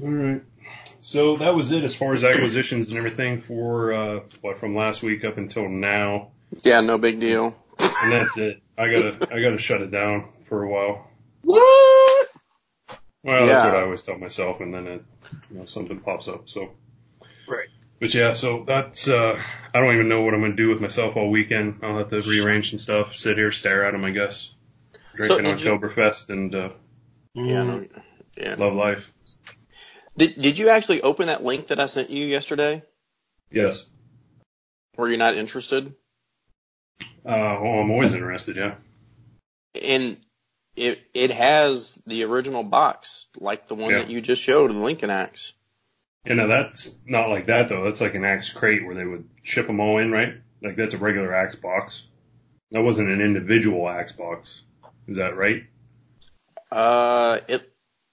All 0.02 0.08
right. 0.08 0.42
So 1.02 1.36
that 1.38 1.54
was 1.54 1.72
it 1.72 1.84
as 1.84 1.94
far 1.94 2.12
as 2.14 2.24
acquisitions 2.24 2.88
and 2.90 2.98
everything 2.98 3.40
for 3.40 3.92
uh, 3.92 4.20
what 4.42 4.58
from 4.58 4.74
last 4.74 5.02
week 5.02 5.24
up 5.24 5.38
until 5.38 5.68
now, 5.68 6.28
Yeah, 6.62 6.80
no 6.82 6.98
big 6.98 7.20
deal. 7.20 7.56
and 7.78 8.12
that's 8.12 8.36
it. 8.38 8.60
I 8.76 8.90
gotta 8.90 9.28
I 9.34 9.40
gotta 9.40 9.58
shut 9.58 9.80
it 9.82 9.90
down 9.90 10.28
for 10.42 10.62
a 10.62 10.68
while. 10.68 11.08
What? 11.42 12.28
Well, 13.22 13.46
that's 13.46 13.64
what 13.64 13.74
I 13.76 13.82
always 13.82 14.02
tell 14.02 14.18
myself, 14.18 14.60
and 14.60 14.72
then 14.74 14.86
it, 14.86 15.04
you 15.50 15.58
know, 15.58 15.64
something 15.66 16.00
pops 16.00 16.28
up. 16.28 16.48
So, 16.48 16.70
Right. 17.48 17.68
but 17.98 18.12
yeah, 18.14 18.32
so 18.34 18.64
that's 18.66 19.08
uh, 19.08 19.40
I 19.74 19.80
don't 19.80 19.94
even 19.94 20.08
know 20.08 20.22
what 20.22 20.34
I'm 20.34 20.40
gonna 20.40 20.54
do 20.56 20.68
with 20.68 20.80
myself 20.80 21.16
all 21.16 21.30
weekend. 21.30 21.80
I'll 21.82 21.98
have 21.98 22.08
to 22.10 22.20
rearrange 22.20 22.70
some 22.70 22.78
stuff, 22.78 23.16
sit 23.16 23.36
here, 23.38 23.52
stare 23.52 23.84
at 23.86 23.92
them, 23.92 24.04
I 24.04 24.10
guess, 24.10 24.52
drinking 25.14 25.46
you- 25.46 25.52
Oktoberfest 25.54 26.28
and 26.30 26.54
uh, 26.54 26.68
Yeah, 27.34 27.62
no, 27.62 27.86
yeah. 28.36 28.54
love 28.58 28.74
life. 28.74 29.12
Did, 30.16 30.40
did 30.40 30.58
you 30.58 30.68
actually 30.68 31.02
open 31.02 31.26
that 31.28 31.44
link 31.44 31.68
that 31.68 31.80
I 31.80 31.86
sent 31.86 32.10
you 32.10 32.26
yesterday? 32.26 32.82
Yes. 33.50 33.84
Were 34.96 35.08
you 35.08 35.16
not 35.16 35.34
interested? 35.34 35.94
Uh, 37.00 37.06
well, 37.24 37.80
I'm 37.80 37.90
always 37.90 38.12
interested. 38.12 38.56
Yeah. 38.56 38.74
And 39.80 40.18
it, 40.76 41.00
it 41.14 41.30
has 41.30 42.00
the 42.06 42.24
original 42.24 42.62
box, 42.62 43.26
like 43.38 43.68
the 43.68 43.74
one 43.74 43.90
Yeah. 43.90 43.98
that 43.98 44.10
you 44.10 44.20
just 44.20 44.42
showed, 44.42 44.70
the 44.70 44.78
Lincoln 44.78 45.10
Axe. 45.10 45.52
You 46.26 46.34
know, 46.34 46.48
that's 46.48 46.98
not 47.06 47.30
like 47.30 47.46
that 47.46 47.68
though. 47.68 47.84
That's 47.84 48.00
like 48.00 48.14
an 48.14 48.24
axe 48.24 48.52
crate 48.52 48.84
where 48.84 48.94
they 48.94 49.06
would 49.06 49.28
ship 49.42 49.66
them 49.66 49.80
all 49.80 49.98
in, 49.98 50.10
right? 50.10 50.34
Like 50.62 50.76
that's 50.76 50.94
a 50.94 50.98
regular 50.98 51.34
axe 51.34 51.56
box. 51.56 52.06
That 52.72 52.82
wasn't 52.82 53.08
an 53.08 53.20
individual 53.20 53.88
axe 53.88 54.12
box. 54.12 54.62
Is 55.08 55.16
that 55.16 55.36
right? 55.36 55.64
Uh, 56.70 57.40
it, 57.48 57.72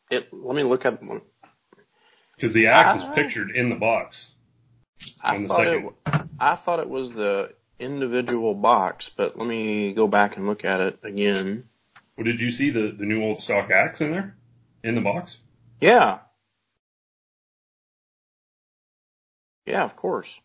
it, 0.09 0.33
let 0.33 0.55
me 0.55 0.63
look 0.63 0.85
at, 0.85 0.99
Because 2.37 2.53
the 2.53 2.67
axe 2.67 2.97
is 2.99 3.03
Ah. 3.03 3.13
pictured 3.13 3.51
in 3.55 3.69
the 3.69 3.75
box. 3.75 4.31
I 5.21 5.39
the 5.39 5.47
thought 5.47 5.57
second. 5.57 5.93
it, 6.05 6.21
I 6.39 6.55
thought 6.55 6.79
it 6.79 6.89
was 6.89 7.13
the 7.13 7.53
individual 7.79 8.53
box, 8.53 9.09
but 9.09 9.37
let 9.37 9.47
me 9.47 9.93
go 9.93 10.07
back 10.07 10.37
and 10.37 10.45
look 10.47 10.63
at 10.63 10.79
it 10.79 10.99
again. 11.03 11.67
Well, 12.15 12.25
did 12.25 12.39
you 12.39 12.51
see 12.51 12.69
the, 12.69 12.93
the 12.97 13.05
new 13.05 13.23
old 13.23 13.39
stock 13.41 13.71
axe 13.71 14.01
in 14.01 14.11
there? 14.11 14.35
In 14.83 14.95
the 14.95 15.01
box? 15.01 15.39
Yeah. 15.81 16.19
Yeah, 19.65 19.83
of 19.83 19.95
course. 19.95 20.39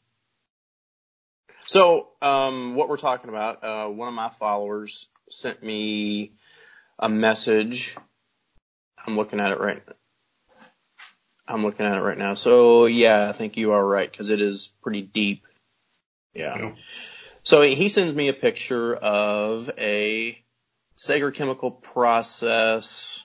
So, 1.67 2.09
um, 2.21 2.75
what 2.75 2.89
we're 2.89 2.97
talking 2.97 3.31
about, 3.31 3.63
uh, 3.63 3.89
one 3.89 4.09
of 4.09 4.15
my 4.15 4.31
followers 4.31 5.09
sent 5.31 5.63
me 5.63 6.33
a 6.99 7.09
message. 7.09 7.97
I'm 9.07 9.17
looking 9.17 9.41
at 9.41 9.53
it 9.53 9.61
right 9.61 9.83
I'm 11.53 11.63
looking 11.65 11.85
at 11.87 11.97
it 11.97 12.01
right 12.01 12.17
now. 12.17 12.35
So 12.35 12.87
yeah, 12.87 13.29
I 13.29 13.33
think 13.33 13.57
you 13.57 13.73
are 13.73 13.85
right 13.85 14.11
because 14.11 14.31
it 14.31 14.41
is 14.41 14.69
pretty 14.83 15.03
deep. 15.03 15.45
Yeah. 16.35 16.59
Yeah. 16.59 16.75
So 17.43 17.63
he 17.63 17.89
sends 17.89 18.15
me 18.15 18.29
a 18.29 18.33
picture 18.33 18.95
of 18.95 19.69
a 19.77 20.43
Sager 20.97 21.31
chemical 21.31 21.71
process 21.71 23.25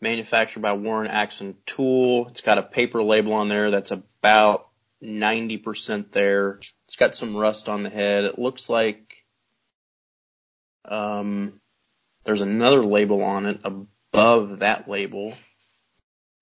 manufactured 0.00 0.60
by 0.60 0.74
Warren 0.74 1.08
Axe 1.08 1.40
and 1.40 1.54
Tool. 1.66 2.28
It's 2.28 2.42
got 2.42 2.58
a 2.58 2.62
paper 2.62 3.02
label 3.02 3.32
on 3.32 3.48
there 3.48 3.70
that's 3.70 3.90
about 3.90 4.68
90% 5.02 6.12
there. 6.12 6.60
It's 6.86 6.96
got 6.96 7.16
some 7.16 7.36
rust 7.36 7.68
on 7.68 7.82
the 7.82 7.90
head. 7.90 8.24
It 8.24 8.38
looks 8.38 8.68
like 8.68 9.24
um, 10.84 11.60
there's 12.24 12.40
another 12.40 12.84
label 12.84 13.22
on 13.22 13.46
it 13.46 13.60
above 13.64 14.60
that 14.60 14.88
label 14.88 15.34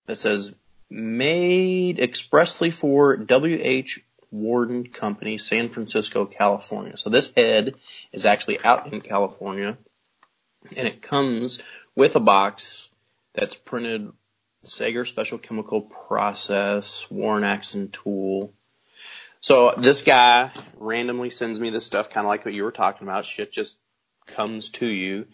that 0.09 0.15
says 0.15 0.51
made 0.89 1.99
expressly 1.99 2.71
for 2.71 3.15
W.H. 3.15 4.03
Warden 4.31 4.87
Company, 4.87 5.37
San 5.37 5.69
Francisco, 5.69 6.25
California. 6.25 6.97
So 6.97 7.11
this 7.11 7.31
head 7.37 7.75
is 8.11 8.25
actually 8.25 8.59
out 8.63 8.91
in 8.91 9.01
California 9.01 9.77
and 10.75 10.87
it 10.87 11.03
comes 11.03 11.61
with 11.95 12.15
a 12.15 12.19
box 12.19 12.89
that's 13.33 13.55
printed 13.55 14.11
Sager 14.63 15.05
Special 15.05 15.37
Chemical 15.37 15.81
Process, 15.81 17.05
Warren 17.11 17.43
Axe 17.43 17.75
and 17.75 17.93
Tool. 17.93 18.51
So 19.41 19.75
this 19.77 20.01
guy 20.01 20.51
randomly 20.79 21.29
sends 21.29 21.59
me 21.59 21.69
this 21.69 21.85
stuff, 21.85 22.09
kind 22.09 22.25
of 22.25 22.29
like 22.29 22.45
what 22.45 22.55
you 22.55 22.63
were 22.63 22.71
talking 22.71 23.07
about. 23.07 23.25
Shit 23.25 23.51
just 23.51 23.77
comes 24.25 24.69
to 24.69 24.87
you. 24.87 25.27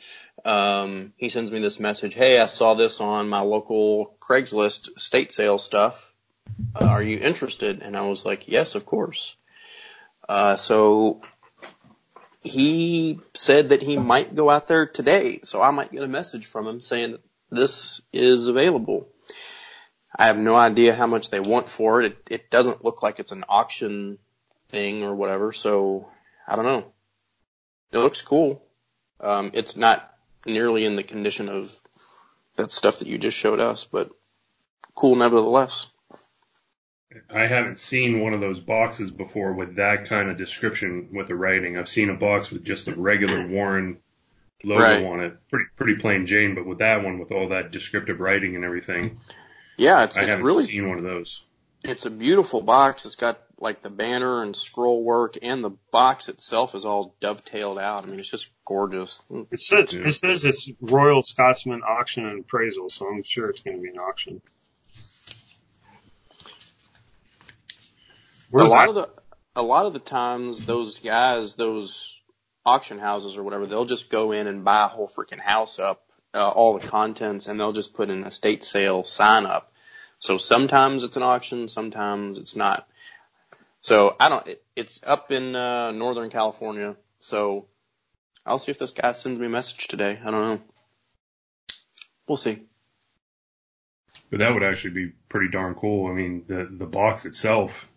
Um, 0.46 1.14
he 1.18 1.30
sends 1.30 1.52
me 1.52 1.60
this 1.60 1.80
message. 1.80 2.14
Hey, 2.14 2.40
I 2.40 2.46
saw 2.46 2.76
this 2.76 3.02
on 3.02 3.28
my 3.28 3.42
local 3.42 4.16
Craigslist 4.20 5.00
state 5.00 5.34
sale 5.34 5.58
stuff. 5.58 6.14
Uh, 6.76 6.86
are 6.86 7.02
you 7.02 7.18
interested? 7.18 7.82
And 7.82 7.98
I 7.98 8.08
was 8.08 8.26
like, 8.26 8.48
yes, 8.48 8.76
of 8.76 8.86
course. 8.86 9.36
Uh, 10.30 10.56
so 10.56 11.22
he 12.44 13.20
said 13.34 13.70
that 13.70 13.82
he 13.82 13.98
might 13.98 14.36
go 14.36 14.50
out 14.50 14.68
there 14.68 14.86
today. 14.86 15.40
So 15.44 15.64
I 15.64 15.72
might 15.72 15.92
get 15.92 16.04
a 16.04 16.08
message 16.08 16.46
from 16.46 16.68
him 16.68 16.80
saying 16.80 17.14
that 17.14 17.22
this 17.50 18.02
is 18.14 18.48
available. 18.48 19.08
I 20.18 20.28
have 20.28 20.38
no 20.38 20.56
idea 20.56 20.94
how 20.94 21.08
much 21.08 21.32
they 21.32 21.40
want 21.40 21.70
for 21.70 22.02
it. 22.02 22.06
It, 22.06 22.18
it 22.30 22.50
doesn't 22.52 22.86
look 22.86 23.02
like 23.02 23.20
it's 23.20 23.32
an 23.32 23.46
auction 23.50 24.20
thing 24.70 25.04
or 25.04 25.16
whatever. 25.16 25.52
So 25.54 26.08
I 26.48 26.56
don't 26.56 26.66
know. 26.66 26.86
It 27.92 27.98
looks 27.98 28.22
cool. 28.22 28.62
Um, 29.20 29.52
it's 29.54 29.76
not 29.76 30.15
nearly 30.46 30.86
in 30.86 30.96
the 30.96 31.04
condition 31.04 31.50
of 31.50 31.74
that 32.56 32.72
stuff 32.72 33.00
that 33.00 33.08
you 33.08 33.18
just 33.18 33.38
showed 33.38 33.60
us, 33.60 33.86
but 33.92 34.10
cool 34.96 35.16
nevertheless. 35.16 35.88
I 37.34 37.48
haven't 37.48 37.78
seen 37.80 38.20
one 38.22 38.34
of 38.34 38.42
those 38.42 38.60
boxes 38.60 39.10
before 39.12 39.54
with 39.54 39.76
that 39.78 40.10
kind 40.10 40.30
of 40.30 40.38
description 40.38 41.10
with 41.14 41.28
the 41.28 41.36
writing. 41.36 41.78
I've 41.78 41.88
seen 41.90 42.10
a 42.10 42.16
box 42.16 42.52
with 42.52 42.64
just 42.64 42.88
a 42.88 42.96
regular 42.96 43.48
Warren 43.48 44.00
logo 44.64 44.82
Right. 44.82 45.06
on 45.06 45.20
it, 45.22 45.38
pretty 45.50 45.66
pretty 45.76 45.96
plain 45.96 46.26
Jane, 46.26 46.56
but 46.56 46.66
with 46.66 46.80
that 46.80 47.04
one 47.04 47.20
with 47.20 47.32
all 47.32 47.50
that 47.50 47.72
descriptive 47.72 48.20
writing 48.20 48.56
and 48.56 48.66
everything, 48.66 49.20
Yeah, 49.78 50.04
it's, 50.04 50.18
I 50.18 50.22
it's 50.22 50.30
haven't 50.32 50.46
really, 50.46 50.64
seen 50.64 50.88
one 50.90 50.98
of 50.98 51.04
those. 51.04 51.44
it's 51.84 52.06
a 52.06 52.10
beautiful 52.10 52.62
box. 52.62 53.06
It's 53.06 53.16
got 53.16 53.40
like 53.60 53.82
the 53.82 53.90
banner 53.90 54.44
and 54.44 54.56
scroll 54.56 55.04
work 55.04 55.38
and 55.42 55.64
the 55.64 55.72
box 55.92 56.30
itself 56.30 56.76
is 56.76 56.86
all 56.86 57.16
dovetailed 57.22 57.80
out. 57.80 58.04
I 58.04 58.08
mean, 58.08 58.20
it's 58.20 58.30
just 58.30 58.50
gorgeous. 58.66 59.24
It 59.52 59.60
says, 59.60 59.94
Yeah. 59.94 60.08
it 60.08 60.12
says 60.14 60.46
it's 60.46 60.72
Royal 60.82 61.24
Scotsman 61.24 61.82
Auction 61.82 62.26
and 62.26 62.42
Appraisal, 62.42 62.90
so 62.90 63.08
I'm 63.08 63.24
sure 63.24 63.50
it's 63.50 63.62
going 63.62 63.78
to 63.78 63.84
be 63.84 63.90
an 63.90 63.98
auction. 64.00 64.42
a 68.54 68.58
lot 68.64 68.86
that? 68.86 68.90
of 68.90 68.96
the 68.96 69.10
a 69.58 69.62
lot 69.64 69.86
of 69.86 69.94
the 69.94 70.00
times 70.00 70.66
those 70.66 71.00
guys 71.00 71.56
those 71.56 72.20
auction 72.66 73.00
houses 73.00 73.38
or 73.38 73.44
whatever 73.44 73.66
they'll 73.66 73.86
just 73.86 74.10
go 74.10 74.32
in 74.32 74.48
and 74.48 74.64
buy 74.64 74.86
a 74.86 74.88
whole 74.88 75.08
freaking 75.08 75.40
house 75.40 75.80
up 75.80 76.04
uh, 76.34 76.50
all 76.50 76.78
the 76.78 76.88
contents 76.88 77.48
and 77.48 77.60
they'll 77.60 77.72
just 77.72 77.94
put 77.94 78.10
an 78.10 78.24
estate 78.24 78.64
sale 78.64 79.04
sign 79.04 79.46
up 79.46 79.72
so 80.20 80.38
sometimes 80.38 81.04
it's 81.04 81.16
an 81.18 81.24
auction 81.24 81.68
sometimes 81.68 82.38
it's 82.38 82.56
not 82.56 82.88
so 83.86 84.16
i 84.20 84.30
don't 84.30 84.48
it, 84.48 84.64
it's 84.76 85.00
up 85.06 85.32
in 85.32 85.56
uh, 85.56 85.92
northern 85.92 86.30
california 86.32 86.96
so 87.20 87.68
i'll 88.46 88.60
see 88.60 88.72
if 88.72 88.80
this 88.80 88.92
guy 88.92 89.12
sends 89.14 89.40
me 89.40 89.48
a 89.48 89.50
message 89.50 89.88
today 89.88 90.20
i 90.26 90.32
don't 90.32 90.50
know 90.50 90.62
we'll 92.28 92.38
see 92.38 92.62
But 94.32 94.40
that 94.40 94.54
would 94.54 94.64
actually 94.64 94.94
be 94.96 95.14
pretty 95.30 95.50
darn 95.50 95.76
cool. 95.76 96.12
I 96.12 96.14
mean, 96.14 96.46
the 96.48 96.68
the 96.72 96.88
box 96.88 97.26
itself. 97.26 97.92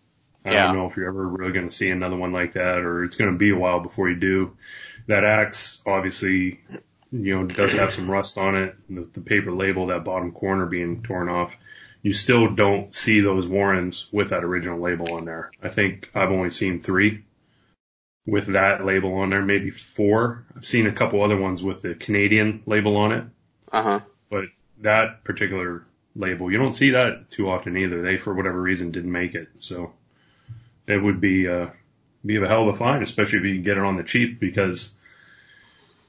I 0.45 0.53
Yeah. 0.53 0.67
don't 0.67 0.75
know 0.75 0.87
if 0.87 0.97
you're 0.97 1.09
ever 1.09 1.27
really 1.27 1.53
going 1.53 1.69
to 1.69 1.75
see 1.75 1.89
another 1.91 2.17
one 2.17 2.33
like 2.33 2.53
that, 2.53 2.79
or 2.79 3.03
it's 3.03 3.17
going 3.17 3.31
to 3.31 3.37
be 3.37 3.51
a 3.51 3.57
while 3.57 3.81
before 3.81 4.09
you 4.09 4.17
do. 4.17 4.57
That 5.07 5.25
axe, 5.25 5.81
obviously, 5.85 6.61
you 7.11 7.35
know, 7.35 7.45
does 7.45 7.73
have 7.77 7.93
some 7.93 8.09
rust 8.09 8.37
on 8.37 8.55
it. 8.55 8.75
The, 8.89 9.09
the 9.13 9.21
paper 9.21 9.51
label, 9.53 9.87
that 9.87 10.05
bottom 10.05 10.31
corner 10.31 10.67
being 10.67 11.03
torn 11.03 11.29
off. 11.29 11.53
You 12.01 12.13
still 12.13 12.55
don't 12.55 12.95
see 12.95 13.19
those 13.19 13.47
Warrens 13.47 14.07
with 14.11 14.29
that 14.29 14.43
original 14.43 14.79
label 14.79 15.13
on 15.13 15.25
there. 15.25 15.51
I 15.61 15.69
think 15.69 16.09
I've 16.15 16.31
only 16.31 16.49
seen 16.49 16.81
three 16.81 17.23
with 18.25 18.47
that 18.47 18.85
label 18.85 19.15
on 19.15 19.31
there, 19.31 19.41
maybe 19.41 19.69
four. 19.71 20.45
I've 20.55 20.65
seen 20.65 20.87
a 20.87 20.93
couple 20.93 21.23
other 21.23 21.37
ones 21.37 21.61
with 21.61 21.81
the 21.81 21.95
Canadian 21.95 22.63
label 22.65 22.95
on 22.97 23.11
it 23.11 23.25
uh-huh 23.71 23.99
but 24.29 24.45
that 24.81 25.23
particular 25.23 25.85
label, 26.15 26.51
you 26.51 26.57
don't 26.57 26.73
see 26.73 26.91
that 26.91 27.29
too 27.31 27.49
often 27.49 27.75
either. 27.77 28.01
They, 28.01 28.17
for 28.17 28.33
whatever 28.33 28.61
reason, 28.61 28.91
didn't 28.91 29.11
make 29.11 29.35
it. 29.35 29.49
So 29.59 29.93
it 30.87 30.97
would 30.97 31.19
be, 31.19 31.47
uh, 31.47 31.67
be 32.25 32.37
a 32.37 32.47
hell 32.47 32.69
of 32.69 32.75
a 32.75 32.77
find, 32.77 33.03
especially 33.03 33.39
if 33.39 33.45
you 33.45 33.55
can 33.55 33.63
get 33.63 33.77
it 33.77 33.83
on 33.83 33.97
the 33.97 34.03
cheap 34.03 34.39
because 34.39 34.93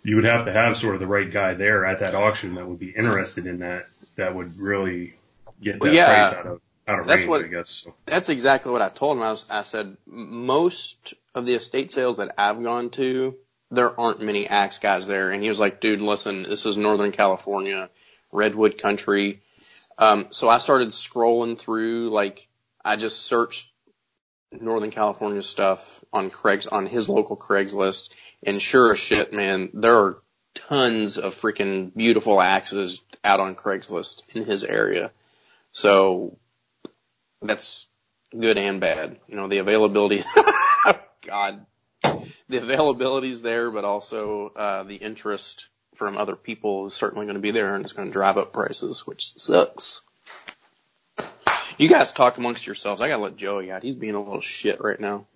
you 0.02 0.16
would 0.16 0.24
have 0.24 0.44
to 0.44 0.52
have 0.52 0.76
sort 0.76 0.94
of 0.94 1.00
the 1.00 1.06
right 1.06 1.30
guy 1.30 1.54
there 1.54 1.84
at 1.84 2.00
that 2.00 2.14
auction 2.14 2.54
that 2.54 2.66
would 2.66 2.78
be 2.78 2.90
interested 2.90 3.46
in 3.46 3.60
that, 3.60 3.82
that 4.16 4.34
would 4.34 4.48
really 4.60 5.14
get 5.60 5.80
that 5.80 5.92
yeah. 5.92 6.06
price 6.06 6.34
out 6.38 6.46
of, 6.46 6.60
out 6.88 7.00
of 7.00 7.06
That's 7.06 7.18
range, 7.18 7.28
what- 7.28 7.44
I 7.44 7.48
guess. 7.48 7.70
So, 7.70 7.94
That's 8.06 8.28
exactly 8.28 8.72
what 8.72 8.82
I 8.82 8.88
told 8.88 9.16
him. 9.16 9.22
I, 9.22 9.30
was, 9.30 9.44
I 9.50 9.62
said 9.62 9.96
most 10.06 11.14
of 11.34 11.46
the 11.46 11.54
estate 11.54 11.92
sales 11.92 12.18
that 12.18 12.34
I've 12.38 12.62
gone 12.62 12.90
to, 12.90 13.36
there 13.70 13.98
aren't 13.98 14.20
many 14.20 14.48
axe 14.48 14.78
guys 14.78 15.06
there. 15.06 15.30
And 15.30 15.42
he 15.42 15.48
was 15.48 15.60
like, 15.60 15.80
"Dude, 15.80 16.00
listen, 16.00 16.42
this 16.42 16.66
is 16.66 16.76
Northern 16.76 17.12
California, 17.12 17.88
redwood 18.32 18.78
country." 18.78 19.42
Um, 19.96 20.28
so 20.30 20.48
I 20.48 20.58
started 20.58 20.88
scrolling 20.88 21.58
through, 21.58 22.10
like 22.10 22.48
I 22.84 22.96
just 22.96 23.22
searched 23.22 23.70
Northern 24.50 24.90
California 24.90 25.42
stuff 25.42 26.02
on 26.12 26.30
Craig's 26.30 26.66
on 26.66 26.86
his 26.86 27.08
local 27.08 27.36
Craigslist, 27.36 28.10
and 28.42 28.60
sure 28.60 28.92
as 28.92 28.98
shit, 28.98 29.32
man, 29.32 29.70
there 29.74 29.98
are 29.98 30.22
tons 30.54 31.18
of 31.18 31.34
freaking 31.34 31.94
beautiful 31.94 32.40
axes 32.40 33.00
out 33.22 33.38
on 33.38 33.54
Craigslist 33.54 34.34
in 34.34 34.44
his 34.44 34.64
area. 34.64 35.12
So 35.72 36.38
that's 37.42 37.86
good 38.38 38.58
and 38.58 38.80
bad. 38.80 39.18
You 39.28 39.36
know, 39.36 39.48
the 39.48 39.58
availability, 39.58 40.22
God, 41.26 41.66
the 42.48 42.58
availability 42.58 43.30
is 43.30 43.42
there, 43.42 43.70
but 43.70 43.84
also, 43.84 44.48
uh, 44.54 44.82
the 44.84 44.96
interest 44.96 45.68
from 45.94 46.16
other 46.16 46.36
people 46.36 46.86
is 46.86 46.94
certainly 46.94 47.26
going 47.26 47.34
to 47.34 47.40
be 47.40 47.50
there 47.50 47.74
and 47.74 47.84
it's 47.84 47.92
going 47.92 48.08
to 48.08 48.12
drive 48.12 48.38
up 48.38 48.52
prices, 48.52 49.06
which 49.06 49.34
sucks. 49.38 50.02
You 51.80 51.88
guys 51.88 52.12
talk 52.12 52.36
amongst 52.36 52.66
yourselves. 52.66 53.00
I 53.00 53.08
gotta 53.08 53.22
let 53.22 53.36
Joey 53.36 53.72
out. 53.72 53.82
He's 53.82 53.94
being 53.94 54.14
a 54.14 54.22
little 54.22 54.42
shit 54.42 54.82
right 54.82 55.00
now. 55.00 55.26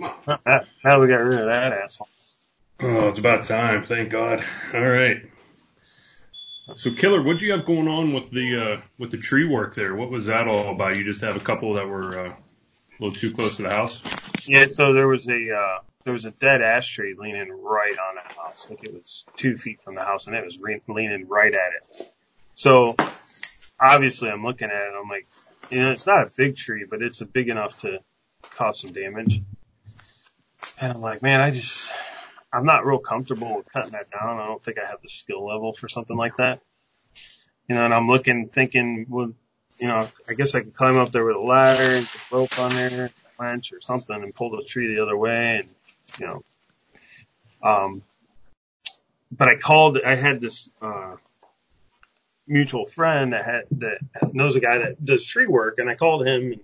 Now 0.00 0.40
now 0.84 1.00
we 1.00 1.06
got 1.06 1.22
rid 1.22 1.38
of 1.38 1.46
that 1.46 1.72
asshole. 1.72 2.08
oh, 2.80 3.08
it's 3.08 3.20
about 3.20 3.44
time. 3.44 3.84
Thank 3.84 4.10
God. 4.10 4.44
All 4.74 4.80
right. 4.80 5.22
So, 6.74 6.90
Killer, 6.90 7.22
what'd 7.22 7.40
you 7.42 7.52
have 7.52 7.64
going 7.64 7.86
on 7.86 8.12
with 8.12 8.30
the 8.30 8.60
uh, 8.60 8.80
with 8.98 9.12
the 9.12 9.18
tree 9.18 9.46
work 9.46 9.76
there? 9.76 9.94
What 9.94 10.10
was 10.10 10.26
that 10.26 10.48
all 10.48 10.72
about? 10.72 10.96
You 10.96 11.04
just 11.04 11.20
have 11.20 11.36
a 11.36 11.40
couple 11.40 11.74
that 11.74 11.86
were 11.86 12.18
uh, 12.18 12.28
a 12.30 12.36
little 12.98 13.14
too 13.14 13.32
close 13.32 13.56
to 13.58 13.62
the 13.62 13.70
house. 13.70 14.02
Yeah, 14.48 14.66
so 14.68 14.92
there 14.92 15.06
was 15.06 15.28
a 15.28 15.54
uh, 15.54 15.78
there 16.02 16.12
was 16.12 16.24
a 16.24 16.32
dead 16.32 16.62
ash 16.62 16.92
tree 16.92 17.14
leaning 17.16 17.50
right 17.50 17.96
on 17.96 18.16
the 18.16 18.34
house, 18.34 18.68
like 18.68 18.82
it 18.82 18.92
was 18.92 19.24
two 19.36 19.56
feet 19.58 19.80
from 19.82 19.94
the 19.94 20.02
house, 20.02 20.26
and 20.26 20.34
it 20.34 20.44
was 20.44 20.58
re- 20.58 20.80
leaning 20.88 21.28
right 21.28 21.54
at 21.54 22.00
it. 22.00 22.12
So 22.54 22.96
obviously, 23.78 24.28
I'm 24.28 24.44
looking 24.44 24.68
at 24.68 24.74
it, 24.74 24.92
I'm 25.00 25.08
like, 25.08 25.26
you 25.70 25.80
know, 25.80 25.92
it's 25.92 26.06
not 26.06 26.22
a 26.22 26.30
big 26.36 26.56
tree, 26.56 26.84
but 26.88 27.00
it's 27.00 27.20
a 27.20 27.26
big 27.26 27.48
enough 27.48 27.80
to 27.80 27.98
cause 28.56 28.80
some 28.80 28.92
damage. 28.92 29.42
And 30.80 30.92
I'm 30.92 31.00
like, 31.00 31.22
man, 31.22 31.40
I 31.40 31.50
just 31.50 31.92
I'm 32.52 32.64
not 32.64 32.86
real 32.86 32.98
comfortable 32.98 33.56
with 33.56 33.72
cutting 33.72 33.92
that 33.92 34.10
down. 34.10 34.38
I 34.38 34.46
don't 34.46 34.62
think 34.62 34.78
I 34.78 34.86
have 34.86 35.02
the 35.02 35.08
skill 35.08 35.46
level 35.46 35.72
for 35.72 35.88
something 35.88 36.16
like 36.16 36.36
that. 36.36 36.60
You 37.68 37.74
know, 37.74 37.84
and 37.84 37.92
I'm 37.92 38.08
looking, 38.08 38.48
thinking, 38.48 39.06
well, 39.08 39.32
you 39.80 39.88
know, 39.88 40.08
I 40.28 40.34
guess 40.34 40.54
I 40.54 40.60
could 40.60 40.74
climb 40.74 40.96
up 40.96 41.12
there 41.12 41.24
with 41.24 41.36
a 41.36 41.40
ladder 41.40 41.96
and 41.96 42.06
put 42.06 42.36
rope 42.36 42.58
on 42.58 42.70
there, 42.70 43.10
wrench 43.38 43.72
or 43.72 43.80
something 43.80 44.14
and 44.14 44.34
pull 44.34 44.50
the 44.50 44.64
tree 44.64 44.94
the 44.94 45.02
other 45.02 45.16
way 45.16 45.62
and, 45.62 45.68
you 46.18 46.26
know, 46.26 46.42
um, 47.62 48.02
but 49.32 49.48
I 49.48 49.56
called, 49.56 49.98
I 50.04 50.14
had 50.14 50.40
this, 50.40 50.70
uh, 50.80 51.16
mutual 52.46 52.86
friend 52.86 53.32
that 53.32 53.44
had, 53.44 53.64
that 53.72 53.98
knows 54.32 54.54
a 54.56 54.60
guy 54.60 54.78
that 54.78 55.04
does 55.04 55.24
tree 55.24 55.48
work 55.48 55.78
and 55.78 55.90
I 55.90 55.96
called 55.96 56.26
him 56.26 56.60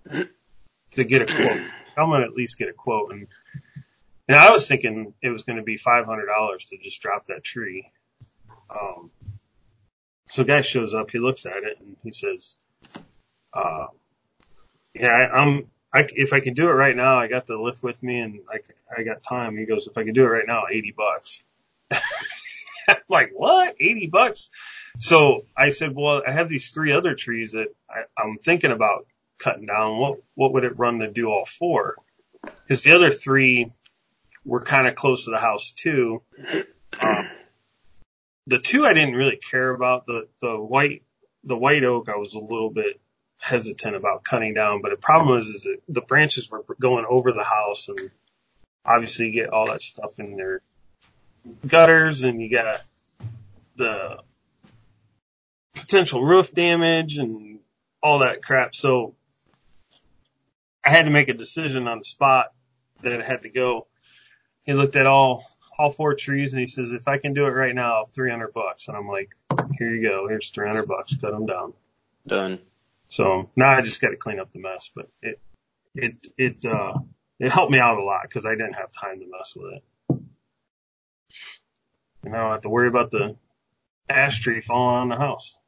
to 0.92 1.04
get 1.04 1.22
a 1.22 1.26
quote. 1.26 1.60
I'm 1.96 2.08
going 2.08 2.22
to 2.22 2.26
at 2.26 2.34
least 2.34 2.56
get 2.56 2.68
a 2.68 2.72
quote. 2.72 3.12
And, 3.12 3.26
and 4.32 4.40
I 4.40 4.50
was 4.50 4.66
thinking 4.66 5.12
it 5.20 5.28
was 5.28 5.42
going 5.42 5.58
to 5.58 5.62
be 5.62 5.76
$500 5.76 6.06
to 6.70 6.78
just 6.78 7.02
drop 7.02 7.26
that 7.26 7.44
tree. 7.44 7.90
Um, 8.70 9.10
so 10.30 10.42
guy 10.42 10.62
shows 10.62 10.94
up, 10.94 11.10
he 11.10 11.18
looks 11.18 11.44
at 11.44 11.64
it 11.64 11.78
and 11.80 11.96
he 12.02 12.12
says, 12.12 12.56
uh, 13.52 13.88
yeah, 14.94 15.08
I, 15.08 15.38
I'm, 15.38 15.70
I, 15.92 16.08
if 16.14 16.32
I 16.32 16.40
can 16.40 16.54
do 16.54 16.70
it 16.70 16.72
right 16.72 16.96
now, 16.96 17.18
I 17.18 17.28
got 17.28 17.46
the 17.46 17.58
lift 17.58 17.82
with 17.82 18.02
me 18.02 18.20
and 18.20 18.40
I, 18.50 18.60
I 18.98 19.02
got 19.02 19.22
time. 19.22 19.58
He 19.58 19.66
goes, 19.66 19.86
if 19.86 19.98
I 19.98 20.04
can 20.04 20.14
do 20.14 20.22
it 20.24 20.28
right 20.28 20.46
now, 20.46 20.62
80 20.70 20.94
bucks. 20.96 21.44
I'm 21.90 22.96
like, 23.10 23.32
what? 23.34 23.76
80 23.78 24.06
bucks? 24.06 24.48
So 24.98 25.44
I 25.54 25.70
said, 25.70 25.94
well, 25.94 26.22
I 26.26 26.30
have 26.30 26.48
these 26.48 26.70
three 26.70 26.92
other 26.92 27.14
trees 27.14 27.52
that 27.52 27.68
I, 27.90 28.04
I'm 28.16 28.38
thinking 28.38 28.72
about 28.72 29.06
cutting 29.38 29.66
down. 29.66 29.98
What, 29.98 30.20
what 30.36 30.54
would 30.54 30.64
it 30.64 30.78
run 30.78 31.00
to 31.00 31.10
do 31.10 31.28
all 31.28 31.44
four? 31.44 31.96
Cause 32.66 32.82
the 32.82 32.92
other 32.92 33.10
three 33.10 33.70
were 34.44 34.60
kind 34.60 34.86
of 34.86 34.94
close 34.94 35.24
to 35.24 35.30
the 35.30 35.38
house 35.38 35.72
too. 35.72 36.22
Um, 37.00 37.28
the 38.46 38.58
two 38.58 38.84
I 38.84 38.92
didn't 38.92 39.14
really 39.14 39.36
care 39.36 39.70
about. 39.70 40.06
The, 40.06 40.28
the 40.40 40.56
white, 40.56 41.02
the 41.44 41.56
white 41.56 41.84
oak, 41.84 42.08
I 42.08 42.16
was 42.16 42.34
a 42.34 42.40
little 42.40 42.70
bit 42.70 43.00
hesitant 43.38 43.96
about 43.96 44.24
cutting 44.24 44.54
down, 44.54 44.82
but 44.82 44.90
the 44.90 44.96
problem 44.96 45.34
was, 45.34 45.48
is 45.48 45.62
that 45.62 45.78
the 45.88 46.00
branches 46.00 46.50
were 46.50 46.64
going 46.80 47.04
over 47.08 47.32
the 47.32 47.44
house 47.44 47.88
and 47.88 48.10
obviously 48.84 49.26
you 49.26 49.32
get 49.32 49.50
all 49.50 49.66
that 49.66 49.82
stuff 49.82 50.18
in 50.18 50.36
their 50.36 50.60
gutters 51.66 52.22
and 52.22 52.40
you 52.40 52.50
got 52.50 52.82
the 53.76 54.18
potential 55.74 56.22
roof 56.22 56.52
damage 56.52 57.18
and 57.18 57.58
all 58.02 58.20
that 58.20 58.42
crap. 58.42 58.74
So 58.74 59.14
I 60.84 60.90
had 60.90 61.04
to 61.04 61.10
make 61.10 61.28
a 61.28 61.34
decision 61.34 61.88
on 61.88 61.98
the 61.98 62.04
spot 62.04 62.52
that 63.02 63.12
it 63.12 63.24
had 63.24 63.42
to 63.42 63.48
go. 63.48 63.86
He 64.64 64.72
looked 64.74 64.96
at 64.96 65.06
all, 65.06 65.44
all 65.78 65.90
four 65.90 66.14
trees 66.14 66.52
and 66.52 66.60
he 66.60 66.66
says, 66.66 66.92
if 66.92 67.08
I 67.08 67.18
can 67.18 67.34
do 67.34 67.46
it 67.46 67.50
right 67.50 67.74
now, 67.74 68.04
300 68.14 68.52
bucks. 68.52 68.88
And 68.88 68.96
I'm 68.96 69.08
like, 69.08 69.30
here 69.78 69.94
you 69.94 70.08
go. 70.08 70.28
Here's 70.28 70.50
300 70.50 70.86
bucks. 70.86 71.16
Cut 71.16 71.32
them 71.32 71.46
down. 71.46 71.72
Done. 72.26 72.60
So 73.08 73.50
now 73.56 73.70
I 73.70 73.80
just 73.80 74.00
got 74.00 74.10
to 74.10 74.16
clean 74.16 74.40
up 74.40 74.52
the 74.52 74.60
mess, 74.60 74.90
but 74.94 75.08
it, 75.20 75.40
it, 75.94 76.26
it, 76.38 76.64
uh, 76.64 76.94
it 77.38 77.50
helped 77.50 77.72
me 77.72 77.78
out 77.78 77.98
a 77.98 78.04
lot 78.04 78.22
because 78.22 78.46
I 78.46 78.52
didn't 78.52 78.74
have 78.74 78.92
time 78.92 79.20
to 79.20 79.26
mess 79.26 79.54
with 79.56 79.74
it. 79.74 79.82
And 82.24 82.34
I 82.36 82.38
don't 82.38 82.52
have 82.52 82.62
to 82.62 82.68
worry 82.68 82.88
about 82.88 83.10
the 83.10 83.36
ash 84.08 84.40
tree 84.40 84.60
falling 84.60 84.96
on 84.96 85.08
the 85.08 85.16
house. 85.16 85.58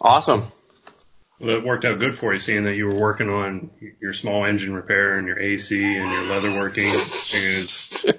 Awesome. 0.00 0.52
Well, 1.40 1.56
it 1.56 1.64
worked 1.64 1.86
out 1.86 1.98
good 1.98 2.18
for 2.18 2.34
you, 2.34 2.38
seeing 2.38 2.64
that 2.64 2.74
you 2.74 2.86
were 2.86 3.00
working 3.00 3.30
on 3.30 3.70
your 3.98 4.12
small 4.12 4.44
engine 4.44 4.74
repair 4.74 5.16
and 5.16 5.26
your 5.26 5.38
AC 5.38 5.96
and 5.96 6.12
your 6.12 6.22
leather 6.24 6.50
working 6.52 6.84
and, 6.84 8.14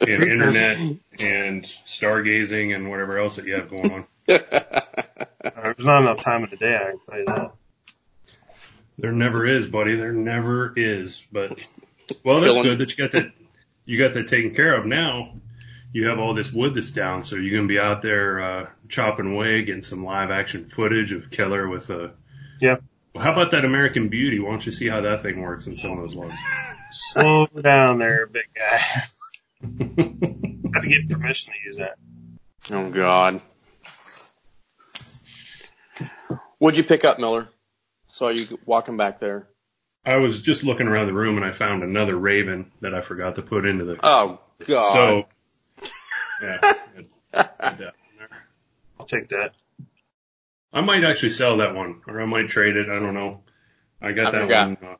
and 0.00 0.22
internet 0.24 0.78
and 1.20 1.64
stargazing 1.86 2.74
and 2.74 2.90
whatever 2.90 3.18
else 3.18 3.36
that 3.36 3.46
you 3.46 3.54
have 3.54 3.70
going 3.70 3.92
on. 3.92 4.06
There's 4.26 5.84
not 5.84 6.02
enough 6.02 6.20
time 6.20 6.42
of 6.42 6.50
the 6.50 6.56
day, 6.56 6.76
I 6.76 6.90
can 6.90 7.00
tell 7.00 7.18
you 7.18 7.24
that. 7.26 7.52
There 8.98 9.12
never 9.12 9.46
is, 9.46 9.66
buddy. 9.66 9.96
There 9.96 10.12
never 10.12 10.72
is. 10.76 11.24
But 11.30 11.60
well, 12.24 12.40
that's 12.40 12.62
good 12.62 12.78
that 12.78 12.96
you 12.96 13.04
got 13.04 13.12
that. 13.12 13.32
You 13.84 13.98
got 13.98 14.14
that 14.14 14.28
taken 14.28 14.54
care 14.54 14.76
of 14.76 14.86
now. 14.86 15.34
You 15.92 16.08
have 16.08 16.18
all 16.18 16.34
this 16.34 16.52
wood 16.52 16.74
that's 16.74 16.90
down, 16.90 17.22
so 17.22 17.36
you're 17.36 17.56
gonna 17.56 17.68
be 17.68 17.78
out 17.78 18.02
there 18.02 18.40
uh, 18.40 18.66
chopping 18.88 19.32
away, 19.32 19.62
getting 19.62 19.82
some 19.82 20.04
live 20.04 20.30
action 20.30 20.68
footage 20.68 21.12
of 21.12 21.30
Keller 21.30 21.68
with 21.68 21.90
a. 21.90 22.12
Yeah. 22.60 22.76
Well, 23.14 23.24
how 23.24 23.32
about 23.32 23.52
that 23.52 23.64
American 23.64 24.08
Beauty? 24.08 24.38
Why 24.40 24.50
don't 24.50 24.64
you 24.66 24.72
see 24.72 24.88
how 24.88 25.00
that 25.02 25.22
thing 25.22 25.40
works 25.40 25.66
in 25.66 25.76
some 25.76 25.92
of 25.92 25.98
those 25.98 26.14
logs? 26.14 26.34
Slow 26.92 27.46
down 27.46 27.98
there, 27.98 28.26
big 28.26 28.44
guy. 28.54 28.78
I 29.62 30.70
have 30.74 30.82
to 30.82 30.88
get 30.88 31.08
permission 31.08 31.52
to 31.52 31.58
use 31.66 31.76
that. 31.78 31.96
Oh 32.70 32.90
God. 32.90 33.40
What'd 36.58 36.78
you 36.78 36.84
pick 36.84 37.04
up, 37.04 37.18
Miller? 37.18 37.48
Saw 38.08 38.28
you 38.28 38.58
walking 38.64 38.96
back 38.96 39.18
there. 39.20 39.48
I 40.04 40.16
was 40.16 40.40
just 40.42 40.62
looking 40.64 40.86
around 40.86 41.06
the 41.06 41.12
room 41.12 41.36
and 41.36 41.44
I 41.44 41.52
found 41.52 41.82
another 41.82 42.14
raven 42.16 42.70
that 42.80 42.94
I 42.94 43.00
forgot 43.00 43.36
to 43.36 43.42
put 43.42 43.66
into 43.66 43.84
the. 43.84 43.98
Oh 44.02 44.40
God. 44.66 44.92
So. 44.92 45.88
Yeah. 46.42 46.58
good- 46.94 47.08
good 47.32 47.42
down 47.58 47.76
there. 47.78 48.28
I'll 49.00 49.06
take 49.06 49.28
that. 49.30 49.52
I 50.72 50.80
might 50.80 51.04
actually 51.04 51.30
sell 51.30 51.58
that 51.58 51.74
one, 51.74 52.02
or 52.06 52.20
I 52.20 52.26
might 52.26 52.48
trade 52.48 52.76
it. 52.76 52.88
I 52.88 52.98
don't 52.98 53.14
know. 53.14 53.42
I 54.00 54.12
got 54.12 54.34
I'm 54.34 54.48
that 54.48 54.48
your 54.48 54.66
one. 54.66 54.78
Uh, 54.82 54.96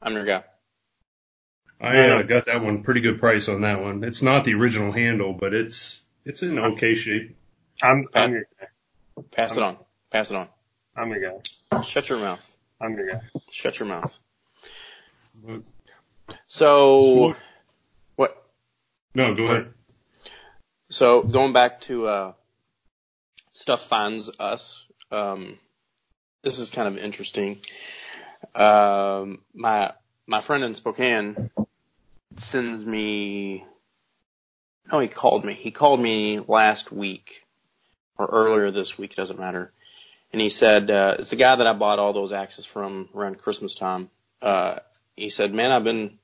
I'm 0.00 0.14
your 0.14 0.24
guy. 0.24 0.44
I 1.80 2.08
uh, 2.08 2.22
got 2.22 2.46
that 2.46 2.62
one 2.62 2.82
pretty 2.82 3.00
good 3.00 3.18
price 3.18 3.48
on 3.48 3.62
that 3.62 3.80
one. 3.80 4.04
It's 4.04 4.22
not 4.22 4.44
the 4.44 4.54
original 4.54 4.92
handle, 4.92 5.32
but 5.32 5.52
it's 5.52 6.04
it's 6.24 6.42
in 6.42 6.58
okay 6.58 6.94
shape. 6.94 7.36
I'm, 7.82 8.06
I'm 8.14 8.32
your 8.32 8.44
guy. 8.60 8.66
Pass 9.32 9.56
it 9.56 9.62
on. 9.62 9.76
Pass 10.10 10.30
it 10.30 10.36
on. 10.36 10.48
I'm 10.96 11.10
your 11.10 11.40
guy. 11.70 11.82
Shut 11.82 12.08
your 12.08 12.18
mouth. 12.18 12.56
I'm 12.80 12.94
your 12.96 13.08
guy. 13.10 13.20
Shut 13.50 13.78
your 13.78 13.88
mouth. 13.88 14.16
But- 15.44 15.62
So 16.46 17.34
what? 18.16 18.30
no, 19.14 19.34
go 19.34 19.44
ahead. 19.44 19.72
So 20.90 21.22
going 21.22 21.52
back 21.52 21.80
to 21.82 22.06
uh, 22.06 22.32
stuff 23.52 23.86
finds 23.86 24.30
us. 24.38 24.86
Um, 25.12 25.58
this 26.42 26.58
is 26.58 26.70
kind 26.70 26.88
of 26.88 27.02
interesting. 27.02 27.60
Um, 28.54 29.40
my 29.54 29.92
my 30.26 30.40
friend 30.40 30.64
in 30.64 30.74
Spokane 30.74 31.50
sends 32.38 32.84
me. 32.84 33.64
No, 34.90 34.98
he 34.98 35.08
called 35.08 35.44
me. 35.44 35.54
He 35.54 35.70
called 35.70 36.00
me 36.00 36.40
last 36.40 36.90
week 36.90 37.44
or 38.18 38.26
earlier 38.26 38.70
this 38.70 38.98
week. 38.98 39.14
Doesn't 39.14 39.38
matter. 39.38 39.72
And 40.32 40.40
he 40.40 40.48
said 40.48 40.90
uh, 40.90 41.16
it's 41.18 41.30
the 41.30 41.36
guy 41.36 41.54
that 41.54 41.66
I 41.66 41.74
bought 41.74 41.98
all 41.98 42.12
those 42.12 42.32
axes 42.32 42.64
from 42.64 43.08
around 43.14 43.38
Christmas 43.38 43.74
time. 43.74 44.10
Uh, 44.40 44.78
he 45.14 45.28
said, 45.28 45.54
"Man, 45.54 45.70
I've 45.70 45.84
been 45.84 46.18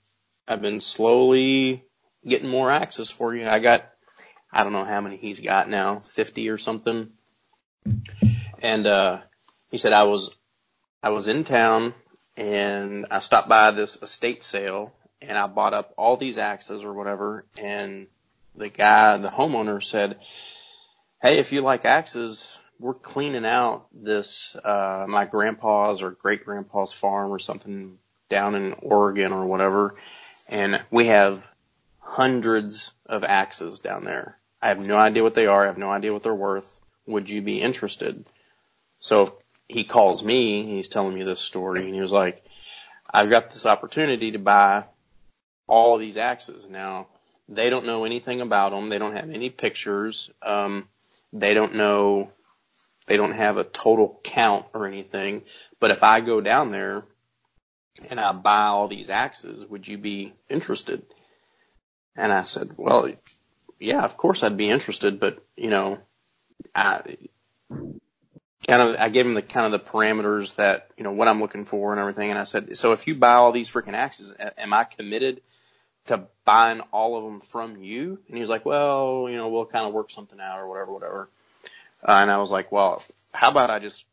I've 0.46 0.62
been 0.62 0.80
slowly 0.80 1.84
getting 2.26 2.48
more 2.48 2.70
axes 2.70 3.10
for 3.10 3.34
you. 3.34 3.46
I 3.46 3.58
got 3.58 3.84
I 4.50 4.64
don't 4.64 4.72
know 4.72 4.84
how 4.84 5.00
many 5.00 5.16
he's 5.16 5.40
got 5.40 5.68
now, 5.68 6.00
50 6.00 6.48
or 6.48 6.58
something. 6.58 7.12
And, 8.60 8.86
uh, 8.86 9.20
he 9.70 9.78
said 9.78 9.92
I 9.92 10.04
was, 10.04 10.30
I 11.02 11.10
was 11.10 11.28
in 11.28 11.44
town 11.44 11.94
and 12.36 13.06
I 13.10 13.18
stopped 13.20 13.48
by 13.48 13.70
this 13.70 14.00
estate 14.02 14.44
sale 14.44 14.92
and 15.20 15.36
I 15.36 15.46
bought 15.46 15.74
up 15.74 15.92
all 15.96 16.16
these 16.16 16.38
axes 16.38 16.84
or 16.84 16.92
whatever. 16.92 17.44
And 17.60 18.06
the 18.56 18.68
guy, 18.68 19.18
the 19.18 19.28
homeowner 19.28 19.82
said, 19.82 20.18
Hey, 21.20 21.38
if 21.38 21.52
you 21.52 21.62
like 21.62 21.84
axes, 21.84 22.58
we're 22.78 22.94
cleaning 22.94 23.44
out 23.44 23.86
this, 23.92 24.54
uh, 24.64 25.04
my 25.08 25.24
grandpa's 25.24 26.02
or 26.02 26.12
great 26.12 26.44
grandpa's 26.44 26.92
farm 26.92 27.32
or 27.32 27.40
something 27.40 27.98
down 28.28 28.54
in 28.54 28.74
Oregon 28.74 29.32
or 29.32 29.46
whatever. 29.46 29.96
And 30.48 30.80
we 30.90 31.06
have 31.06 31.48
hundreds 31.98 32.92
of 33.04 33.24
axes 33.24 33.80
down 33.80 34.04
there. 34.04 34.38
I 34.62 34.68
have 34.68 34.86
no 34.86 34.96
idea 34.96 35.22
what 35.22 35.34
they 35.34 35.46
are. 35.46 35.64
I 35.64 35.66
have 35.66 35.78
no 35.78 35.90
idea 35.90 36.12
what 36.12 36.22
they're 36.22 36.34
worth. 36.34 36.80
Would 37.06 37.28
you 37.30 37.42
be 37.42 37.60
interested? 37.60 38.24
So 38.98 39.38
he 39.68 39.84
calls 39.84 40.22
me. 40.22 40.64
He's 40.64 40.88
telling 40.88 41.14
me 41.14 41.22
this 41.22 41.40
story 41.40 41.84
and 41.84 41.94
he 41.94 42.00
was 42.00 42.12
like, 42.12 42.42
I've 43.10 43.30
got 43.30 43.50
this 43.50 43.66
opportunity 43.66 44.32
to 44.32 44.38
buy 44.38 44.84
all 45.66 45.94
of 45.94 46.00
these 46.00 46.16
axes. 46.16 46.68
Now 46.68 47.06
they 47.48 47.70
don't 47.70 47.86
know 47.86 48.04
anything 48.04 48.40
about 48.40 48.70
them. 48.70 48.88
They 48.88 48.98
don't 48.98 49.16
have 49.16 49.30
any 49.30 49.50
pictures. 49.50 50.30
Um, 50.42 50.88
they 51.32 51.54
don't 51.54 51.74
know, 51.74 52.30
they 53.06 53.16
don't 53.16 53.32
have 53.32 53.56
a 53.56 53.64
total 53.64 54.20
count 54.22 54.66
or 54.74 54.86
anything. 54.86 55.42
But 55.80 55.90
if 55.90 56.02
I 56.02 56.20
go 56.20 56.40
down 56.40 56.72
there 56.72 57.04
and 58.10 58.20
I 58.20 58.32
buy 58.32 58.64
all 58.64 58.88
these 58.88 59.10
axes, 59.10 59.64
would 59.66 59.86
you 59.86 59.98
be 59.98 60.34
interested? 60.48 61.02
And 62.16 62.32
I 62.32 62.44
said, 62.44 62.68
well, 62.76 63.08
yeah, 63.78 64.02
of 64.02 64.16
course 64.16 64.42
I'd 64.42 64.56
be 64.56 64.70
interested, 64.70 65.20
but 65.20 65.44
you 65.56 65.70
know, 65.70 65.98
I 66.74 67.16
kind 68.66 68.82
of, 68.82 68.96
I 68.98 69.08
gave 69.08 69.26
him 69.26 69.34
the 69.34 69.42
kind 69.42 69.72
of 69.72 69.72
the 69.72 69.90
parameters 69.90 70.56
that, 70.56 70.90
you 70.96 71.04
know, 71.04 71.12
what 71.12 71.28
I'm 71.28 71.40
looking 71.40 71.64
for 71.64 71.92
and 71.92 72.00
everything. 72.00 72.30
And 72.30 72.38
I 72.38 72.44
said, 72.44 72.76
so 72.76 72.92
if 72.92 73.06
you 73.06 73.14
buy 73.14 73.34
all 73.34 73.52
these 73.52 73.70
freaking 73.70 73.94
axes, 73.94 74.34
am 74.56 74.72
I 74.72 74.84
committed 74.84 75.40
to 76.06 76.24
buying 76.44 76.80
all 76.92 77.16
of 77.16 77.24
them 77.24 77.40
from 77.40 77.82
you? 77.82 78.18
And 78.26 78.36
he 78.36 78.40
was 78.40 78.50
like, 78.50 78.64
well, 78.66 79.26
you 79.30 79.36
know, 79.36 79.48
we'll 79.48 79.66
kind 79.66 79.86
of 79.86 79.92
work 79.92 80.10
something 80.10 80.40
out 80.40 80.58
or 80.58 80.68
whatever, 80.68 80.92
whatever. 80.92 81.28
Uh, 82.06 82.12
and 82.12 82.30
I 82.30 82.38
was 82.38 82.50
like, 82.50 82.72
well, 82.72 83.02
how 83.32 83.50
about 83.50 83.70
I 83.70 83.78
just 83.78 84.04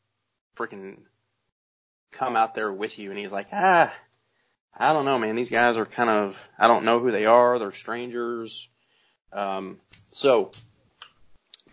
freaking 0.56 0.98
come 2.12 2.36
out 2.36 2.54
there 2.54 2.72
with 2.72 2.98
you? 3.00 3.10
And 3.10 3.20
he's 3.20 3.32
like, 3.32 3.48
ah, 3.52 3.94
I 4.78 4.94
don't 4.94 5.06
know, 5.06 5.20
man. 5.20 5.36
These 5.36 5.50
guys 5.50 5.78
are 5.78 5.86
kind 5.86 6.10
of, 6.10 6.48
I 6.58 6.68
don't 6.68 6.86
know 6.86 7.00
who 7.00 7.12
they 7.12 7.26
are. 7.26 7.60
They're 7.60 7.72
strangers. 7.72 8.68
Um, 9.32 9.80
so, 10.12 10.52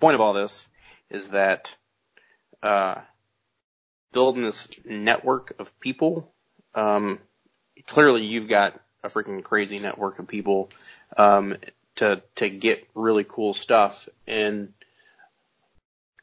point 0.01 0.15
of 0.15 0.21
all 0.21 0.33
this 0.33 0.67
is 1.11 1.31
that 1.31 1.77
uh, 2.63 2.97
building 4.13 4.43
this 4.43 4.69
network 4.85 5.55
of 5.59 5.79
people. 5.81 6.33
Um, 6.75 7.19
clearly 7.87 8.25
you've 8.25 8.49
got 8.49 8.79
a 9.03 9.09
freaking 9.09 9.43
crazy 9.43 9.79
network 9.79 10.19
of 10.19 10.29
people, 10.29 10.71
um, 11.17 11.57
to, 11.97 12.23
to 12.37 12.49
get 12.49 12.89
really 12.95 13.25
cool 13.25 13.53
stuff. 13.53 14.09
And 14.27 14.73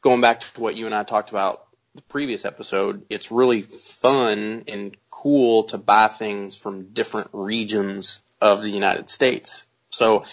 going 0.00 0.20
back 0.20 0.40
to 0.40 0.60
what 0.60 0.76
you 0.76 0.86
and 0.86 0.94
I 0.94 1.04
talked 1.04 1.30
about 1.30 1.66
the 1.94 2.02
previous 2.02 2.44
episode, 2.44 3.04
it's 3.10 3.30
really 3.30 3.62
fun 3.62 4.64
and 4.68 4.96
cool 5.10 5.64
to 5.64 5.78
buy 5.78 6.08
things 6.08 6.56
from 6.56 6.92
different 6.92 7.30
regions 7.32 8.20
of 8.40 8.62
the 8.62 8.70
United 8.70 9.10
States. 9.10 9.66
So 9.90 10.24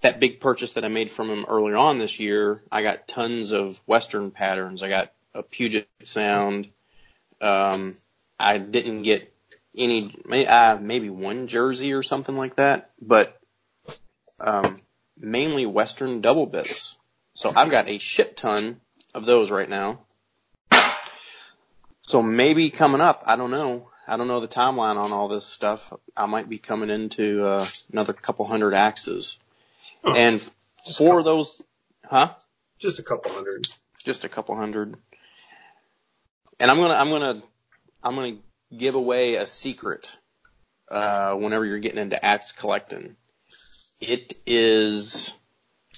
that 0.00 0.20
big 0.20 0.40
purchase 0.40 0.72
that 0.72 0.84
I 0.84 0.88
made 0.88 1.10
from 1.10 1.30
him 1.30 1.46
earlier 1.48 1.76
on 1.76 1.98
this 1.98 2.20
year, 2.20 2.62
I 2.70 2.82
got 2.82 3.08
tons 3.08 3.52
of 3.52 3.80
Western 3.86 4.30
patterns. 4.30 4.82
I 4.82 4.88
got 4.88 5.12
a 5.34 5.42
Puget 5.42 5.88
Sound. 6.02 6.68
Um, 7.40 7.94
I 8.38 8.58
didn't 8.58 9.02
get 9.02 9.32
any, 9.76 10.14
uh, 10.46 10.78
maybe 10.80 11.10
one 11.10 11.46
jersey 11.46 11.92
or 11.92 12.02
something 12.02 12.36
like 12.36 12.56
that, 12.56 12.90
but, 13.00 13.38
um, 14.40 14.80
mainly 15.18 15.66
Western 15.66 16.20
double 16.20 16.46
bits. 16.46 16.96
So 17.34 17.52
I've 17.54 17.70
got 17.70 17.88
a 17.88 17.98
shit 17.98 18.36
ton 18.36 18.80
of 19.12 19.26
those 19.26 19.50
right 19.50 19.68
now. 19.68 20.00
So 22.02 22.22
maybe 22.22 22.70
coming 22.70 23.00
up, 23.00 23.24
I 23.26 23.36
don't 23.36 23.50
know. 23.50 23.88
I 24.06 24.16
don't 24.16 24.28
know 24.28 24.40
the 24.40 24.48
timeline 24.48 24.96
on 24.96 25.12
all 25.12 25.28
this 25.28 25.46
stuff. 25.46 25.92
I 26.16 26.26
might 26.26 26.48
be 26.48 26.58
coming 26.58 26.90
into 26.90 27.46
uh, 27.46 27.66
another 27.90 28.12
couple 28.12 28.44
hundred 28.46 28.74
axes. 28.74 29.38
Huh. 30.04 30.12
And 30.14 30.52
for 30.96 31.22
those, 31.22 31.64
huh? 32.04 32.34
Just 32.78 32.98
a 32.98 33.02
couple 33.02 33.32
hundred. 33.32 33.66
Just 34.04 34.24
a 34.24 34.28
couple 34.28 34.54
hundred. 34.54 34.96
And 36.60 36.70
I'm 36.70 36.76
gonna, 36.76 36.94
I'm 36.94 37.10
gonna, 37.10 37.42
I'm 38.02 38.14
gonna 38.14 38.36
give 38.76 38.94
away 38.94 39.36
a 39.36 39.46
secret. 39.46 40.16
Uh, 40.90 41.34
whenever 41.34 41.64
you're 41.64 41.78
getting 41.78 41.98
into 41.98 42.22
axe 42.24 42.52
collecting, 42.52 43.16
it 44.00 44.34
is 44.46 45.32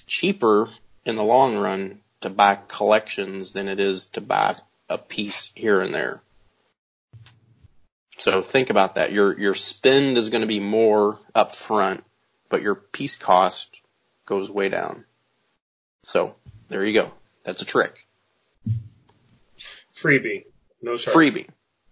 cheaper 0.05 0.69
in 1.05 1.15
the 1.15 1.23
long 1.23 1.57
run 1.57 1.99
to 2.21 2.29
buy 2.29 2.57
collections 2.67 3.53
than 3.53 3.67
it 3.67 3.79
is 3.79 4.05
to 4.05 4.21
buy 4.21 4.55
a 4.89 4.97
piece 4.97 5.51
here 5.55 5.81
and 5.81 5.93
there. 5.93 6.21
So 8.17 8.41
think 8.41 8.69
about 8.69 8.95
that. 8.95 9.11
Your 9.11 9.37
your 9.37 9.53
spend 9.53 10.17
is 10.17 10.29
going 10.29 10.41
to 10.41 10.47
be 10.47 10.59
more 10.59 11.19
up 11.35 11.53
front, 11.53 12.03
but 12.49 12.61
your 12.61 12.75
piece 12.75 13.15
cost 13.15 13.79
goes 14.25 14.49
way 14.49 14.69
down. 14.69 15.05
So 16.03 16.35
there 16.69 16.83
you 16.83 16.93
go. 16.93 17.11
That's 17.43 17.61
a 17.61 17.65
trick. 17.65 18.06
Freebie. 20.01 20.45
No 20.81 20.97
charge. 20.97 21.15
Freebie. 21.15 21.47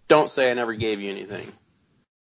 Don't 0.08 0.30
say 0.30 0.50
I 0.50 0.54
never 0.54 0.74
gave 0.74 1.00
you 1.00 1.10
anything. 1.10 1.50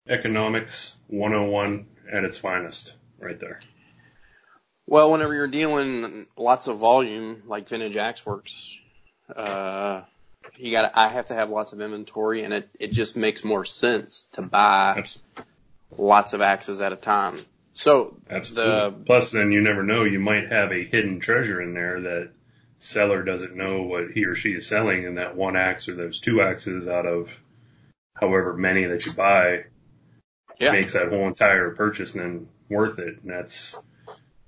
Economics 0.09 0.95
101 1.09 1.87
at 2.13 2.25
its 2.25 2.39
finest, 2.39 2.95
right 3.19 3.39
there. 3.41 3.61
Well, 4.87 5.11
whenever 5.11 5.35
you're 5.35 5.49
dealing 5.49 6.27
lots 6.37 6.67
of 6.67 6.77
volume, 6.77 7.43
like 7.47 7.69
Vintage 7.69 7.97
Axe 7.97 8.25
Works, 8.27 8.79
uh, 9.35 10.03
you 10.57 10.71
got 10.73 10.97
I 10.97 11.09
have 11.09 11.27
to 11.27 11.35
have 11.35 11.49
lots 11.51 11.73
of 11.73 11.81
inventory, 11.81 12.45
and 12.45 12.53
it 12.53 12.69
it 12.79 12.93
just 12.93 13.17
makes 13.17 13.45
more 13.45 13.65
sense 13.65 14.29
to 14.35 14.43
buy 14.43 14.97
Abs- 14.99 15.19
lots 15.97 16.35
of 16.35 16.43
axes 16.43 16.83
at 16.83 16.93
a 16.93 16.97
time. 16.97 17.39
So 17.73 18.17
Absolutely. 18.31 18.73
the 18.73 19.05
Plus, 19.07 19.33
then 19.33 19.51
you 19.53 19.63
never 19.63 19.83
know. 19.83 20.05
You 20.05 20.21
might 20.21 20.53
have 20.53 20.71
a 20.71 20.85
hidden 20.85 21.19
treasure 21.19 21.61
in 21.63 21.73
there 21.73 22.01
that 22.03 22.31
seller 22.79 23.23
doesn't 23.23 23.57
know 23.57 23.83
what 23.83 24.11
he 24.13 24.27
or 24.27 24.35
she 24.35 24.51
is 24.51 24.67
selling, 24.67 25.07
and 25.07 25.19
that 25.19 25.37
one 25.37 25.57
axe 25.57 25.89
or 25.89 25.95
those 25.95 26.21
two 26.21 26.43
axes 26.43 26.89
out 26.89 27.07
of 27.07 27.39
however 28.15 28.55
many 28.55 28.85
that 28.87 29.07
you 29.07 29.13
buy 29.13 29.65
yeah, 30.59 30.73
makes 30.73 30.93
that 30.93 31.09
whole 31.09 31.27
entire 31.27 31.71
purchase 31.71 32.13
then 32.13 32.49
worth 32.69 32.99
it. 32.99 33.23
And 33.23 33.31
that's 33.31 33.77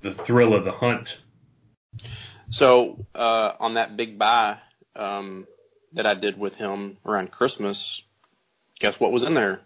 the 0.03 0.12
thrill 0.12 0.55
of 0.55 0.64
the 0.64 0.72
hunt. 0.72 1.20
So 2.51 3.07
uh, 3.14 3.53
on 3.59 3.74
that 3.74 3.97
big 3.97 4.18
buy 4.18 4.59
um, 4.95 5.47
that 5.95 6.07
I 6.07 6.14
did 6.14 6.39
with 6.39 6.55
him 6.55 6.97
around 7.05 7.33
Christmas, 7.33 8.03
guess 8.79 9.01
what 9.01 9.12
was 9.12 9.24
in 9.24 9.35
there? 9.35 9.61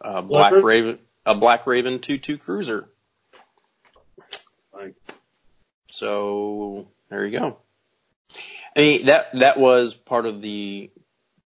A 0.00 0.22
Black 0.22 0.52
Leopard? 0.52 0.64
Raven, 0.64 0.98
a 1.26 1.34
Black 1.34 1.66
Raven 1.66 1.98
2-2 1.98 2.40
Cruiser. 2.40 2.88
Like, 4.72 4.94
So 5.90 6.88
there 7.08 7.24
you 7.24 7.38
go. 7.38 7.58
I 8.76 8.80
mean 8.80 9.06
that 9.06 9.32
that 9.34 9.58
was 9.58 9.94
part 9.94 10.26
of 10.26 10.40
the 10.40 10.90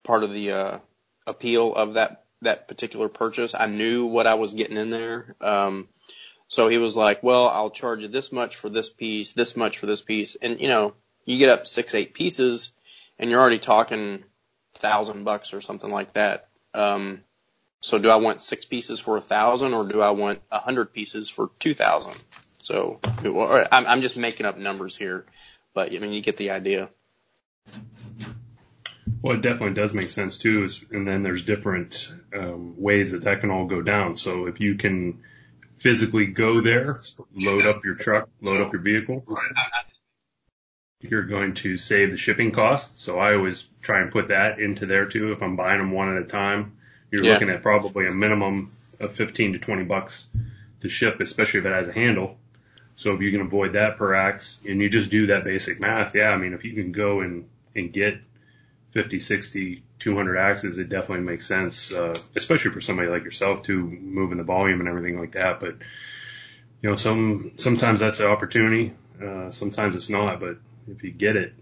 part 0.02 0.24
of 0.24 0.32
the 0.32 0.52
uh, 0.52 0.78
appeal 1.26 1.74
of 1.74 1.94
that 1.94 2.24
that 2.42 2.68
particular 2.68 3.08
purchase. 3.08 3.54
I 3.54 3.66
knew 3.66 4.06
what 4.06 4.26
I 4.26 4.34
was 4.34 4.52
getting 4.52 4.76
in 4.76 4.90
there. 4.90 5.34
Um, 5.40 5.88
so 6.48 6.68
he 6.68 6.78
was 6.78 6.96
like, 6.96 7.22
"Well, 7.22 7.48
I'll 7.48 7.70
charge 7.70 8.02
you 8.02 8.08
this 8.08 8.30
much 8.30 8.56
for 8.56 8.68
this 8.68 8.90
piece, 8.90 9.32
this 9.32 9.56
much 9.56 9.78
for 9.78 9.86
this 9.86 10.02
piece," 10.02 10.36
and 10.36 10.60
you 10.60 10.68
know, 10.68 10.94
you 11.24 11.38
get 11.38 11.48
up 11.48 11.66
six, 11.66 11.94
eight 11.94 12.14
pieces, 12.14 12.72
and 13.18 13.30
you're 13.30 13.40
already 13.40 13.58
talking 13.58 14.24
thousand 14.74 15.24
bucks 15.24 15.54
or 15.54 15.60
something 15.60 15.90
like 15.90 16.12
that. 16.14 16.48
Um, 16.74 17.22
so 17.80 17.98
do 17.98 18.10
I 18.10 18.16
want 18.16 18.40
six 18.40 18.64
pieces 18.64 19.00
for 19.00 19.16
a 19.16 19.20
thousand, 19.20 19.74
or 19.74 19.86
do 19.86 20.00
I 20.00 20.10
want 20.10 20.40
a 20.50 20.58
hundred 20.58 20.92
pieces 20.92 21.30
for 21.30 21.50
two 21.58 21.74
thousand? 21.74 22.14
So 22.60 23.00
I'm, 23.72 23.86
I'm 23.86 24.00
just 24.00 24.16
making 24.16 24.46
up 24.46 24.58
numbers 24.58 24.96
here, 24.96 25.26
but 25.74 25.94
I 25.94 25.98
mean, 25.98 26.12
you 26.12 26.20
get 26.20 26.36
the 26.36 26.50
idea. 26.50 26.88
Well, 29.22 29.36
it 29.36 29.42
definitely 29.42 29.74
does 29.74 29.94
make 29.94 30.10
sense 30.10 30.38
too. 30.38 30.68
And 30.90 31.06
then 31.06 31.22
there's 31.22 31.44
different 31.44 32.12
um, 32.34 32.74
ways 32.80 33.12
that 33.12 33.22
that 33.22 33.40
can 33.40 33.50
all 33.50 33.66
go 33.66 33.80
down. 33.80 34.16
So 34.16 34.46
if 34.46 34.60
you 34.60 34.74
can 34.74 35.22
physically 35.78 36.26
go 36.26 36.60
there, 36.60 37.00
load 37.34 37.66
up 37.66 37.84
your 37.84 37.94
truck, 37.94 38.28
load 38.42 38.60
up 38.60 38.72
your 38.72 38.82
vehicle, 38.82 39.24
you're 41.00 41.24
going 41.24 41.54
to 41.54 41.76
save 41.78 42.10
the 42.10 42.16
shipping 42.16 42.50
costs. 42.50 43.02
So 43.02 43.18
I 43.18 43.34
always 43.34 43.66
try 43.80 44.02
and 44.02 44.12
put 44.12 44.28
that 44.28 44.58
into 44.58 44.86
there 44.86 45.06
too. 45.06 45.32
If 45.32 45.42
I'm 45.42 45.56
buying 45.56 45.78
them 45.78 45.90
one 45.92 46.14
at 46.14 46.22
a 46.22 46.26
time, 46.26 46.76
you're 47.10 47.24
Yeah. 47.24 47.32
looking 47.32 47.50
at 47.50 47.62
probably 47.62 48.06
a 48.06 48.12
minimum 48.12 48.70
of 49.00 49.14
15 49.14 49.54
to 49.54 49.58
20 49.58 49.84
bucks 49.84 50.26
to 50.80 50.88
ship, 50.88 51.20
especially 51.20 51.60
if 51.60 51.66
it 51.66 51.72
has 51.72 51.88
a 51.88 51.92
handle. 51.92 52.38
So 52.96 53.14
if 53.14 53.20
you 53.22 53.30
can 53.32 53.40
avoid 53.40 53.72
that 53.72 53.96
per 53.96 54.14
axe 54.14 54.60
and 54.66 54.80
you 54.80 54.88
just 54.88 55.10
do 55.10 55.26
that 55.28 55.44
basic 55.44 55.80
math, 55.80 56.14
yeah, 56.14 56.28
I 56.28 56.36
mean, 56.36 56.52
if 56.52 56.64
you 56.64 56.74
can 56.74 56.92
go 56.92 57.20
and, 57.20 57.48
and 57.74 57.92
get 57.92 58.14
50, 58.92 59.18
60, 59.18 59.82
200 59.98 60.36
axes, 60.36 60.78
it 60.78 60.88
definitely 60.88 61.24
makes 61.24 61.46
sense, 61.46 61.92
uh, 61.92 62.14
especially 62.36 62.70
for 62.70 62.80
somebody 62.80 63.08
like 63.08 63.24
yourself 63.24 63.62
too, 63.62 63.82
moving 63.82 64.38
the 64.38 64.44
volume 64.44 64.80
and 64.80 64.88
everything 64.88 65.18
like 65.18 65.32
that. 65.32 65.60
But, 65.60 65.76
you 66.82 66.90
know, 66.90 66.96
some, 66.96 67.52
sometimes 67.56 68.00
that's 68.00 68.20
an 68.20 68.26
opportunity. 68.26 68.92
Uh, 69.22 69.50
sometimes 69.50 69.96
it's 69.96 70.10
not, 70.10 70.40
but 70.40 70.58
if 70.88 71.02
you 71.02 71.10
get 71.10 71.36
it, 71.36 71.54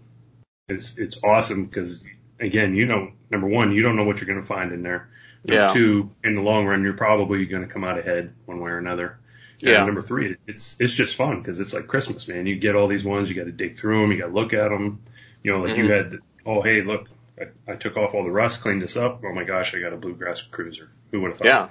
it's, 0.67 0.97
it's 0.97 1.23
awesome 1.23 1.65
because 1.65 2.05
again, 2.39 2.75
you 2.75 2.85
know, 2.85 3.11
number 3.29 3.47
one, 3.47 3.71
you 3.71 3.81
don't 3.81 3.95
know 3.95 4.03
what 4.03 4.17
you're 4.19 4.27
going 4.27 4.41
to 4.41 4.45
find 4.47 4.71
in 4.71 4.83
there. 4.83 5.09
Number 5.45 5.63
Yeah. 5.63 5.73
two, 5.73 6.11
in 6.23 6.35
the 6.35 6.41
long 6.41 6.65
run, 6.65 6.83
you're 6.83 6.93
probably 6.93 7.45
going 7.45 7.63
to 7.63 7.67
come 7.67 7.83
out 7.83 7.97
ahead 7.97 8.33
one 8.45 8.59
way 8.59 8.71
or 8.71 8.77
another. 8.77 9.17
And 9.61 9.71
Yeah. 9.71 9.85
number 9.85 10.01
three, 10.01 10.35
it's 10.47 10.75
it's 10.79 10.93
just 10.93 11.15
fun 11.15 11.39
because 11.39 11.59
it's 11.59 11.73
like 11.73 11.87
Christmas, 11.87 12.27
man. 12.27 12.45
You 12.45 12.55
get 12.57 12.75
all 12.75 12.87
these 12.87 13.05
ones, 13.05 13.29
you 13.29 13.35
got 13.35 13.45
to 13.45 13.51
dig 13.51 13.77
through 13.77 14.01
them, 14.01 14.11
you 14.11 14.19
got 14.19 14.27
to 14.27 14.33
look 14.33 14.53
at 14.53 14.69
them. 14.69 15.01
You 15.43 15.51
know, 15.51 15.61
like 15.63 15.77
you 15.77 15.83
Mhm. 15.85 16.11
had, 16.11 16.19
oh 16.45 16.61
hey, 16.61 16.81
look, 16.81 17.09
I, 17.39 17.71
I 17.73 17.75
took 17.75 17.97
off 17.97 18.13
all 18.13 18.23
the 18.23 18.31
rust, 18.31 18.61
cleaned 18.61 18.81
this 18.81 18.95
up. 18.97 19.21
Oh 19.25 19.33
my 19.33 19.43
gosh, 19.43 19.75
I 19.75 19.79
got 19.79 19.93
a 19.93 19.97
bluegrass 19.97 20.41
cruiser. 20.41 20.89
Who 21.11 21.21
would 21.21 21.31
have 21.31 21.37
thought? 21.39 21.45
Yeah. 21.45 21.69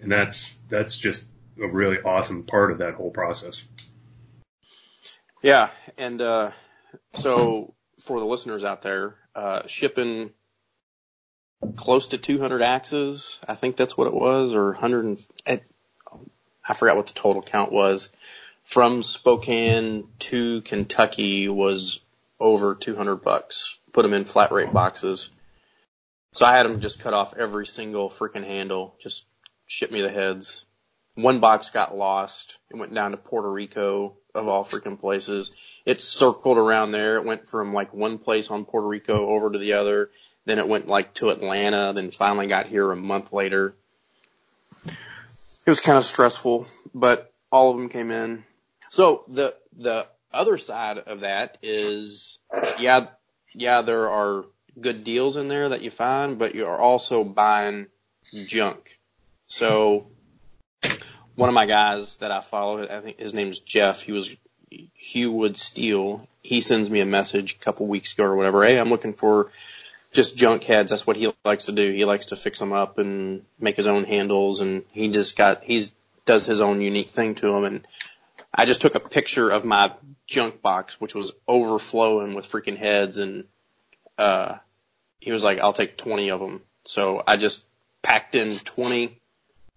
And 0.00 0.12
that's 0.12 0.58
that's 0.68 0.98
just 0.98 1.28
a 1.60 1.66
really 1.66 1.98
awesome 1.98 2.44
part 2.44 2.70
of 2.70 2.78
that 2.78 2.94
whole 2.94 3.10
process. 3.10 3.66
Yeah, 5.42 5.70
and 5.96 6.20
uh, 6.20 6.50
so 7.14 7.74
for 8.00 8.18
the 8.20 8.26
listeners 8.26 8.64
out 8.64 8.82
there, 8.82 9.14
uh, 9.34 9.66
shipping 9.66 10.30
close 11.76 12.08
to 12.08 12.18
200 12.18 12.62
axes, 12.62 13.40
I 13.48 13.54
think 13.54 13.76
that's 13.76 13.96
what 13.96 14.06
it 14.08 14.14
was, 14.14 14.54
or 14.54 14.66
100. 14.72 15.04
And, 15.04 15.26
I- 15.46 15.62
I 16.70 16.74
forgot 16.74 16.96
what 16.96 17.06
the 17.06 17.14
total 17.14 17.40
count 17.42 17.72
was. 17.72 18.10
From 18.64 19.02
Spokane 19.02 20.06
to 20.18 20.60
Kentucky 20.60 21.48
was 21.48 22.00
over 22.40 22.74
200 22.74 23.16
bucks. 23.16 23.78
Put 23.92 24.02
them 24.02 24.14
in 24.14 24.24
flat 24.24 24.52
rate 24.52 24.72
boxes. 24.72 25.30
So 26.32 26.46
I 26.46 26.56
had 26.56 26.66
them 26.66 26.80
just 26.80 27.00
cut 27.00 27.14
off 27.14 27.34
every 27.36 27.66
single 27.66 28.10
freaking 28.10 28.44
handle. 28.44 28.94
Just 29.00 29.26
ship 29.66 29.90
me 29.90 30.02
the 30.02 30.10
heads. 30.10 30.64
One 31.14 31.40
box 31.40 31.70
got 31.70 31.96
lost. 31.96 32.58
It 32.70 32.76
went 32.76 32.94
down 32.94 33.10
to 33.10 33.16
Puerto 33.16 33.50
Rico 33.50 34.16
of 34.34 34.46
all 34.46 34.64
freaking 34.64 35.00
places. 35.00 35.50
It 35.84 36.00
circled 36.00 36.58
around 36.58 36.92
there. 36.92 37.16
It 37.16 37.24
went 37.24 37.48
from 37.48 37.72
like 37.74 37.92
one 37.92 38.18
place 38.18 38.50
on 38.50 38.64
Puerto 38.64 38.86
Rico 38.86 39.26
over 39.26 39.50
to 39.50 39.58
the 39.58 39.72
other. 39.72 40.10
Then 40.44 40.58
it 40.58 40.68
went 40.68 40.86
like 40.86 41.14
to 41.14 41.30
Atlanta. 41.30 41.92
Then 41.92 42.10
finally 42.10 42.46
got 42.46 42.66
here 42.66 42.90
a 42.92 42.96
month 42.96 43.32
later. 43.32 43.74
It 44.86 45.70
was 45.70 45.80
kind 45.80 45.98
of 45.98 46.04
stressful, 46.04 46.66
but 46.94 47.32
all 47.50 47.70
of 47.70 47.76
them 47.76 47.88
came 47.88 48.10
in. 48.10 48.44
So 48.90 49.24
the, 49.28 49.54
the 49.76 50.06
other 50.32 50.56
side 50.56 50.98
of 50.98 51.20
that 51.20 51.58
is, 51.62 52.38
yeah, 52.78 53.06
yeah, 53.54 53.82
there 53.82 54.08
are 54.08 54.44
good 54.80 55.04
deals 55.04 55.36
in 55.36 55.48
there 55.48 55.70
that 55.70 55.82
you 55.82 55.90
find, 55.90 56.38
but 56.38 56.54
you're 56.54 56.78
also 56.78 57.24
buying 57.24 57.86
junk. 58.46 58.98
So 59.46 60.06
one 61.34 61.48
of 61.48 61.54
my 61.54 61.66
guys 61.66 62.16
that 62.16 62.30
I 62.30 62.40
follow, 62.40 62.82
I 62.82 63.00
think 63.00 63.18
his 63.18 63.34
name's 63.34 63.58
Jeff. 63.60 64.02
He 64.02 64.12
was 64.12 64.34
Hugh 64.94 65.32
Wood 65.32 65.56
Steel. 65.56 66.28
He 66.42 66.60
sends 66.60 66.90
me 66.90 67.00
a 67.00 67.06
message 67.06 67.52
a 67.54 67.64
couple 67.64 67.86
weeks 67.86 68.12
ago 68.12 68.24
or 68.24 68.36
whatever. 68.36 68.64
Hey, 68.64 68.78
I'm 68.78 68.90
looking 68.90 69.14
for 69.14 69.50
just 70.12 70.36
junk 70.36 70.64
heads. 70.64 70.90
That's 70.90 71.06
what 71.06 71.16
he 71.16 71.32
likes 71.44 71.66
to 71.66 71.72
do. 71.72 71.90
He 71.90 72.04
likes 72.04 72.26
to 72.26 72.36
fix 72.36 72.58
them 72.58 72.72
up 72.72 72.98
and 72.98 73.42
make 73.58 73.76
his 73.76 73.86
own 73.86 74.04
handles, 74.04 74.60
and 74.60 74.84
he 74.90 75.08
just 75.10 75.36
got 75.36 75.62
he's 75.64 75.92
does 76.26 76.44
his 76.44 76.60
own 76.60 76.80
unique 76.80 77.08
thing 77.08 77.34
to 77.36 77.52
them. 77.52 77.64
And 77.64 77.86
I 78.54 78.64
just 78.64 78.80
took 78.80 78.94
a 78.94 79.00
picture 79.00 79.50
of 79.50 79.64
my 79.64 79.92
junk 80.26 80.62
box, 80.62 81.00
which 81.00 81.14
was 81.14 81.32
overflowing 81.46 82.34
with 82.34 82.50
freaking 82.50 82.76
heads, 82.76 83.18
and 83.18 83.44
uh, 84.16 84.56
he 85.20 85.32
was 85.32 85.44
like, 85.44 85.58
"I'll 85.60 85.72
take 85.72 85.96
20 85.96 86.30
of 86.30 86.40
them." 86.40 86.62
So 86.84 87.22
I 87.26 87.36
just 87.36 87.64
packed 88.02 88.34
in 88.34 88.58
20 88.58 89.18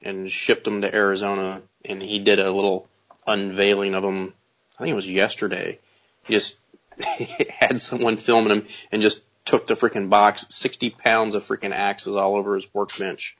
and 0.03 0.31
shipped 0.31 0.63
them 0.63 0.81
to 0.81 0.93
Arizona, 0.93 1.61
and 1.85 2.01
he 2.01 2.19
did 2.19 2.39
a 2.39 2.51
little 2.51 2.87
unveiling 3.27 3.93
of 3.93 4.03
them. 4.03 4.33
I 4.77 4.83
think 4.83 4.91
it 4.91 4.95
was 4.95 5.09
yesterday. 5.09 5.79
He 6.23 6.33
just 6.33 6.59
had 7.49 7.81
someone 7.81 8.17
filming 8.17 8.51
him 8.51 8.67
and 8.91 9.01
just 9.01 9.23
took 9.45 9.67
the 9.67 9.73
freaking 9.73 10.09
box, 10.09 10.45
60 10.49 10.91
pounds 10.91 11.35
of 11.35 11.43
freaking 11.43 11.73
axes 11.73 12.15
all 12.15 12.35
over 12.35 12.55
his 12.55 12.73
workbench. 12.73 13.37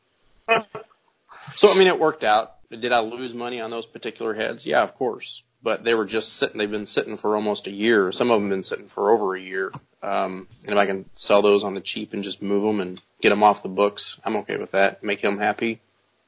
so, 1.56 1.72
I 1.72 1.78
mean, 1.78 1.88
it 1.88 2.00
worked 2.00 2.24
out. 2.24 2.56
Did 2.72 2.94
I 2.94 3.02
lose 3.02 3.34
money 3.34 3.60
on 3.60 3.70
those 3.70 3.86
particular 3.86 4.34
heads? 4.34 4.66
Yeah, 4.66 4.82
of 4.82 4.96
course. 4.96 5.44
But 5.64 5.84
they 5.84 5.94
were 5.94 6.06
just 6.06 6.34
sitting, 6.34 6.58
they've 6.58 6.72
been 6.72 6.86
sitting 6.88 7.18
for 7.18 7.36
almost 7.36 7.68
a 7.68 7.72
year. 7.72 8.12
Some 8.12 8.32
of 8.32 8.38
them 8.38 8.50
have 8.50 8.58
been 8.58 8.64
sitting 8.64 8.88
for 8.88 9.12
over 9.12 9.36
a 9.36 9.42
year. 9.42 9.72
Um, 10.02 10.48
and 10.64 10.72
if 10.72 10.78
I 10.78 10.88
can 10.88 11.06
sell 11.16 11.42
those 11.42 11.64
on 11.64 11.76
the 11.76 11.82
cheap 11.82 12.14
and 12.14 12.24
just 12.24 12.42
move 12.42 12.64
them 12.64 12.80
and 12.80 13.00
get 13.22 13.30
them 13.30 13.44
off 13.44 13.62
the 13.62 13.70
books, 13.70 14.20
I'm 14.26 14.38
okay 14.38 14.58
with 14.58 14.72
that. 14.72 15.04
Make 15.04 15.20
him 15.20 15.38
happy. 15.38 15.80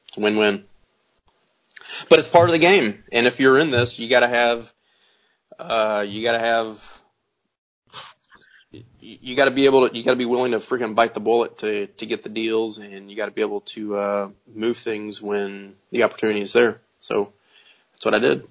It's 0.09 0.17
win-win. 0.17 0.65
But 2.09 2.19
it's 2.19 2.27
part 2.27 2.49
of 2.49 2.53
the 2.53 2.59
game. 2.59 3.03
And 3.11 3.25
if 3.25 3.39
you're 3.39 3.57
in 3.57 3.71
this, 3.71 3.97
you 3.97 4.07
gotta 4.07 4.27
have, 4.27 4.71
uh, 5.57 6.05
you 6.07 6.23
gotta 6.23 6.39
have 6.39 7.02
you 9.03 9.35
got 9.35 9.45
to 9.45 9.51
be 9.51 9.65
able 9.65 9.87
to, 9.87 9.95
you 9.95 10.03
got 10.03 10.11
to 10.11 10.17
be 10.17 10.25
willing 10.25 10.51
to 10.51 10.57
freaking 10.57 10.95
bite 10.95 11.13
the 11.13 11.19
bullet 11.19 11.57
to 11.59 11.87
to 11.87 12.05
get 12.05 12.23
the 12.23 12.29
deals, 12.29 12.77
and 12.77 13.11
you 13.11 13.17
got 13.17 13.25
to 13.25 13.31
be 13.31 13.41
able 13.41 13.61
to 13.61 13.95
uh, 13.97 14.29
move 14.53 14.77
things 14.77 15.21
when 15.21 15.75
the 15.91 16.03
opportunity 16.03 16.41
is 16.41 16.53
there. 16.53 16.79
So 16.99 17.33
that's 17.91 18.05
what 18.05 18.15
I 18.15 18.19
did. 18.19 18.47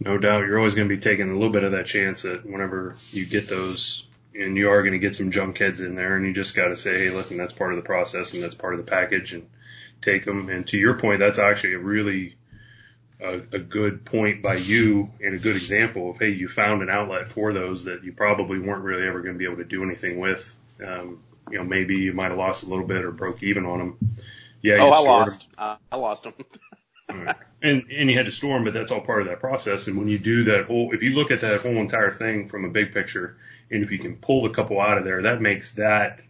No 0.00 0.18
doubt, 0.18 0.40
you're 0.40 0.58
always 0.58 0.74
going 0.74 0.88
to 0.88 0.94
be 0.94 1.00
taking 1.00 1.30
a 1.30 1.32
little 1.32 1.52
bit 1.52 1.64
of 1.64 1.72
that 1.72 1.86
chance 1.86 2.22
that 2.22 2.44
whenever 2.44 2.94
you 3.12 3.24
get 3.24 3.48
those, 3.48 4.06
and 4.34 4.54
you 4.56 4.68
are 4.68 4.82
going 4.82 4.92
to 4.92 4.98
get 4.98 5.16
some 5.16 5.30
junk 5.30 5.56
heads 5.56 5.80
in 5.80 5.94
there, 5.94 6.16
and 6.16 6.26
you 6.26 6.34
just 6.34 6.54
got 6.54 6.68
to 6.68 6.76
say, 6.76 7.04
hey, 7.04 7.10
listen, 7.10 7.38
that's 7.38 7.54
part 7.54 7.72
of 7.72 7.76
the 7.76 7.86
process 7.86 8.34
and 8.34 8.42
that's 8.42 8.54
part 8.54 8.74
of 8.74 8.84
the 8.84 8.90
package, 8.90 9.32
and 9.32 9.48
take 10.02 10.26
them. 10.26 10.50
And 10.50 10.66
to 10.66 10.76
your 10.76 10.98
point, 10.98 11.20
that's 11.20 11.38
actually 11.38 11.74
a 11.74 11.78
really 11.78 12.34
a, 13.20 13.40
a 13.52 13.58
good 13.58 14.04
point 14.04 14.42
by 14.42 14.56
you 14.56 15.10
and 15.20 15.34
a 15.34 15.38
good 15.38 15.56
example 15.56 16.10
of, 16.10 16.18
hey, 16.18 16.30
you 16.30 16.48
found 16.48 16.82
an 16.82 16.90
outlet 16.90 17.28
for 17.28 17.52
those 17.52 17.84
that 17.84 18.04
you 18.04 18.12
probably 18.12 18.58
weren't 18.58 18.82
really 18.82 19.06
ever 19.06 19.20
going 19.20 19.34
to 19.34 19.38
be 19.38 19.44
able 19.44 19.56
to 19.56 19.64
do 19.64 19.82
anything 19.82 20.18
with. 20.18 20.54
Um, 20.84 21.22
you 21.50 21.58
know, 21.58 21.64
maybe 21.64 21.96
you 21.96 22.12
might 22.12 22.30
have 22.30 22.38
lost 22.38 22.64
a 22.64 22.68
little 22.68 22.86
bit 22.86 23.04
or 23.04 23.12
broke 23.12 23.42
even 23.42 23.66
on 23.66 23.78
them. 23.78 24.16
Yeah. 24.62 24.78
Oh, 24.80 24.90
I 24.90 25.00
lost. 25.00 25.46
Uh, 25.56 25.76
I 25.92 25.96
lost 25.96 26.24
them. 26.24 26.34
right. 27.08 27.36
And 27.62 27.84
and 27.90 28.10
you 28.10 28.16
had 28.16 28.26
to 28.26 28.32
store 28.32 28.54
them, 28.54 28.64
but 28.64 28.74
that's 28.74 28.90
all 28.90 29.00
part 29.00 29.22
of 29.22 29.28
that 29.28 29.40
process. 29.40 29.86
And 29.86 29.98
when 29.98 30.08
you 30.08 30.18
do 30.18 30.44
that 30.44 30.66
whole, 30.66 30.92
if 30.94 31.02
you 31.02 31.10
look 31.10 31.30
at 31.30 31.42
that 31.42 31.60
whole 31.60 31.76
entire 31.76 32.10
thing 32.10 32.48
from 32.48 32.64
a 32.64 32.70
big 32.70 32.92
picture, 32.92 33.36
and 33.70 33.84
if 33.84 33.90
you 33.90 33.98
can 33.98 34.16
pull 34.16 34.46
a 34.46 34.50
couple 34.50 34.80
out 34.80 34.98
of 34.98 35.04
there, 35.04 35.22
that 35.22 35.40
makes 35.40 35.74
that 35.74 36.20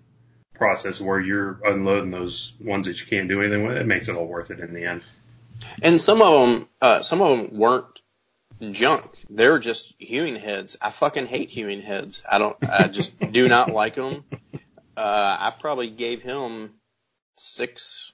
process 0.55 1.01
where 1.01 1.20
you're 1.20 1.61
unloading 1.64 2.11
those 2.11 2.53
ones 2.61 2.87
that 2.87 3.01
you 3.01 3.07
can't 3.07 3.28
do 3.28 3.41
anything 3.41 3.66
with. 3.66 3.76
It 3.76 3.87
makes 3.87 4.09
it 4.09 4.16
all 4.16 4.26
worth 4.26 4.51
it 4.51 4.61
in 4.61 4.72
the 4.72 4.85
end. 4.85 5.03
And 5.83 6.01
some 6.01 6.23
of 6.23 6.49
them, 6.49 6.69
uh, 6.81 7.03
some 7.03 7.21
of 7.21 7.37
them 7.37 7.59
weren't 7.59 8.01
junk. 8.73 9.11
They're 9.29 9.59
just 9.59 9.95
hewing 9.99 10.37
heads. 10.37 10.77
I 10.81 10.91
fucking 10.91 11.27
hate 11.27 11.51
hewing 11.51 11.81
heads. 11.81 12.23
I 12.31 12.39
don't, 12.39 12.57
I 12.63 12.89
just 12.89 13.19
do 13.19 13.49
not 13.49 13.71
like 13.71 13.95
them. 13.95 14.25
Uh, 14.97 15.37
I 15.41 15.53
probably 15.59 15.91
gave 15.91 16.23
him 16.23 16.71
six, 17.37 18.13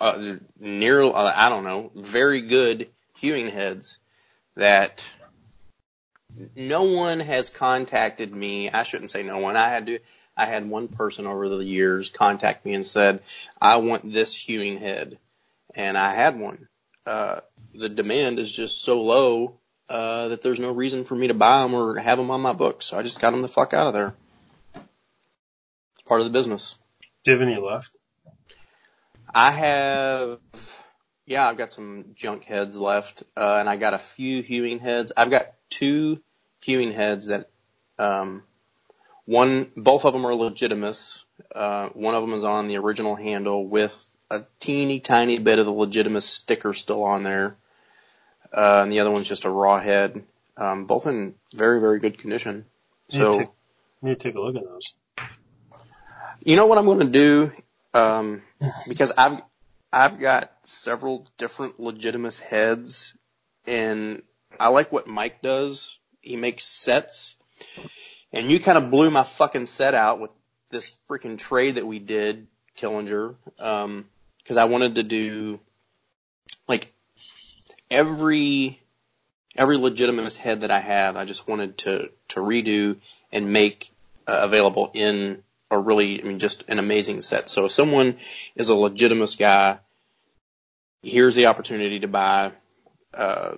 uh, 0.00 0.36
near, 0.58 1.02
uh, 1.02 1.32
I 1.34 1.48
don't 1.48 1.64
know, 1.64 1.90
very 1.94 2.42
good 2.42 2.88
hewing 3.16 3.48
heads 3.48 3.98
that 4.54 5.02
no 6.54 6.84
one 6.84 7.20
has 7.20 7.48
contacted 7.48 8.32
me. 8.32 8.70
I 8.70 8.84
shouldn't 8.84 9.10
say 9.10 9.22
no 9.22 9.38
one. 9.38 9.56
I 9.56 9.68
had 9.68 9.86
to, 9.86 9.98
I 10.36 10.46
had 10.46 10.68
one 10.68 10.88
person 10.88 11.26
over 11.26 11.48
the 11.48 11.64
years 11.64 12.10
contact 12.10 12.64
me 12.64 12.74
and 12.74 12.86
said, 12.86 13.22
I 13.60 13.76
want 13.76 14.10
this 14.10 14.34
hewing 14.34 14.78
head 14.78 15.18
and 15.74 15.96
I 15.96 16.14
had 16.14 16.38
one. 16.38 16.68
Uh, 17.06 17.40
the 17.74 17.88
demand 17.88 18.38
is 18.38 18.50
just 18.52 18.82
so 18.82 19.02
low 19.02 19.58
uh, 19.88 20.28
that 20.28 20.42
there's 20.42 20.60
no 20.60 20.72
reason 20.72 21.04
for 21.04 21.14
me 21.14 21.28
to 21.28 21.34
buy 21.34 21.62
them 21.62 21.74
or 21.74 21.98
have 21.98 22.18
them 22.18 22.30
on 22.30 22.40
my 22.40 22.52
books. 22.52 22.86
So 22.86 22.98
I 22.98 23.02
just 23.02 23.20
got 23.20 23.32
them 23.32 23.42
the 23.42 23.48
fuck 23.48 23.74
out 23.74 23.88
of 23.88 23.94
there. 23.94 24.14
It's 24.74 26.02
part 26.06 26.20
of 26.20 26.26
the 26.26 26.32
business. 26.32 26.76
Do 27.24 27.32
you 27.32 27.38
have 27.38 27.46
any 27.46 27.60
left? 27.60 27.96
I 29.34 29.50
have, 29.50 30.38
yeah, 31.26 31.48
I've 31.48 31.56
got 31.56 31.72
some 31.72 32.12
junk 32.14 32.44
heads 32.44 32.76
left, 32.76 33.22
uh, 33.36 33.56
and 33.60 33.68
I 33.68 33.76
got 33.76 33.94
a 33.94 33.98
few 33.98 34.42
hewing 34.42 34.78
heads. 34.78 35.12
I've 35.16 35.30
got 35.30 35.52
two 35.70 36.20
hewing 36.62 36.92
heads 36.92 37.26
that, 37.26 37.48
um, 37.98 38.42
one, 39.24 39.70
both 39.76 40.04
of 40.04 40.12
them 40.12 40.26
are 40.26 40.34
Legitimus. 40.34 41.24
Uh, 41.54 41.88
one 41.90 42.14
of 42.14 42.22
them 42.22 42.34
is 42.34 42.44
on 42.44 42.68
the 42.68 42.76
original 42.76 43.14
handle 43.14 43.66
with 43.66 44.11
a 44.32 44.46
teeny 44.60 45.00
tiny 45.00 45.38
bit 45.38 45.58
of 45.58 45.66
the 45.66 45.72
Legitimus 45.72 46.22
sticker 46.22 46.72
still 46.72 47.04
on 47.04 47.22
there. 47.22 47.56
Uh, 48.52 48.80
and 48.82 48.92
the 48.92 49.00
other 49.00 49.10
one's 49.10 49.28
just 49.28 49.44
a 49.44 49.50
raw 49.50 49.78
head. 49.78 50.24
Um, 50.56 50.86
both 50.86 51.06
in 51.06 51.34
very, 51.54 51.80
very 51.80 51.98
good 52.00 52.18
condition. 52.18 52.64
So, 53.08 53.32
need 53.32 53.38
to, 53.38 53.50
need 54.02 54.18
to 54.18 54.24
take 54.24 54.34
a 54.34 54.40
look 54.40 54.56
at 54.56 54.64
those. 54.64 54.94
You 56.44 56.56
know 56.56 56.66
what 56.66 56.78
I'm 56.78 56.86
going 56.86 56.98
to 57.00 57.04
do? 57.04 57.52
Um, 57.94 58.42
because 58.88 59.12
I've, 59.16 59.42
I've 59.92 60.18
got 60.18 60.50
several 60.62 61.26
different 61.38 61.78
Legitimus 61.78 62.40
heads 62.40 63.14
and 63.66 64.22
I 64.58 64.68
like 64.68 64.92
what 64.92 65.06
Mike 65.06 65.42
does. 65.42 65.98
He 66.20 66.36
makes 66.36 66.64
sets 66.64 67.36
and 68.32 68.50
you 68.50 68.60
kind 68.60 68.78
of 68.78 68.90
blew 68.90 69.10
my 69.10 69.22
fucking 69.22 69.66
set 69.66 69.94
out 69.94 70.20
with 70.20 70.32
this 70.70 70.96
freaking 71.08 71.38
trade 71.38 71.74
that 71.74 71.86
we 71.86 71.98
did, 71.98 72.46
Killinger. 72.78 73.36
Um, 73.58 74.06
because 74.42 74.56
I 74.56 74.64
wanted 74.64 74.96
to 74.96 75.02
do 75.02 75.60
like 76.68 76.92
every 77.90 78.80
every 79.56 79.76
Legitimus 79.76 80.36
head 80.36 80.62
that 80.62 80.70
I 80.70 80.80
have. 80.80 81.16
I 81.16 81.24
just 81.24 81.46
wanted 81.46 81.78
to 81.78 82.10
to 82.28 82.40
redo 82.40 82.96
and 83.30 83.52
make 83.52 83.90
uh, 84.26 84.40
available 84.42 84.90
in 84.94 85.42
a 85.70 85.78
really, 85.78 86.22
I 86.22 86.24
mean, 86.24 86.38
just 86.38 86.64
an 86.68 86.78
amazing 86.78 87.22
set. 87.22 87.48
So 87.48 87.64
if 87.64 87.72
someone 87.72 88.16
is 88.54 88.68
a 88.68 88.74
Legitimus 88.74 89.38
guy, 89.38 89.78
here's 91.02 91.34
the 91.34 91.46
opportunity 91.46 92.00
to 92.00 92.08
buy. 92.08 92.52
Uh, 93.14 93.56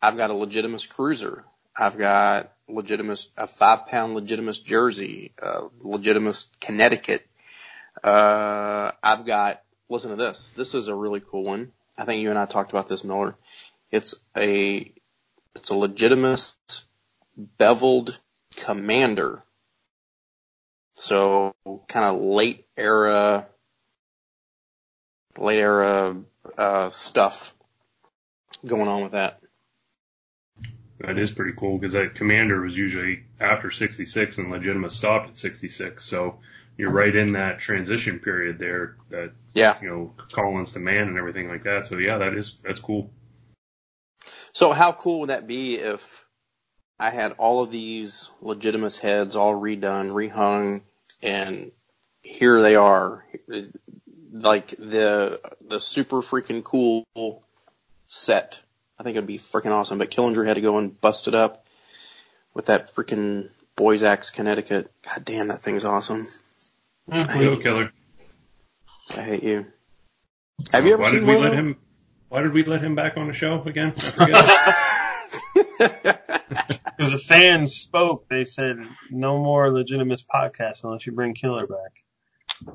I've 0.00 0.16
got 0.16 0.30
a 0.30 0.34
Legitimus 0.34 0.88
cruiser. 0.88 1.44
I've 1.76 1.98
got 1.98 2.52
Legitimus 2.68 3.28
a 3.36 3.46
five 3.46 3.86
pound 3.86 4.14
Legitimus 4.14 4.64
jersey, 4.64 5.32
uh, 5.42 5.66
Connecticut. 6.60 7.26
Uh, 8.02 8.92
I've 9.02 9.26
got 9.26 9.62
listen 9.88 10.10
to 10.10 10.16
this. 10.16 10.50
This 10.50 10.74
is 10.74 10.88
a 10.88 10.94
really 10.94 11.20
cool 11.20 11.44
one. 11.44 11.72
I 11.96 12.04
think 12.04 12.22
you 12.22 12.30
and 12.30 12.38
I 12.38 12.46
talked 12.46 12.70
about 12.70 12.88
this, 12.88 13.04
Miller. 13.04 13.36
It's 13.90 14.14
a 14.36 14.92
it's 15.54 15.70
a 15.70 15.74
Legitimus 15.74 16.56
beveled 17.36 18.18
commander. 18.56 19.42
So 20.94 21.54
kind 21.88 22.04
of 22.04 22.20
late 22.20 22.66
era 22.76 23.46
late 25.38 25.58
era 25.58 26.16
uh, 26.56 26.90
stuff 26.90 27.54
going 28.64 28.88
on 28.88 29.02
with 29.02 29.12
that. 29.12 29.40
That 31.00 31.18
is 31.18 31.30
pretty 31.30 31.52
cool 31.56 31.78
because 31.78 31.92
that 31.92 32.14
commander 32.14 32.60
was 32.62 32.76
usually 32.76 33.24
after 33.38 33.70
66 33.70 34.38
and 34.38 34.50
Legitimus 34.50 34.96
stopped 34.96 35.30
at 35.30 35.38
66. 35.38 36.02
So 36.02 36.38
you're 36.76 36.90
right 36.90 37.14
in 37.14 37.32
that 37.32 37.58
transition 37.58 38.18
period 38.18 38.58
there. 38.58 38.96
That 39.10 39.32
yeah, 39.54 39.76
you 39.80 39.88
know, 39.88 40.12
Collins 40.32 40.74
to 40.74 40.78
Mann 40.78 41.08
and 41.08 41.18
everything 41.18 41.48
like 41.48 41.64
that. 41.64 41.86
So 41.86 41.98
yeah, 41.98 42.18
that 42.18 42.34
is 42.34 42.56
that's 42.62 42.80
cool. 42.80 43.10
So 44.52 44.72
how 44.72 44.92
cool 44.92 45.20
would 45.20 45.30
that 45.30 45.46
be 45.46 45.76
if 45.76 46.24
I 46.98 47.10
had 47.10 47.32
all 47.32 47.62
of 47.62 47.70
these 47.70 48.30
Legitimus 48.42 48.98
heads 48.98 49.36
all 49.36 49.54
redone, 49.54 50.12
rehung, 50.12 50.82
and 51.22 51.72
here 52.22 52.60
they 52.60 52.76
are, 52.76 53.24
like 54.32 54.68
the 54.68 55.40
the 55.66 55.80
super 55.80 56.22
freaking 56.22 56.64
cool 56.64 57.04
set. 58.06 58.60
I 58.98 59.02
think 59.02 59.16
it'd 59.16 59.26
be 59.26 59.38
freaking 59.38 59.72
awesome. 59.72 59.98
But 59.98 60.10
Killinger 60.10 60.46
had 60.46 60.54
to 60.54 60.62
go 60.62 60.78
and 60.78 60.98
bust 61.00 61.28
it 61.28 61.34
up 61.34 61.66
with 62.54 62.66
that 62.66 62.94
freaking 62.94 63.50
Boys 63.76 64.02
Axe, 64.02 64.30
Connecticut. 64.30 64.90
God 65.02 65.24
damn, 65.24 65.48
that 65.48 65.62
thing's 65.62 65.84
awesome. 65.84 66.26
Mm-hmm. 67.10 67.38
Leo 67.38 67.56
Killer. 67.56 67.92
I 69.16 69.22
hate 69.22 69.42
you. 69.42 69.66
Have 70.72 70.86
you 70.86 70.94
ever 70.94 71.02
Why 71.02 71.10
seen 71.10 71.20
did 71.20 71.28
we 71.28 71.34
one 71.34 71.44
let 71.44 71.52
him? 71.52 71.76
Why 72.28 72.42
did 72.42 72.52
we 72.52 72.64
let 72.64 72.82
him 72.82 72.94
back 72.94 73.16
on 73.16 73.28
the 73.28 73.32
show 73.32 73.62
again? 73.62 73.90
Because 73.90 74.16
the 76.98 77.22
fans 77.24 77.74
spoke, 77.74 78.28
they 78.28 78.44
said 78.44 78.78
no 79.10 79.38
more 79.38 79.72
legitimate 79.72 80.22
podcasts 80.32 80.82
unless 80.84 81.06
you 81.06 81.12
bring 81.12 81.34
Killer 81.34 81.66
back. 81.66 82.74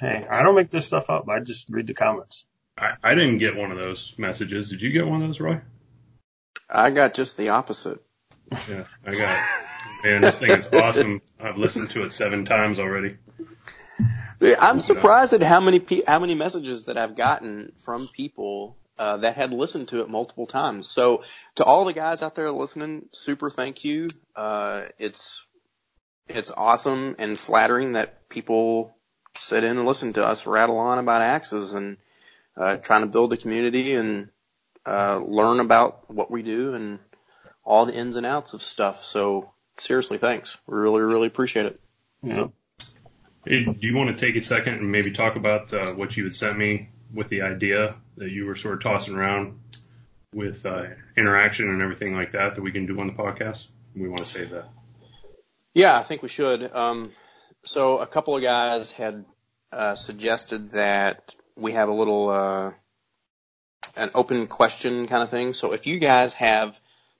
Hey, 0.00 0.26
I 0.30 0.42
don't 0.42 0.54
make 0.54 0.70
this 0.70 0.86
stuff 0.86 1.10
up. 1.10 1.28
I 1.28 1.40
just 1.40 1.68
read 1.68 1.86
the 1.88 1.94
comments. 1.94 2.44
I, 2.78 2.92
I 3.02 3.14
didn't 3.14 3.38
get 3.38 3.56
one 3.56 3.72
of 3.72 3.76
those 3.76 4.14
messages. 4.16 4.70
Did 4.70 4.82
you 4.82 4.90
get 4.90 5.06
one 5.06 5.22
of 5.22 5.28
those, 5.28 5.40
Roy? 5.40 5.60
I 6.70 6.90
got 6.90 7.14
just 7.14 7.36
the 7.36 7.50
opposite. 7.50 8.00
Yeah, 8.68 8.84
I 9.06 9.14
got 9.14 9.36
it. 9.36 9.64
Man, 10.04 10.22
this 10.22 10.38
thing 10.38 10.50
is 10.50 10.68
awesome. 10.72 11.22
I've 11.40 11.56
listened 11.56 11.90
to 11.90 12.04
it 12.04 12.12
seven 12.12 12.44
times 12.44 12.78
already. 12.78 13.16
I'm 14.40 14.78
surprised 14.80 15.32
at 15.32 15.42
how 15.42 15.60
many 15.60 15.80
pe- 15.80 16.04
how 16.06 16.20
many 16.20 16.34
messages 16.34 16.84
that 16.84 16.96
I've 16.96 17.16
gotten 17.16 17.72
from 17.78 18.06
people 18.08 18.76
uh, 18.98 19.18
that 19.18 19.36
had 19.36 19.52
listened 19.52 19.88
to 19.88 20.00
it 20.00 20.08
multiple 20.08 20.46
times. 20.46 20.88
So 20.88 21.24
to 21.56 21.64
all 21.64 21.84
the 21.84 21.92
guys 21.92 22.22
out 22.22 22.34
there 22.34 22.50
listening, 22.52 23.08
super 23.12 23.50
thank 23.50 23.84
you. 23.84 24.08
Uh, 24.36 24.84
it's 24.98 25.44
it's 26.28 26.50
awesome 26.50 27.16
and 27.18 27.38
flattering 27.38 27.92
that 27.92 28.28
people 28.28 28.94
sit 29.34 29.64
in 29.64 29.78
and 29.78 29.86
listen 29.86 30.12
to 30.12 30.24
us 30.24 30.46
rattle 30.46 30.78
on 30.78 30.98
about 30.98 31.22
axes 31.22 31.72
and 31.72 31.96
uh, 32.56 32.76
trying 32.76 33.02
to 33.02 33.06
build 33.06 33.30
the 33.30 33.36
community 33.36 33.94
and 33.94 34.28
uh, 34.86 35.18
learn 35.18 35.60
about 35.60 36.12
what 36.12 36.30
we 36.30 36.42
do 36.42 36.74
and 36.74 36.98
all 37.64 37.86
the 37.86 37.94
ins 37.94 38.16
and 38.16 38.26
outs 38.26 38.52
of 38.54 38.62
stuff. 38.62 39.04
So 39.04 39.50
seriously, 39.80 40.18
thanks. 40.18 40.56
We 40.66 40.76
really 40.76 41.02
really 41.02 41.26
appreciate 41.26 41.66
it. 41.66 41.80
Yeah. 42.22 42.48
Hey, 43.44 43.64
do 43.64 43.86
you 43.86 43.96
want 43.96 44.16
to 44.16 44.26
take 44.26 44.36
a 44.36 44.40
second 44.40 44.74
and 44.74 44.92
maybe 44.92 45.12
talk 45.12 45.36
about 45.36 45.72
uh, 45.72 45.86
what 45.92 46.16
you 46.16 46.24
had 46.24 46.34
sent 46.34 46.58
me 46.58 46.90
with 47.12 47.28
the 47.28 47.42
idea 47.42 47.96
that 48.16 48.30
you 48.30 48.44
were 48.46 48.54
sort 48.54 48.74
of 48.74 48.82
tossing 48.82 49.14
around 49.14 49.58
with 50.34 50.66
uh, 50.66 50.84
interaction 51.16 51.68
and 51.68 51.80
everything 51.80 52.14
like 52.14 52.32
that 52.32 52.56
that 52.56 52.62
we 52.62 52.72
can 52.72 52.86
do 52.86 53.00
on 53.00 53.06
the 53.06 53.12
podcast? 53.12 53.68
We 53.94 54.08
want 54.08 54.24
to 54.24 54.30
save 54.30 54.50
that. 54.50 54.68
Yeah, 55.74 55.98
I 55.98 56.02
think 56.02 56.22
we 56.22 56.28
should. 56.28 56.74
Um, 56.74 57.12
so 57.64 57.98
a 57.98 58.06
couple 58.06 58.36
of 58.36 58.42
guys 58.42 58.92
had 58.92 59.24
uh, 59.72 59.94
suggested 59.94 60.72
that 60.72 61.34
we 61.56 61.72
have 61.72 61.88
a 61.88 61.94
little 61.94 62.28
uh, 62.30 62.72
an 63.96 64.10
open 64.14 64.46
question 64.46 65.06
kind 65.06 65.22
of 65.22 65.30
thing. 65.30 65.52
So 65.52 65.72
if 65.72 65.86
you 65.86 65.98
guys 65.98 66.32
have 66.34 66.78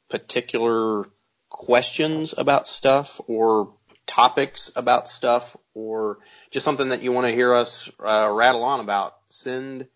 particular 0.09 1.07
questions 1.49 2.35
about 2.37 2.67
stuff 2.67 3.21
or 3.27 3.73
topics 4.07 4.73
about 4.75 5.09
stuff 5.09 5.57
or 5.75 6.19
just 6.51 6.65
something 6.65 6.89
that 6.89 7.03
you 7.03 7.13
want 7.13 7.27
to 7.27 7.33
hear 7.33 7.55
us 7.55 7.91
uh, 8.01 8.29
rattle 8.33 8.65
on 8.65 8.81
about, 8.81 9.17
send 9.29 9.87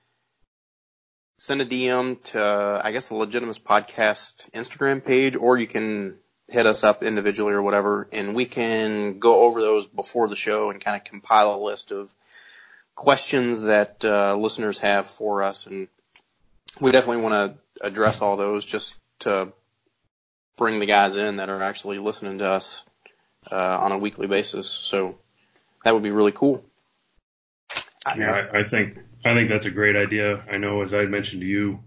send 1.38 1.60
a 1.60 1.66
DM 1.66 2.22
to 2.22 2.80
I 2.84 2.92
guess 2.92 3.08
the 3.08 3.16
Legitimist 3.16 3.64
Podcast 3.64 4.50
Instagram 4.52 5.04
page, 5.04 5.34
or 5.34 5.58
you 5.58 5.66
can 5.66 6.18
hit 6.48 6.66
us 6.66 6.84
up 6.84 7.02
individually 7.02 7.54
or 7.54 7.62
whatever, 7.62 8.08
and 8.12 8.34
we 8.34 8.44
can 8.44 9.18
go 9.18 9.42
over 9.44 9.60
those 9.60 9.86
before 9.86 10.28
the 10.28 10.36
show 10.36 10.70
and 10.70 10.80
kind 10.80 10.96
of 10.96 11.04
compile 11.04 11.54
a 11.54 11.64
list 11.64 11.90
of 11.90 12.12
questions 12.94 13.62
that 13.62 14.04
uh, 14.04 14.36
listeners 14.36 14.78
have 14.78 15.06
for 15.06 15.42
us, 15.42 15.66
and 15.66 15.88
we 16.80 16.92
definitely 16.92 17.22
want 17.22 17.56
to 17.80 17.86
address 17.86 18.20
all 18.20 18.36
those 18.36 18.64
just 18.64 18.94
to 19.20 19.52
bring 20.56 20.78
the 20.78 20.86
guys 20.86 21.16
in 21.16 21.36
that 21.36 21.48
are 21.48 21.62
actually 21.62 21.98
listening 21.98 22.38
to 22.38 22.46
us 22.46 22.84
uh, 23.50 23.56
on 23.56 23.92
a 23.92 23.98
weekly 23.98 24.26
basis. 24.26 24.68
So 24.68 25.16
that 25.84 25.94
would 25.94 26.02
be 26.02 26.10
really 26.10 26.32
cool. 26.32 26.64
Yeah, 28.16 28.48
I, 28.52 28.60
I 28.60 28.64
think 28.64 28.98
I 29.24 29.34
think 29.34 29.48
that's 29.48 29.66
a 29.66 29.70
great 29.70 29.96
idea. 29.96 30.42
I 30.50 30.56
know, 30.56 30.82
as 30.82 30.94
I 30.94 31.04
mentioned 31.04 31.42
to 31.42 31.46
you, 31.46 31.80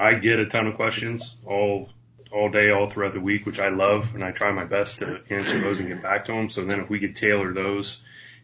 I 0.00 0.14
get 0.14 0.38
a 0.38 0.46
ton 0.46 0.66
of 0.66 0.76
questions 0.76 1.36
all 1.44 1.90
all 2.32 2.48
day, 2.48 2.70
all 2.70 2.86
throughout 2.86 3.12
the 3.12 3.20
week, 3.20 3.44
which 3.44 3.60
I 3.60 3.68
love, 3.68 4.14
and 4.14 4.24
I 4.24 4.30
try 4.30 4.50
my 4.52 4.64
best 4.64 5.00
to 5.00 5.20
answer 5.28 5.58
those 5.60 5.80
and 5.80 5.88
get 5.88 6.02
back 6.02 6.24
to 6.26 6.32
them. 6.32 6.48
So 6.48 6.64
then, 6.64 6.80
if 6.80 6.88
we 6.88 6.98
could 6.98 7.14
tailor 7.14 7.52
those, 7.52 8.02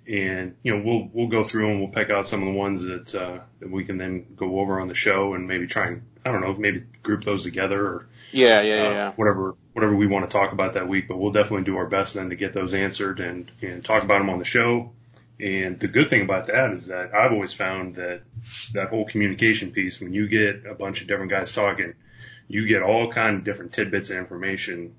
and 0.08 0.54
you 0.62 0.74
know, 0.74 0.82
we'll 0.84 1.08
we'll 1.12 1.28
go 1.28 1.44
through 1.44 1.70
and 1.70 1.80
we'll 1.80 1.90
pick 1.90 2.10
out 2.10 2.26
some 2.26 2.40
of 2.42 2.46
the 2.46 2.58
ones 2.58 2.82
that 2.84 3.14
uh, 3.14 3.40
that 3.60 3.70
we 3.70 3.84
can 3.84 3.98
then 3.98 4.26
go 4.36 4.60
over 4.60 4.80
on 4.80 4.88
the 4.88 4.94
show 4.94 5.34
and 5.34 5.46
maybe 5.46 5.66
try 5.66 5.88
and 5.88 6.02
I 6.24 6.32
don't 6.32 6.40
know, 6.40 6.54
maybe 6.54 6.84
group 7.02 7.24
those 7.24 7.44
together 7.44 7.80
or 7.80 8.08
Yeah, 8.32 8.62
yeah, 8.62 8.74
uh, 8.74 8.90
yeah. 8.90 9.12
whatever 9.12 9.54
whatever 9.74 9.94
we 9.94 10.06
want 10.06 10.28
to 10.28 10.32
talk 10.32 10.52
about 10.52 10.72
that 10.74 10.88
week. 10.88 11.08
But 11.08 11.18
we'll 11.18 11.32
definitely 11.32 11.64
do 11.64 11.76
our 11.76 11.86
best 11.86 12.14
then 12.14 12.30
to 12.30 12.36
get 12.36 12.52
those 12.54 12.72
answered 12.74 13.20
and 13.20 13.50
and 13.60 13.84
talk 13.84 14.02
about 14.02 14.18
them 14.18 14.30
on 14.30 14.38
the 14.38 14.44
show. 14.44 14.92
And 15.40 15.78
the 15.78 15.86
good 15.88 16.10
thing 16.10 16.22
about 16.22 16.48
that 16.48 16.72
is 16.72 16.86
that 16.88 17.14
I've 17.14 17.32
always 17.32 17.52
found 17.52 17.94
that 17.96 18.22
that 18.72 18.88
whole 18.88 19.04
communication 19.04 19.70
piece, 19.72 20.00
when 20.00 20.12
you 20.12 20.26
get 20.26 20.64
a 20.66 20.74
bunch 20.74 21.02
of 21.02 21.06
different 21.06 21.30
guys 21.30 21.52
talking, 21.52 21.94
you 22.48 22.66
get 22.66 22.82
all 22.82 23.12
kind 23.12 23.36
of 23.36 23.44
different 23.44 23.72
tidbits 23.72 24.10
of 24.10 24.16
information 24.16 24.94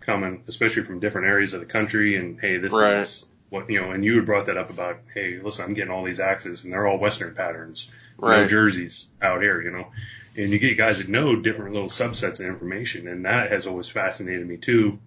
coming, 0.00 0.44
especially 0.48 0.84
from 0.84 1.00
different 1.00 1.26
areas 1.26 1.52
of 1.52 1.60
the 1.60 1.66
country. 1.66 2.16
And 2.16 2.40
hey, 2.40 2.56
this 2.58 2.72
Right. 2.72 2.94
is 3.02 3.28
what 3.52 3.68
you 3.68 3.80
know. 3.80 3.90
And 3.90 4.04
you 4.04 4.16
had 4.16 4.26
brought 4.26 4.46
that 4.46 4.56
up 4.56 4.70
about, 4.70 4.98
hey, 5.14 5.38
listen, 5.42 5.66
I'm 5.66 5.74
getting 5.74 5.92
all 5.92 6.04
these 6.04 6.20
axes, 6.20 6.64
and 6.64 6.72
they're 6.72 6.86
all 6.86 6.98
Western 6.98 7.34
patterns, 7.34 7.88
no 8.20 8.48
jerseys 8.48 9.10
out 9.20 9.42
here, 9.42 9.60
you 9.60 9.70
know. 9.70 9.88
And 10.36 10.50
you 10.50 10.58
get 10.58 10.78
guys 10.78 10.98
that 10.98 11.08
know 11.08 11.36
different 11.36 11.74
little 11.74 11.88
subsets 11.88 12.40
of 12.40 12.46
information, 12.46 13.06
and 13.06 13.26
that 13.26 13.52
has 13.52 13.66
always 13.66 13.88
fascinated 13.88 14.46
me 14.46 14.56
too. 14.56 14.98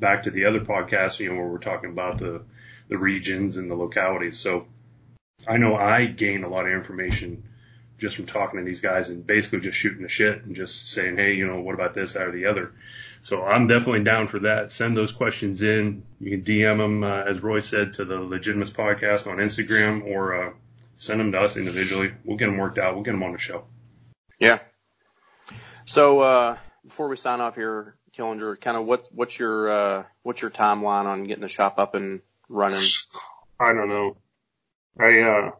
Back 0.00 0.24
to 0.24 0.32
the 0.32 0.46
other 0.46 0.60
podcast, 0.60 1.20
you 1.20 1.30
know, 1.30 1.36
where 1.36 1.46
we're 1.46 1.58
talking 1.58 1.90
about 1.90 2.18
the 2.18 2.42
the 2.88 2.98
regions 2.98 3.56
and 3.56 3.70
the 3.70 3.74
localities. 3.76 4.38
So 4.38 4.66
I 5.46 5.56
know 5.56 5.76
I 5.76 6.06
gain 6.06 6.44
a 6.44 6.48
lot 6.48 6.66
of 6.66 6.72
information 6.72 7.44
just 7.98 8.16
from 8.16 8.26
talking 8.26 8.58
to 8.58 8.66
these 8.66 8.80
guys 8.80 9.08
and 9.08 9.26
basically 9.26 9.60
just 9.60 9.78
shooting 9.78 10.02
the 10.02 10.08
shit 10.08 10.44
and 10.44 10.56
just 10.56 10.90
saying, 10.90 11.16
hey, 11.16 11.34
you 11.34 11.46
know, 11.46 11.60
what 11.60 11.74
about 11.74 11.94
this, 11.94 12.14
that, 12.14 12.26
or 12.26 12.32
the 12.32 12.46
other. 12.46 12.72
So 13.24 13.42
I'm 13.42 13.68
definitely 13.68 14.04
down 14.04 14.26
for 14.26 14.40
that. 14.40 14.70
Send 14.70 14.94
those 14.94 15.10
questions 15.10 15.62
in. 15.62 16.02
You 16.20 16.32
can 16.32 16.42
DM 16.42 16.76
them, 16.76 17.02
uh, 17.02 17.22
as 17.22 17.42
Roy 17.42 17.60
said, 17.60 17.94
to 17.94 18.04
the 18.04 18.20
Legitimist 18.20 18.76
Podcast 18.76 19.26
on 19.26 19.38
Instagram 19.38 20.04
or 20.04 20.34
uh, 20.48 20.52
send 20.96 21.20
them 21.20 21.32
to 21.32 21.40
us 21.40 21.56
individually. 21.56 22.12
We'll 22.22 22.36
get 22.36 22.46
them 22.46 22.58
worked 22.58 22.76
out. 22.76 22.94
We'll 22.94 23.02
get 23.02 23.12
them 23.12 23.22
on 23.22 23.32
the 23.32 23.38
show. 23.38 23.64
Yeah. 24.38 24.58
So 25.86 26.20
uh, 26.20 26.58
before 26.86 27.08
we 27.08 27.16
sign 27.16 27.40
off 27.40 27.54
here, 27.54 27.96
Killinger, 28.12 28.60
kind 28.60 28.76
of 28.76 28.84
what's 28.84 29.08
what's 29.10 29.38
your 29.38 29.70
uh, 29.70 30.02
what's 30.22 30.42
your 30.42 30.50
timeline 30.50 31.06
on 31.06 31.24
getting 31.24 31.40
the 31.40 31.48
shop 31.48 31.78
up 31.78 31.94
and 31.94 32.20
running? 32.50 32.82
I 33.58 33.72
don't 33.72 33.88
know. 33.88 34.18
I, 35.00 35.20
uh, 35.20 35.50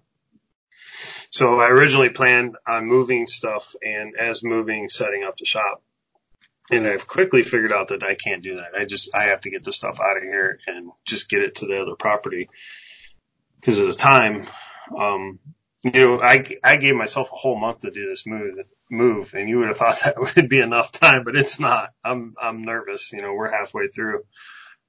so 1.31 1.61
I 1.61 1.71
originally 1.71 2.11
planned 2.11 2.57
on 2.67 2.85
moving 2.85 3.27
stuff 3.27 3.75
and 3.83 4.17
as 4.17 4.45
moving, 4.45 4.91
setting 4.91 5.25
up 5.25 5.39
the 5.39 5.47
shop. 5.47 5.83
And 6.71 6.87
I've 6.87 7.07
quickly 7.07 7.43
figured 7.43 7.73
out 7.73 7.89
that 7.89 8.03
I 8.03 8.15
can't 8.15 8.43
do 8.43 8.57
that. 8.57 8.79
I 8.79 8.85
just, 8.87 9.15
I 9.15 9.25
have 9.25 9.43
to 9.43 9.51
get 9.51 9.65
the 9.65 9.73
stuff 9.73 10.01
out 10.01 10.17
of 10.17 10.23
here 10.23 10.59
and 10.67 10.91
just 11.05 11.29
get 11.29 11.43
it 11.43 11.57
to 11.57 11.67
the 11.67 11.83
other 11.83 11.95
property 11.95 12.49
because 13.61 13.79
of 13.79 13.87
the 13.87 13.93
time. 13.93 14.47
Um, 14.99 15.41
you 15.83 15.93
know, 15.93 16.21
I, 16.21 16.45
I 16.63 16.77
gave 16.77 16.95
myself 16.95 17.31
a 17.31 17.37
whole 17.37 17.59
month 17.59 17.81
to 17.81 17.91
do 17.91 18.09
this 18.09 18.27
move, 18.27 18.59
move, 18.91 19.35
and 19.35 19.47
you 19.47 19.59
would 19.59 19.69
have 19.69 19.77
thought 19.77 20.01
that 20.05 20.19
would 20.19 20.49
be 20.49 20.61
enough 20.61 20.91
time, 20.93 21.25
but 21.25 21.37
it's 21.37 21.61
not. 21.61 21.91
I'm, 22.03 22.35
I'm 22.41 22.63
nervous. 22.63 23.13
You 23.13 23.21
know, 23.21 23.35
we're 23.35 23.51
halfway 23.51 23.89
through 23.89 24.23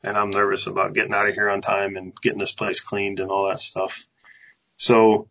and 0.06 0.18
I'm 0.18 0.30
nervous 0.30 0.68
about 0.68 0.94
getting 0.94 1.14
out 1.14 1.28
of 1.28 1.34
here 1.34 1.50
on 1.50 1.62
time 1.62 1.98
and 1.98 2.14
getting 2.22 2.40
this 2.40 2.52
place 2.52 2.80
cleaned 2.80 3.20
and 3.20 3.32
all 3.32 3.50
that 3.50 3.60
stuff. 3.60 4.06
So 4.78 5.28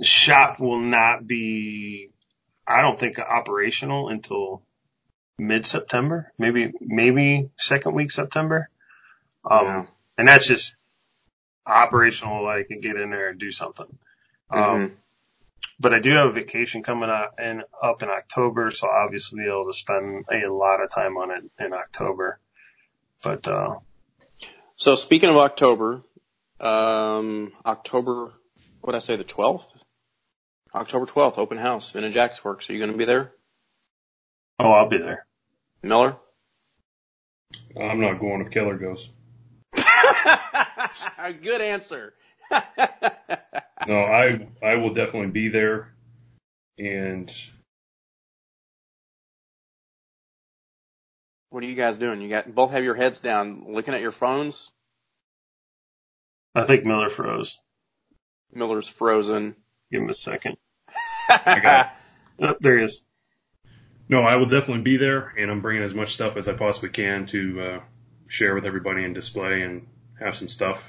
shop 0.00 0.58
will 0.58 0.80
not 0.80 1.26
be, 1.26 2.10
I 2.66 2.82
don't 2.82 2.98
think 2.98 3.18
operational 3.18 4.08
until 4.08 4.62
mid 5.38 5.66
September, 5.66 6.32
maybe, 6.38 6.72
maybe 6.80 7.50
second 7.58 7.94
week 7.94 8.10
September. 8.10 8.68
Um, 9.48 9.64
Yeah. 9.64 9.86
and 10.18 10.28
that's 10.28 10.46
just 10.46 10.74
operational. 11.66 12.46
I 12.46 12.62
can 12.62 12.80
get 12.80 12.96
in 12.96 13.10
there 13.10 13.28
and 13.30 13.38
do 13.38 13.50
something. 13.50 13.98
Um, 14.50 14.60
Mhm. 14.60 14.96
but 15.78 15.92
I 15.92 16.00
do 16.00 16.10
have 16.10 16.28
a 16.28 16.32
vacation 16.32 16.82
coming 16.82 17.10
up 17.10 17.38
in, 17.38 17.62
up 17.82 18.02
in 18.02 18.08
October. 18.08 18.70
So 18.70 18.88
obviously 18.88 19.42
be 19.42 19.48
able 19.48 19.66
to 19.66 19.72
spend 19.74 20.24
a 20.32 20.48
lot 20.50 20.82
of 20.82 20.90
time 20.90 21.16
on 21.16 21.30
it 21.30 21.44
in 21.58 21.72
October. 21.72 22.40
But, 23.22 23.46
uh, 23.46 23.76
So 24.76 24.94
speaking 24.94 25.30
of 25.30 25.36
October, 25.38 26.02
um, 26.60 27.52
October, 27.64 28.32
what 28.80 28.92
did 28.92 28.96
I 28.96 29.00
say, 29.00 29.16
the 29.16 29.24
12th? 29.24 29.66
October 30.74 31.06
12th, 31.06 31.38
open 31.38 31.56
house, 31.58 31.90
Vintage 31.92 32.16
Axe 32.16 32.44
Works. 32.44 32.68
Are 32.68 32.74
you 32.74 32.78
going 32.78 32.92
to 32.92 32.98
be 32.98 33.06
there? 33.06 33.32
oh, 34.58 34.70
I'll 34.70 34.88
be 34.88 34.98
there. 34.98 35.25
Miller? 35.86 36.16
Uh, 37.76 37.80
I'm 37.80 38.00
not 38.00 38.20
going 38.20 38.42
if 38.42 38.50
Killer 38.50 38.76
goes. 38.76 39.10
A 41.18 41.32
good 41.42 41.60
answer. 41.60 42.14
No, 43.86 44.00
I 44.00 44.48
I 44.64 44.76
will 44.76 44.94
definitely 44.94 45.30
be 45.30 45.48
there, 45.48 45.92
and 46.76 47.30
What 51.50 51.62
are 51.62 51.66
you 51.68 51.74
guys 51.74 51.96
doing? 51.96 52.20
You 52.20 52.28
got 52.28 52.52
both 52.54 52.72
have 52.72 52.84
your 52.84 52.94
heads 52.94 53.20
down, 53.20 53.64
looking 53.68 53.94
at 53.94 54.00
your 54.00 54.12
phones. 54.12 54.70
I 56.54 56.64
think 56.64 56.84
Miller 56.84 57.08
froze. 57.08 57.58
Miller's 58.52 58.88
frozen. 58.88 59.54
Give 59.92 60.02
him 60.02 60.10
a 60.10 60.14
second. 60.14 60.56
I 61.30 61.60
got 61.60 61.94
Oh, 62.42 62.54
there 62.60 62.78
he 62.78 62.84
is. 62.84 63.02
No, 64.08 64.22
I 64.22 64.36
will 64.36 64.46
definitely 64.46 64.82
be 64.82 64.98
there, 64.98 65.32
and 65.36 65.50
I'm 65.50 65.60
bringing 65.60 65.82
as 65.82 65.92
much 65.92 66.14
stuff 66.14 66.36
as 66.36 66.48
I 66.48 66.52
possibly 66.54 66.90
can 66.90 67.26
to 67.26 67.60
uh, 67.60 67.80
share 68.28 68.54
with 68.54 68.64
everybody 68.64 69.04
and 69.04 69.14
display 69.14 69.62
and 69.62 69.88
have 70.20 70.36
some 70.36 70.48
stuff 70.48 70.80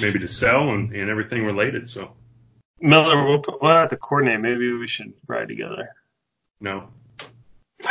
maybe 0.00 0.18
to 0.20 0.28
sell 0.28 0.70
and, 0.70 0.92
and 0.92 1.10
everything 1.10 1.44
related. 1.44 1.88
So, 1.88 2.14
Miller, 2.80 3.28
we'll, 3.28 3.40
put, 3.40 3.62
we'll 3.62 3.72
have 3.72 3.90
to 3.90 3.96
coordinate. 3.96 4.40
Maybe 4.40 4.72
we 4.72 4.88
should 4.88 5.12
ride 5.26 5.48
together. 5.48 5.90
no. 6.60 6.88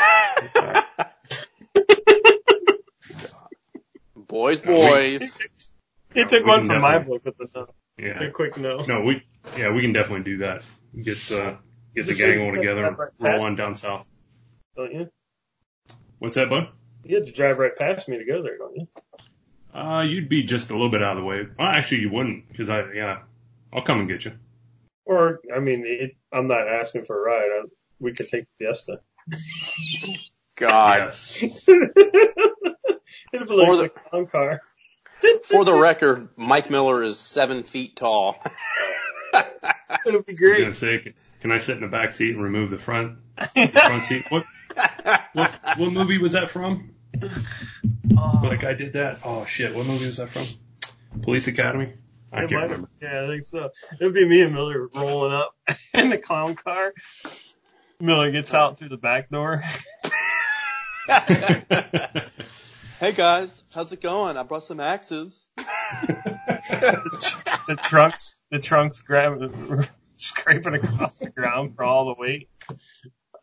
boys, 4.15 4.59
boys. 4.59 5.39
He 6.13 6.23
took 6.25 6.43
we 6.43 6.49
one 6.49 6.65
from 6.65 6.81
my 6.81 6.99
book 6.99 7.23
with 7.23 7.37
the 7.37 7.47
no. 7.55 7.67
Yeah. 7.97 8.23
A 8.23 8.31
quick 8.31 8.57
no. 8.57 8.83
No, 8.85 9.01
we, 9.01 9.23
yeah, 9.57 9.73
we 9.73 9.81
can 9.81 9.93
definitely 9.93 10.23
do 10.23 10.39
that. 10.39 10.63
Get, 11.01 11.31
uh, 11.31 11.55
get 11.95 12.05
the 12.05 12.15
gang 12.15 12.41
all 12.41 12.53
together 12.53 12.85
and 12.85 12.97
roll 13.19 13.43
on 13.43 13.55
down 13.55 13.75
south. 13.75 14.05
Don't 14.75 14.93
you? 14.93 15.09
What's 16.19 16.35
that, 16.35 16.49
bud? 16.49 16.69
You 17.03 17.15
had 17.17 17.25
to 17.25 17.31
drive 17.31 17.57
right 17.59 17.75
past 17.75 18.07
me 18.07 18.17
to 18.17 18.25
go 18.25 18.41
there, 18.43 18.57
don't 18.57 18.75
you? 18.75 18.87
Uh, 19.73 20.01
you'd 20.03 20.29
be 20.29 20.43
just 20.43 20.69
a 20.69 20.73
little 20.73 20.89
bit 20.91 21.01
out 21.01 21.17
of 21.17 21.23
the 21.23 21.27
way. 21.27 21.47
Well, 21.57 21.67
actually, 21.67 22.01
you 22.01 22.11
wouldn't, 22.11 22.47
because 22.49 22.69
I, 22.69 22.91
yeah, 22.93 23.19
I'll 23.73 23.81
come 23.81 23.99
and 23.99 24.07
get 24.07 24.25
you. 24.25 24.33
Or, 25.05 25.39
I 25.53 25.59
mean, 25.59 25.83
it, 25.85 26.15
I'm 26.31 26.47
not 26.47 26.67
asking 26.67 27.05
for 27.05 27.17
a 27.17 27.21
ride. 27.23 27.49
I, 27.51 27.63
we 27.99 28.13
could 28.13 28.27
take 28.27 28.45
the 28.59 28.65
Fiesta. 28.65 28.99
God. 30.55 30.97
Yes. 31.05 31.67
It'd 31.67 31.93
be 31.95 33.53
like 33.53 33.67
For 33.67 33.75
the- 33.77 33.83
the 33.83 33.89
clown 33.89 34.27
car. 34.27 34.61
For 35.43 35.63
the 35.65 35.73
record, 35.75 36.29
Mike 36.35 36.69
Miller 36.71 37.03
is 37.03 37.19
seven 37.19 37.63
feet 37.63 37.95
tall. 37.95 38.41
It'll 40.05 40.21
be 40.23 40.33
I 40.33 40.33
was 40.33 40.39
great. 40.39 40.59
gonna 40.61 40.73
say, 40.73 40.97
can- 40.99 41.13
can 41.41 41.51
I 41.51 41.57
sit 41.59 41.75
in 41.75 41.81
the 41.81 41.87
back 41.87 42.11
seat 42.13 42.33
and 42.35 42.43
remove 42.43 42.69
the 42.71 42.77
front, 42.77 43.17
the 43.55 43.67
front 43.67 44.03
seat? 44.03 44.25
What, 44.29 44.45
what, 45.33 45.51
what 45.77 45.91
movie 45.91 46.17
was 46.17 46.33
that 46.33 46.49
from? 46.49 46.91
Oh, 48.17 48.41
Like 48.43 48.63
I 48.63 48.73
did 48.73 48.93
that? 48.93 49.19
Oh 49.23 49.45
shit, 49.45 49.75
what 49.75 49.85
movie 49.85 50.07
was 50.07 50.17
that 50.17 50.29
from? 50.29 50.45
Police 51.21 51.47
Academy? 51.47 51.93
I 52.31 52.39
can't 52.41 52.51
might 52.51 52.61
remember. 52.63 52.89
Yeah, 53.01 53.23
I 53.25 53.27
think 53.27 53.43
so. 53.43 53.69
It'd 53.99 54.13
be 54.13 54.25
me 54.27 54.41
and 54.41 54.53
Miller 54.53 54.87
rolling 54.95 55.33
up 55.33 55.55
in 55.93 56.09
the 56.09 56.17
clown 56.17 56.55
car. 56.55 56.93
Miller 57.99 58.31
gets 58.31 58.53
out 58.53 58.79
through 58.79 58.89
the 58.89 58.97
back 58.97 59.29
door. 59.29 59.63
hey 62.99 63.11
guys, 63.13 63.63
how's 63.73 63.91
it 63.91 64.01
going? 64.01 64.37
I 64.37 64.43
brought 64.43 64.63
some 64.63 64.79
axes. 64.79 65.47
The 67.67 67.75
trunks, 67.83 68.41
the 68.49 68.59
trunks 68.59 68.99
grabbing, 69.01 69.85
scraping 70.17 70.75
across 70.75 71.19
the 71.19 71.29
ground 71.29 71.75
for 71.75 71.83
all 71.83 72.05
the 72.05 72.15
weight. 72.19 72.49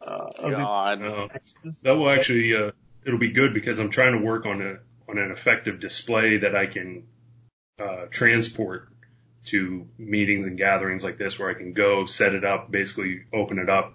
Uh, 0.01 0.31
of 0.37 0.43
the 0.43 0.51
God. 0.51 1.01
No. 1.01 1.29
axes. 1.33 1.81
That 1.83 1.93
will 1.93 2.11
actually, 2.11 2.55
uh, 2.55 2.71
it'll 3.05 3.19
be 3.19 3.33
good 3.33 3.55
because 3.55 3.79
I'm 3.79 3.91
trying 3.91 4.19
to 4.19 4.25
work 4.25 4.47
on 4.47 4.63
a, 4.63 4.79
on 5.11 5.19
an 5.19 5.31
effective 5.31 5.81
display 5.81 6.39
that 6.39 6.55
I 6.55 6.67
can, 6.67 7.07
uh, 7.79 8.07
transport 8.11 8.89
to 9.47 9.87
meetings 9.99 10.47
and 10.47 10.59
gatherings 10.59 11.03
like 11.03 11.17
this 11.19 11.39
where 11.39 11.51
I 11.51 11.55
can 11.55 11.73
go, 11.73 12.05
set 12.05 12.35
it 12.35 12.45
up, 12.45 12.71
basically 12.71 13.25
open 13.33 13.59
it 13.59 13.71
up, 13.71 13.95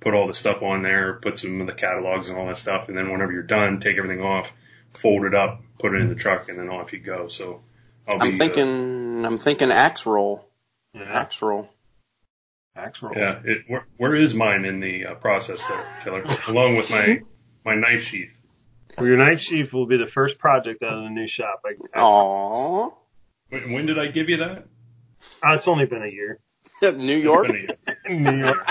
put 0.00 0.14
all 0.14 0.26
the 0.26 0.34
stuff 0.34 0.62
on 0.62 0.82
there, 0.82 1.14
put 1.14 1.38
some 1.38 1.60
of 1.60 1.66
the 1.66 1.72
catalogs 1.74 2.28
and 2.28 2.38
all 2.38 2.46
that 2.46 2.56
stuff. 2.56 2.88
And 2.88 2.96
then 2.96 3.10
whenever 3.10 3.32
you're 3.32 3.42
done, 3.42 3.80
take 3.80 3.98
everything 3.98 4.22
off, 4.22 4.52
fold 4.92 5.24
it 5.24 5.34
up, 5.34 5.62
put 5.78 5.94
it 5.94 6.00
in 6.00 6.08
the 6.08 6.14
truck 6.14 6.48
and 6.48 6.58
then 6.58 6.68
off 6.68 6.92
you 6.92 7.00
go. 7.00 7.28
So 7.28 7.60
I'll 8.06 8.20
I'm 8.20 8.30
be, 8.30 8.34
uh, 8.34 8.38
thinking, 8.38 9.24
I'm 9.26 9.38
thinking 9.38 9.70
axe 9.70 10.06
roll. 10.06 10.44
Yeah, 10.94 11.02
Axe 11.02 11.42
roll. 11.42 11.68
Axe 12.78 13.02
roll. 13.02 13.14
yeah, 13.16 13.40
it, 13.44 13.64
where, 13.68 13.86
where 13.96 14.14
is 14.14 14.34
mine 14.34 14.64
in 14.64 14.80
the 14.80 15.06
uh, 15.06 15.14
process 15.14 15.66
there, 15.66 15.84
Killer? 16.04 16.24
Along 16.48 16.76
with 16.76 16.90
my, 16.90 17.22
my 17.64 17.74
knife 17.74 18.04
sheath. 18.04 18.34
Well, 18.96 19.06
your 19.06 19.16
knife 19.18 19.40
sheath 19.40 19.72
will 19.72 19.86
be 19.86 19.96
the 19.96 20.06
first 20.06 20.38
project 20.38 20.82
out 20.82 20.94
of 20.98 21.04
the 21.04 21.10
new 21.10 21.26
shop. 21.26 21.62
I, 21.64 21.70
I, 21.94 22.00
Aww. 22.00 22.94
When, 23.50 23.72
when 23.72 23.86
did 23.86 23.98
I 23.98 24.06
give 24.08 24.28
you 24.28 24.38
that? 24.38 24.64
uh, 25.44 25.52
it's 25.54 25.66
only 25.68 25.86
been 25.86 26.02
a 26.02 26.06
year 26.08 26.38
New 26.82 27.16
York? 27.16 27.46
Been 27.48 27.56
a 27.56 27.58
year. 27.58 28.32
New 28.32 28.38
York. 28.44 28.68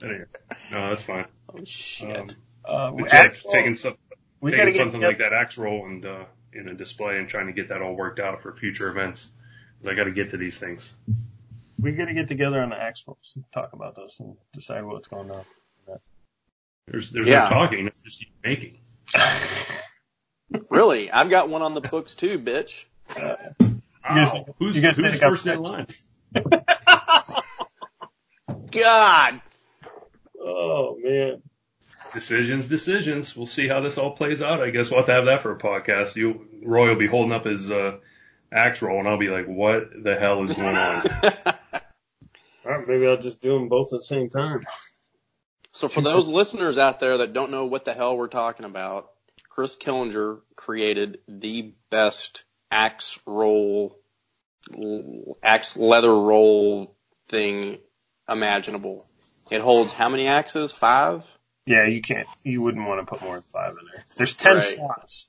Been. 0.00 0.26
No, 0.70 0.88
that's 0.88 1.02
fine. 1.02 1.26
Oh 1.52 1.64
shit. 1.64 2.16
Um, 2.16 2.28
Uh, 2.64 2.90
but 2.92 3.12
yeah, 3.12 3.28
taking 3.50 3.74
some, 3.74 3.96
we 4.40 4.50
gotta 4.50 4.64
taking 4.64 4.74
get 4.74 4.82
something 4.84 5.00
like 5.02 5.18
that 5.18 5.32
axe 5.32 5.58
roll 5.58 5.86
and 5.86 6.04
uh, 6.06 6.24
in 6.52 6.68
a 6.68 6.74
display 6.74 7.18
and 7.18 7.28
trying 7.28 7.46
to 7.48 7.52
get 7.52 7.68
that 7.68 7.82
all 7.82 7.94
worked 7.94 8.20
out 8.20 8.42
for 8.42 8.54
future 8.54 8.88
events. 8.88 9.30
'Cause 9.82 9.92
I 9.92 9.94
got 9.96 10.04
to 10.04 10.12
get 10.12 10.30
to 10.30 10.36
these 10.38 10.58
things. 10.58 10.94
We 11.84 11.92
got 11.92 12.06
to 12.06 12.14
get 12.14 12.26
together 12.28 12.60
on 12.62 12.70
the 12.70 12.76
axe 12.76 13.04
rolls 13.06 13.32
and 13.36 13.44
talk 13.52 13.72
about 13.74 13.94
this 13.94 14.18
and 14.20 14.36
decide 14.52 14.84
what's 14.84 15.06
going 15.08 15.30
on. 15.30 15.44
There's 16.88 17.10
there's 17.12 17.26
Yeah. 17.26 17.44
no 17.44 17.48
talking. 17.50 17.86
It's 17.86 18.02
just 18.02 18.20
you 18.22 18.28
making. 18.44 18.78
Really? 20.70 21.10
I've 21.10 21.30
got 21.30 21.48
one 21.48 21.62
on 21.62 21.74
the 21.74 21.80
books 21.80 22.14
too, 22.14 22.38
bitch. 22.38 22.84
guys- 23.12 23.36
Ow. 24.08 24.46
who's 24.58 24.76
you 24.76 24.82
guys 24.82 24.98
who's 24.98 25.10
think 25.10 25.22
I'm 25.24 25.30
first 25.30 25.46
in 25.46 25.58
line? 25.60 25.86
God. 28.70 29.40
Oh 30.40 30.96
man, 31.02 31.42
Decisions, 32.12 32.68
decisions. 32.68 33.34
We'll 33.36 33.46
see 33.48 33.66
how 33.66 33.80
this 33.80 33.96
all 33.98 34.12
plays 34.12 34.42
out. 34.42 34.62
I 34.62 34.70
guess 34.70 34.90
we'll 34.90 34.98
have 35.00 35.06
to 35.06 35.14
have 35.14 35.24
that 35.26 35.40
for 35.40 35.50
a 35.52 35.58
podcast. 35.58 36.14
You, 36.16 36.46
Roy, 36.62 36.88
will 36.90 36.96
be 36.96 37.06
holding 37.08 37.32
up 37.32 37.44
his 37.46 37.68
uh, 37.70 37.96
axe 38.52 38.80
roll, 38.82 38.98
and 39.00 39.08
I'll 39.08 39.18
be 39.18 39.28
like, 39.28 39.46
"What 39.46 39.90
the 40.04 40.14
hell 40.16 40.42
is 40.42 40.52
going 40.52 40.76
on?" 40.76 41.02
all 42.64 42.72
right, 42.72 42.88
maybe 42.88 43.06
I'll 43.06 43.16
just 43.16 43.40
do 43.40 43.52
them 43.54 43.68
both 43.68 43.92
at 43.92 44.00
the 44.00 44.04
same 44.04 44.28
time. 44.28 44.60
So 45.72 45.88
for 45.88 46.00
those 46.00 46.28
listeners 46.28 46.78
out 46.78 47.00
there 47.00 47.18
that 47.18 47.32
don't 47.32 47.50
know 47.50 47.66
what 47.66 47.84
the 47.84 47.94
hell 47.94 48.16
we're 48.16 48.28
talking 48.28 48.64
about, 48.64 49.10
Chris 49.48 49.76
Killinger 49.76 50.40
created 50.56 51.18
the 51.28 51.74
best 51.90 52.44
axe 52.70 53.18
roll, 53.26 53.98
axe 55.42 55.76
leather 55.76 56.14
roll 56.14 56.96
thing 57.28 57.78
imaginable. 58.28 59.06
It 59.50 59.60
holds 59.60 59.92
how 59.92 60.08
many 60.08 60.26
axes? 60.28 60.72
Five? 60.72 61.24
Yeah, 61.66 61.86
you 61.86 62.02
can't. 62.02 62.28
You 62.42 62.62
wouldn't 62.62 62.86
want 62.86 63.00
to 63.00 63.06
put 63.06 63.22
more 63.22 63.34
than 63.34 63.44
five 63.52 63.70
in 63.72 63.86
there. 63.92 64.04
There's 64.16 64.34
ten 64.34 64.56
Right. 64.56 64.62
slots. 64.62 65.26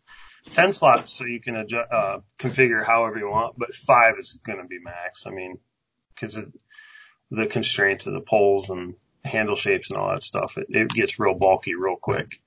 Ten 0.54 0.74
slots, 0.74 1.12
so 1.12 1.26
you 1.26 1.42
can 1.42 1.56
adjust, 1.56 1.92
uh, 1.92 2.20
configure 2.38 2.86
however 2.86 3.18
you 3.18 3.30
want. 3.30 3.58
But 3.58 3.74
five 3.74 4.20
is 4.20 4.40
going 4.46 4.60
to 4.60 4.66
be 4.66 4.78
max. 4.80 5.26
I 5.26 5.32
mean, 5.32 5.58
because 6.14 6.38
the 7.32 7.48
constraints 7.48 8.08
of 8.08 8.14
the 8.14 8.22
poles 8.22 8.70
and 8.70 8.96
handle 9.24 9.56
shapes 9.56 9.90
and 9.90 10.00
all 10.00 10.10
that 10.12 10.24
stuff, 10.24 10.58
it, 10.58 10.68
it 10.70 10.90
gets 10.90 11.20
real 11.20 11.34
bulky 11.34 11.76
real 11.76 11.96
quick. 11.96 12.40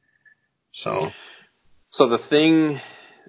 So 0.73 1.13
So 1.91 2.07
the 2.07 2.19
thing 2.19 2.81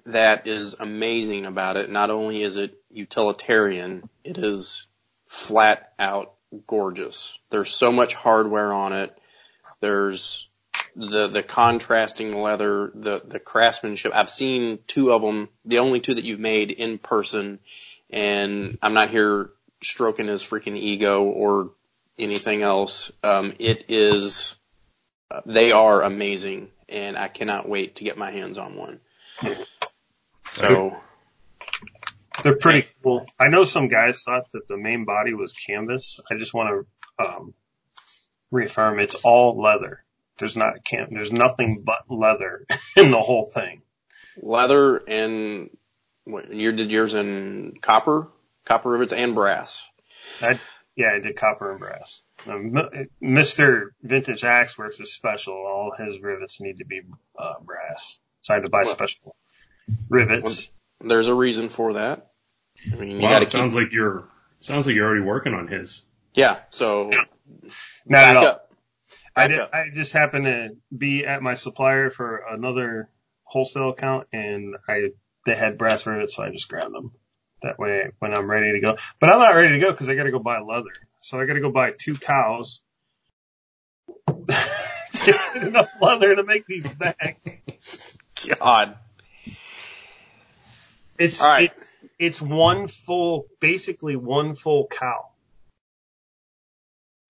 that 0.06 0.46
is 0.46 0.76
amazing 0.78 1.46
about 1.46 1.76
it, 1.76 1.90
not 1.90 2.10
only 2.10 2.42
is 2.42 2.56
it 2.56 2.78
utilitarian, 2.90 4.08
it 4.24 4.38
is 4.38 4.86
flat 5.26 5.92
out 5.98 6.34
gorgeous. 6.66 7.38
There's 7.50 7.70
so 7.70 7.92
much 7.92 8.14
hardware 8.14 8.72
on 8.72 8.92
it. 8.92 9.16
There's 9.80 10.48
the 10.96 11.28
the 11.28 11.42
contrasting 11.42 12.40
leather, 12.40 12.90
the 12.94 13.22
the 13.24 13.38
craftsmanship. 13.38 14.12
I've 14.14 14.30
seen 14.30 14.80
two 14.86 15.12
of 15.12 15.22
them, 15.22 15.48
the 15.64 15.78
only 15.78 16.00
two 16.00 16.14
that 16.14 16.24
you've 16.24 16.40
made 16.40 16.70
in 16.70 16.98
person, 16.98 17.60
and 18.10 18.76
I'm 18.82 18.94
not 18.94 19.10
here 19.10 19.50
stroking 19.82 20.28
his 20.28 20.42
freaking 20.42 20.76
ego 20.76 21.24
or 21.24 21.70
anything 22.18 22.62
else. 22.62 23.10
Um, 23.22 23.54
it 23.58 23.86
is, 23.88 24.58
uh, 25.30 25.40
they 25.46 25.72
are 25.72 26.02
amazing, 26.02 26.68
and 26.88 27.16
I 27.16 27.28
cannot 27.28 27.68
wait 27.68 27.96
to 27.96 28.04
get 28.04 28.18
my 28.18 28.30
hands 28.30 28.58
on 28.58 28.74
one. 28.76 29.00
So 30.50 30.96
they're 32.42 32.56
pretty 32.56 32.88
cool. 33.02 33.26
I 33.38 33.48
know 33.48 33.64
some 33.64 33.88
guys 33.88 34.22
thought 34.22 34.50
that 34.52 34.68
the 34.68 34.76
main 34.76 35.04
body 35.04 35.34
was 35.34 35.52
canvas. 35.52 36.20
I 36.30 36.36
just 36.36 36.52
want 36.52 36.86
to 37.18 37.24
um, 37.24 37.54
reaffirm 38.50 38.98
it's 38.98 39.14
all 39.16 39.60
leather. 39.60 40.02
There's 40.38 40.56
not 40.56 40.84
cam. 40.84 41.08
There's 41.10 41.32
nothing 41.32 41.82
but 41.84 42.10
leather 42.10 42.66
in 42.96 43.10
the 43.10 43.20
whole 43.20 43.44
thing. 43.44 43.82
leather 44.40 45.02
and 45.06 45.70
what 46.24 46.52
you 46.52 46.72
did 46.72 46.90
yours 46.90 47.14
in 47.14 47.74
copper, 47.80 48.28
copper 48.70 48.88
rivets 48.90 49.12
and 49.12 49.34
brass. 49.34 49.82
I, 50.40 50.58
Yeah, 50.96 51.12
I 51.14 51.18
did 51.18 51.34
copper 51.36 51.72
and 51.72 51.80
brass. 51.80 52.22
Um, 52.46 52.72
Mr. 53.22 53.88
Vintage 54.02 54.44
Axe 54.44 54.78
Works 54.78 55.00
is 55.00 55.12
special. 55.12 55.54
All 55.54 55.92
his 55.96 56.20
rivets 56.20 56.60
need 56.60 56.78
to 56.78 56.84
be 56.84 57.00
uh, 57.38 57.54
brass. 57.64 58.18
So 58.42 58.54
I 58.54 58.56
had 58.58 58.62
to 58.64 58.70
buy 58.70 58.84
Well- 58.84 58.94
special 58.94 59.34
rivets. 60.08 60.70
There's 61.00 61.28
a 61.28 61.34
reason 61.34 61.68
for 61.68 61.94
that. 61.94 62.30
I 62.92 62.96
mean, 62.96 63.10
you 63.12 63.18
wow, 63.22 63.40
it 63.40 63.48
sounds 63.48 63.74
like 63.74 63.92
you're 63.92 64.28
sounds 64.60 64.86
like 64.86 64.94
you're 64.94 65.06
already 65.06 65.22
working 65.24 65.54
on 65.54 65.66
his. 65.66 66.02
yeah. 66.34 66.58
So 66.70 67.10
Not 67.10 67.22
back 68.06 68.28
at 68.28 68.36
all. 68.36 68.44
up. 68.46 68.70
I 69.34 69.48
did. 69.48 69.60
I 69.60 69.84
just 69.92 70.12
happened 70.12 70.44
to 70.44 70.68
be 70.96 71.24
at 71.26 71.42
my 71.42 71.54
supplier 71.54 72.10
for 72.10 72.42
another 72.50 73.08
wholesale 73.44 73.90
account, 73.90 74.28
and 74.32 74.76
I 74.88 75.10
they 75.46 75.54
had 75.56 75.78
brass 75.78 76.06
rivets, 76.06 76.36
so 76.36 76.42
I 76.42 76.50
just 76.50 76.68
grabbed 76.68 76.94
them. 76.94 77.12
That 77.62 77.78
way, 77.78 78.10
when 78.18 78.32
I'm 78.32 78.50
ready 78.50 78.72
to 78.72 78.80
go, 78.80 78.96
but 79.20 79.28
I'm 79.28 79.38
not 79.38 79.54
ready 79.54 79.74
to 79.74 79.80
go 79.80 79.90
because 79.90 80.08
I 80.08 80.14
got 80.14 80.24
to 80.24 80.30
go 80.30 80.38
buy 80.38 80.60
leather. 80.60 80.92
So 81.20 81.38
I 81.38 81.44
got 81.44 81.54
to 81.54 81.60
go 81.60 81.70
buy 81.70 81.92
two 81.92 82.16
cows. 82.16 82.80
to 84.26 85.32
get 85.54 85.62
enough 85.62 85.90
leather 86.00 86.34
to 86.36 86.42
make 86.42 86.66
these 86.66 86.88
bags. 86.88 88.16
God. 88.58 88.96
It's 91.18 91.42
right. 91.42 91.70
it's 91.76 91.92
it's 92.18 92.42
one 92.42 92.88
full, 92.88 93.46
basically 93.60 94.16
one 94.16 94.54
full 94.54 94.86
cow. 94.86 95.26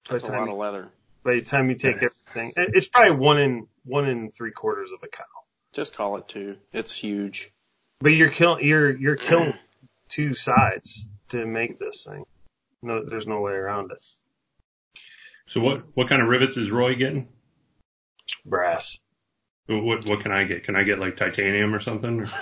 By 0.09 0.15
That's 0.15 0.23
the 0.23 0.29
a 0.29 0.31
time 0.33 0.41
lot 0.41 0.53
of 0.53 0.59
leather. 0.59 0.89
by 1.25 1.35
the 1.35 1.43
time 1.43 1.69
you 1.71 1.77
take 1.77 1.97
everything, 1.97 2.53
it's 2.57 2.87
probably 2.87 3.17
one 3.17 3.41
in 3.41 3.67
one 3.85 4.09
in 4.09 4.31
three 4.31 4.53
quarters 4.53 4.91
of 4.93 5.01
a 5.03 5.09
cow. 5.09 5.25
Just 5.73 5.95
call 5.95 6.17
it 6.17 6.29
two. 6.29 6.57
It's 6.73 6.93
huge. 6.93 7.53
But 8.01 8.11
you're 8.11 8.31
killing 8.31 8.65
you're 8.65 8.97
you're 8.97 9.17
killing 9.17 9.55
two 10.11 10.35
sides 10.35 11.07
to 11.31 11.47
make 11.47 11.79
this 11.79 12.05
thing. 12.05 12.25
No, 12.83 13.05
there's 13.05 13.27
no 13.27 13.41
way 13.41 13.53
around 13.53 13.93
it. 13.93 14.03
So 15.47 15.61
what 15.61 15.85
what 15.95 16.09
kind 16.09 16.21
of 16.23 16.29
rivets 16.29 16.57
is 16.57 16.71
Roy 16.71 16.95
getting? 16.95 17.29
Brass. 18.45 18.99
What 19.67 20.05
what 20.07 20.21
can 20.21 20.33
I 20.33 20.45
get? 20.45 20.65
Can 20.65 20.77
I 20.77 20.83
get 20.83 20.99
like 20.99 21.17
titanium 21.17 21.75
or 21.75 21.81
something? 21.81 22.27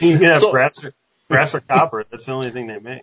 You 0.00 0.16
can 0.16 0.22
have 0.30 0.40
So- 0.40 0.50
brass 0.50 0.82
or 0.82 0.94
brass 1.28 1.54
or 1.54 1.60
copper. 1.60 2.02
That's 2.10 2.24
the 2.24 2.32
only 2.32 2.50
thing 2.50 2.68
they 2.68 2.78
make. 2.78 3.02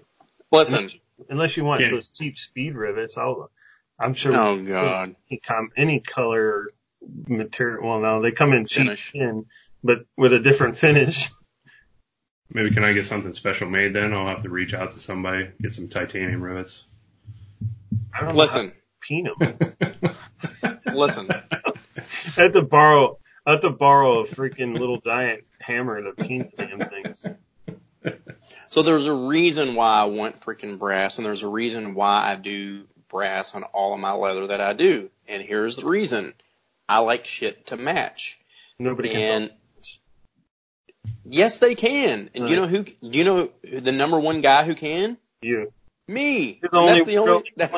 Listen. 0.52 0.90
Unless 1.30 1.58
you 1.58 1.64
want 1.64 1.82
Can't- 1.82 1.92
those 1.92 2.10
cheap 2.10 2.38
speed 2.40 2.74
rivets, 2.76 3.18
I'll. 3.18 3.52
I'm 4.00 4.16
sure 4.16 4.36
Oh 4.36 4.66
God. 4.66 5.16
any, 5.30 5.40
com- 5.40 5.70
any 5.78 6.00
color 6.00 6.70
material. 7.28 7.88
Well, 7.88 8.00
no, 8.00 8.22
they 8.24 8.32
come 8.32 8.52
in 8.54 8.66
cheap 8.66 8.84
Finish. 8.86 9.12
tin, 9.12 9.46
but 9.84 10.06
with 10.18 10.34
a 10.34 10.40
different 10.40 10.76
finish. 10.76 11.30
Maybe 12.52 12.72
can 12.72 12.84
I 12.84 12.94
get 12.94 13.06
something 13.06 13.34
special 13.34 13.70
made 13.70 13.94
then? 13.94 14.14
I'll 14.14 14.28
have 14.28 14.44
to 14.44 14.50
reach 14.50 14.74
out 14.74 14.92
to 14.92 14.98
somebody, 14.98 15.50
get 15.62 15.74
some 15.74 15.90
titanium 15.90 16.42
rivets. 16.42 16.86
I 18.14 18.22
don't 18.22 18.36
Listen. 18.36 18.68
how 18.68 18.72
to 18.72 18.76
peen 19.02 19.28
'em. 19.28 20.78
Listen. 20.96 21.28
I 21.32 22.42
have 22.42 22.54
to 22.54 22.62
borrow. 22.62 23.20
I 23.46 23.52
have 23.52 23.62
to 23.62 23.70
borrow 23.70 24.20
a 24.20 24.26
freaking 24.26 24.78
little 24.78 25.00
giant 25.02 25.44
hammer 25.60 26.02
to 26.02 26.14
peen 26.14 26.52
damn 26.58 26.80
things. 26.80 27.26
So 28.70 28.82
there's 28.82 29.06
a 29.06 29.14
reason 29.14 29.76
why 29.76 30.00
I 30.00 30.06
want 30.06 30.42
freaking 30.42 30.80
brass, 30.80 31.18
and 31.18 31.26
there's 31.26 31.44
a 31.44 31.48
reason 31.48 31.96
why 31.96 32.32
I 32.32 32.36
do 32.36 32.86
brass 33.10 33.56
on 33.56 33.64
all 33.64 33.94
of 33.94 34.00
my 34.00 34.14
leather 34.14 34.48
that 34.48 34.62
I 34.62 34.74
do. 34.74 35.10
And 35.28 35.44
here's 35.44 35.76
the 35.76 35.86
reason: 35.86 36.34
I 36.88 37.00
like 37.00 37.26
shit 37.26 37.68
to 37.68 37.78
match. 37.78 38.40
Nobody 38.80 39.10
can. 39.10 39.44
And 39.44 39.52
yes, 41.26 41.58
they 41.60 41.76
can. 41.76 42.30
And 42.34 42.46
do 42.46 42.50
you 42.50 42.56
know 42.58 42.68
who? 42.68 42.84
Do 42.84 42.96
you 43.02 43.24
know 43.24 43.50
the 43.64 43.92
number 43.92 44.20
one 44.20 44.42
guy 44.42 44.64
who 44.64 44.76
can? 44.76 45.18
you. 45.42 45.72
Me. 46.08 46.60
The 46.62 46.70
that's 46.72 47.06
the 47.06 47.18
only. 47.18 47.52
that- 47.58 47.72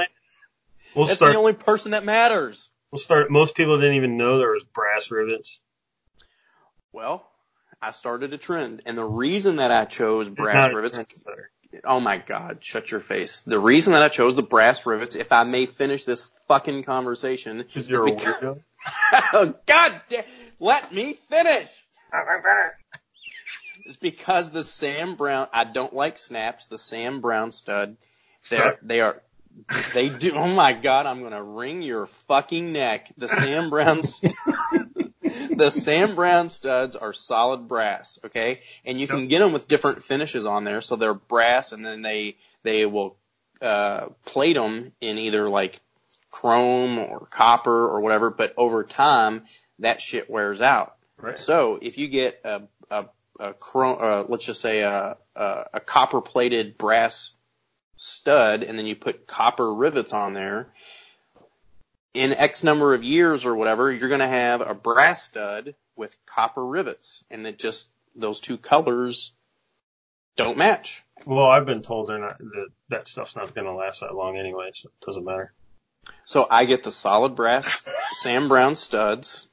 we'll 0.95 1.05
that's 1.05 1.17
start. 1.17 1.31
the 1.33 1.39
only 1.39 1.53
person 1.53 1.91
that 1.91 2.03
matters. 2.03 2.69
we'll 2.91 2.99
start. 2.99 3.31
Most 3.31 3.55
people 3.55 3.77
didn't 3.77 3.95
even 3.95 4.17
know 4.17 4.37
there 4.37 4.51
was 4.51 4.63
brass 4.65 5.11
rivets. 5.11 5.59
Well, 6.91 7.25
I 7.81 7.91
started 7.91 8.33
a 8.33 8.37
trend, 8.37 8.81
and 8.85 8.97
the 8.97 9.05
reason 9.05 9.57
that 9.57 9.71
I 9.71 9.85
chose 9.85 10.29
brass 10.29 10.73
rivets. 10.73 10.99
Oh 11.83 11.99
my 11.99 12.17
God! 12.17 12.59
Shut 12.61 12.89
your 12.91 13.01
face. 13.01 13.41
The 13.41 13.59
reason 13.59 13.93
that 13.93 14.01
I 14.01 14.07
chose 14.09 14.35
the 14.35 14.41
brass 14.43 14.85
rivets, 14.85 15.15
if 15.15 15.31
I 15.31 15.43
may 15.43 15.65
finish 15.65 16.05
this 16.05 16.31
fucking 16.47 16.83
conversation, 16.83 17.57
Because 17.59 17.89
a 17.89 18.05
is 18.05 18.11
because- 18.15 18.35
weirdo. 18.41 18.63
oh, 19.33 19.53
God 19.65 20.01
damn! 20.09 20.23
Let 20.59 20.91
me 20.93 21.17
finish. 21.29 21.85
It's 23.87 23.95
because 23.95 24.49
the 24.49 24.63
Sam 24.63 25.15
Browne. 25.15 25.47
I 25.53 25.63
don't 25.63 25.93
like 25.93 26.19
snaps. 26.19 26.65
The 26.67 26.77
Sam 26.77 27.21
Browne 27.21 27.51
stud. 27.51 27.95
They 28.49 28.59
are. 28.59 28.77
They 28.81 29.01
are. 29.01 29.21
They 29.93 30.09
do. 30.09 30.33
Oh 30.35 30.47
my 30.47 30.73
God! 30.73 31.05
I'm 31.05 31.23
gonna 31.23 31.43
wring 31.43 31.81
your 31.81 32.05
fucking 32.27 32.73
neck. 32.73 33.11
The 33.17 33.27
Sam 33.27 33.69
Browne. 33.69 34.03
St- 34.03 34.33
the 35.57 35.71
Sam 35.71 36.15
Browne 36.15 36.49
studs 36.49 36.95
are 36.95 37.13
solid 37.13 37.67
brass. 37.67 38.19
Okay, 38.25 38.61
and 38.85 38.99
you 38.99 39.07
can 39.07 39.27
get 39.27 39.39
them 39.39 39.53
with 39.53 39.67
different 39.67 40.03
finishes 40.03 40.45
on 40.45 40.63
there. 40.63 40.81
So 40.81 40.95
they're 40.95 41.13
brass, 41.13 41.71
and 41.71 41.83
then 41.83 42.01
they 42.01 42.37
they 42.63 42.85
will 42.85 43.17
uh, 43.61 44.07
plate 44.25 44.53
them 44.53 44.91
in 45.01 45.17
either 45.17 45.49
like 45.49 45.79
chrome 46.29 46.99
or 46.99 47.25
copper 47.25 47.87
or 47.87 48.01
whatever. 48.01 48.29
But 48.29 48.53
over 48.57 48.83
time, 48.83 49.45
that 49.79 50.01
shit 50.01 50.29
wears 50.29 50.61
out. 50.61 50.95
Right. 51.19 51.39
So 51.39 51.79
if 51.81 51.97
you 51.97 52.09
get 52.09 52.41
a 52.43 52.63
a, 52.91 53.05
a 53.39 53.53
chrome, 53.53 53.97
uh, 54.01 54.23
let's 54.27 54.45
just 54.45 54.61
say 54.61 54.81
a, 54.81 55.17
a, 55.35 55.63
a 55.73 55.79
copper 55.79 56.21
plated 56.21 56.77
brass 56.77 57.31
stud, 57.97 58.63
and 58.63 58.77
then 58.77 58.85
you 58.85 58.95
put 58.95 59.27
copper 59.27 59.73
rivets 59.73 60.13
on 60.13 60.33
there, 60.33 60.69
in 62.13 62.33
X 62.33 62.63
number 62.63 62.93
of 62.93 63.03
years 63.03 63.45
or 63.45 63.55
whatever, 63.55 63.91
you're 63.91 64.09
going 64.09 64.19
to 64.19 64.27
have 64.27 64.61
a 64.61 64.73
brass 64.73 65.23
stud 65.23 65.75
with 65.95 66.15
copper 66.25 66.65
rivets, 66.65 67.23
and 67.29 67.45
it 67.45 67.59
just 67.59 67.87
those 68.15 68.39
two 68.39 68.57
colors 68.57 69.33
don't 70.35 70.57
match. 70.57 71.03
Well, 71.25 71.45
I've 71.45 71.65
been 71.65 71.81
told 71.81 72.09
they're 72.09 72.19
not 72.19 72.37
that 72.37 72.67
that 72.89 73.07
stuff's 73.07 73.35
not 73.35 73.53
going 73.53 73.65
to 73.65 73.73
last 73.73 74.01
that 74.01 74.15
long 74.15 74.37
anyway, 74.37 74.69
so 74.73 74.89
it 74.89 75.05
doesn't 75.05 75.25
matter. 75.25 75.53
So 76.25 76.47
I 76.49 76.65
get 76.65 76.83
the 76.83 76.91
solid 76.91 77.35
brass 77.35 77.89
Sam 78.13 78.47
Browne 78.47 78.75
studs, 78.75 79.47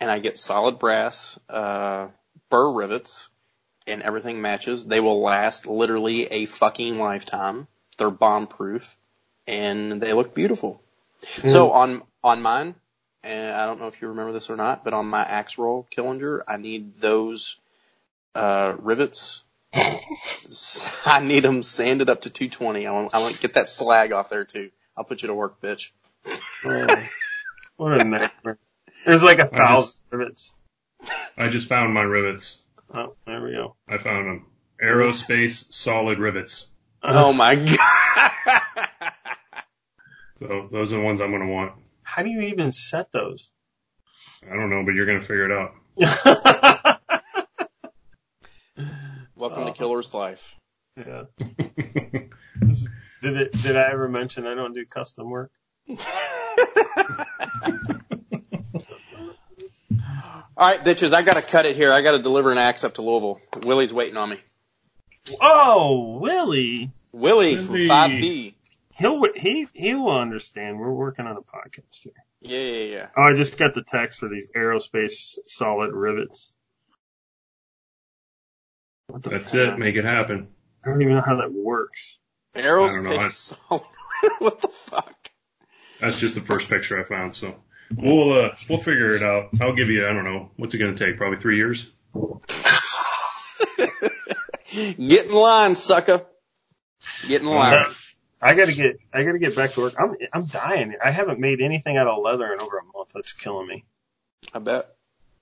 and 0.00 0.10
I 0.10 0.18
get 0.18 0.38
solid 0.38 0.78
brass 0.78 1.38
uh, 1.48 2.08
burr 2.50 2.70
rivets, 2.70 3.28
and 3.86 4.02
everything 4.02 4.40
matches. 4.40 4.84
They 4.84 5.00
will 5.00 5.20
last 5.20 5.66
literally 5.66 6.26
a 6.26 6.46
fucking 6.46 6.98
lifetime. 6.98 7.66
They're 7.96 8.10
bomb 8.10 8.46
proof, 8.46 8.96
and 9.46 10.00
they 10.00 10.12
look 10.12 10.34
beautiful. 10.34 10.82
So 11.48 11.72
on 11.72 12.02
on 12.22 12.42
mine, 12.42 12.74
and 13.22 13.54
I 13.56 13.66
don't 13.66 13.80
know 13.80 13.88
if 13.88 14.00
you 14.00 14.08
remember 14.08 14.32
this 14.32 14.50
or 14.50 14.56
not, 14.56 14.84
but 14.84 14.92
on 14.92 15.06
my 15.06 15.22
axe 15.22 15.58
roll 15.58 15.86
Killinger, 15.90 16.42
I 16.46 16.56
need 16.58 16.96
those 16.96 17.56
uh, 18.34 18.74
rivets. 18.78 19.44
I 21.04 21.20
need 21.20 21.40
them 21.40 21.62
sanded 21.62 22.08
up 22.08 22.22
to 22.22 22.30
220. 22.30 22.86
I 22.86 22.92
want 22.92 23.14
I 23.14 23.20
want 23.20 23.34
to 23.34 23.40
get 23.42 23.54
that 23.54 23.68
slag 23.68 24.12
off 24.12 24.30
there 24.30 24.44
too. 24.44 24.70
I'll 24.96 25.04
put 25.04 25.22
you 25.22 25.28
to 25.28 25.34
work, 25.34 25.60
bitch. 25.60 25.90
What 27.76 28.00
a 28.00 28.04
nightmare. 28.04 28.58
There's 29.04 29.22
like 29.22 29.38
a 29.38 29.46
thousand 29.46 29.84
just- 29.84 30.02
rivets. 30.10 30.54
I 31.38 31.48
just 31.48 31.68
found 31.68 31.94
my 31.94 32.02
rivets. 32.02 32.58
Oh, 32.92 33.14
there 33.26 33.40
we 33.42 33.52
go. 33.52 33.76
I 33.88 33.98
found 33.98 34.26
them. 34.26 34.46
Aerospace 34.82 35.72
solid 35.72 36.18
rivets. 36.18 36.66
Oh 37.02 37.32
my 37.32 37.54
god. 37.54 38.32
So 40.40 40.68
those 40.70 40.92
are 40.92 40.96
the 40.96 41.02
ones 41.02 41.20
I'm 41.20 41.30
going 41.30 41.46
to 41.46 41.52
want. 41.52 41.72
How 42.02 42.22
do 42.22 42.28
you 42.30 42.40
even 42.42 42.70
set 42.72 43.10
those? 43.12 43.50
I 44.48 44.54
don't 44.54 44.70
know, 44.70 44.84
but 44.84 44.94
you're 44.94 45.06
going 45.06 45.20
to 45.20 45.24
figure 45.26 45.46
it 45.46 45.52
out. 45.52 45.74
Welcome 49.36 49.64
Uh, 49.64 49.66
to 49.66 49.72
Killer's 49.72 50.12
Life. 50.14 50.54
yeah. 50.96 51.24
Did 53.20 53.36
it? 53.36 53.52
Did 53.62 53.76
I 53.76 53.90
ever 53.90 54.08
mention 54.08 54.46
I 54.46 54.54
don't 54.54 54.72
do 54.74 54.84
custom 54.86 55.28
work? 55.30 55.50
All 60.58 60.68
right, 60.68 60.84
bitches, 60.84 61.12
I 61.12 61.22
gotta 61.22 61.40
cut 61.40 61.66
it 61.66 61.76
here. 61.76 61.92
I 61.92 62.02
gotta 62.02 62.18
deliver 62.18 62.50
an 62.50 62.58
axe 62.58 62.82
up 62.82 62.94
to 62.94 63.02
Louisville. 63.02 63.40
Willie's 63.62 63.92
waiting 63.92 64.16
on 64.16 64.30
me. 64.30 64.40
Oh, 65.40 66.18
Willie. 66.18 66.90
Willie 67.12 67.56
from 67.58 67.76
5B. 67.76 68.54
He'll 68.90 69.22
he 69.36 69.68
he 69.72 69.94
will 69.94 70.18
understand. 70.18 70.80
We're 70.80 70.90
working 70.90 71.28
on 71.28 71.36
a 71.36 71.42
podcast 71.42 72.02
here. 72.02 72.12
Yeah, 72.40 72.58
yeah, 72.58 72.96
yeah. 72.96 73.06
Oh, 73.16 73.22
I 73.22 73.34
just 73.34 73.56
got 73.56 73.74
the 73.74 73.84
text 73.84 74.18
for 74.18 74.28
these 74.28 74.48
aerospace 74.48 75.38
solid 75.46 75.92
rivets. 75.92 76.52
What 79.06 79.22
the 79.22 79.30
That's 79.30 79.52
fuck? 79.52 79.74
it. 79.74 79.78
Make 79.78 79.94
it 79.94 80.04
happen. 80.04 80.48
I 80.84 80.88
don't 80.90 81.00
even 81.00 81.14
know 81.14 81.22
how 81.24 81.36
that 81.36 81.52
works. 81.52 82.18
I 82.56 82.62
don't 82.62 82.80
what 84.40 84.60
the 84.60 84.68
fuck? 84.68 85.14
That's 86.00 86.18
just 86.18 86.34
the 86.34 86.40
first 86.40 86.68
picture 86.68 86.98
I 86.98 87.04
found. 87.04 87.36
So 87.36 87.54
we'll 87.96 88.32
uh, 88.32 88.56
we'll 88.68 88.78
figure 88.78 89.14
it 89.14 89.22
out. 89.22 89.48
I'll 89.60 89.74
give 89.74 89.88
you. 89.88 90.06
I 90.06 90.12
don't 90.12 90.24
know. 90.24 90.50
What's 90.56 90.74
it 90.74 90.78
going 90.78 90.94
to 90.94 91.06
take? 91.06 91.16
Probably 91.16 91.38
three 91.38 91.56
years. 91.56 91.90
Get 94.70 95.26
in 95.26 95.32
line, 95.32 95.74
sucker. 95.74 96.24
Get 97.26 97.40
in 97.42 97.48
line. 97.48 97.74
Uh, 97.74 97.92
I 98.40 98.54
gotta 98.54 98.72
get 98.72 98.98
I 99.12 99.24
gotta 99.24 99.38
get 99.38 99.56
back 99.56 99.72
to 99.72 99.80
work. 99.80 99.94
I'm 99.98 100.14
I'm 100.32 100.44
dying. 100.44 100.94
I 101.02 101.10
haven't 101.10 101.40
made 101.40 101.60
anything 101.60 101.96
out 101.96 102.06
of 102.06 102.22
leather 102.22 102.52
in 102.52 102.60
over 102.60 102.78
a 102.78 102.84
month. 102.96 103.10
That's 103.14 103.32
killing 103.32 103.66
me. 103.66 103.84
I 104.54 104.60
bet. 104.60 104.94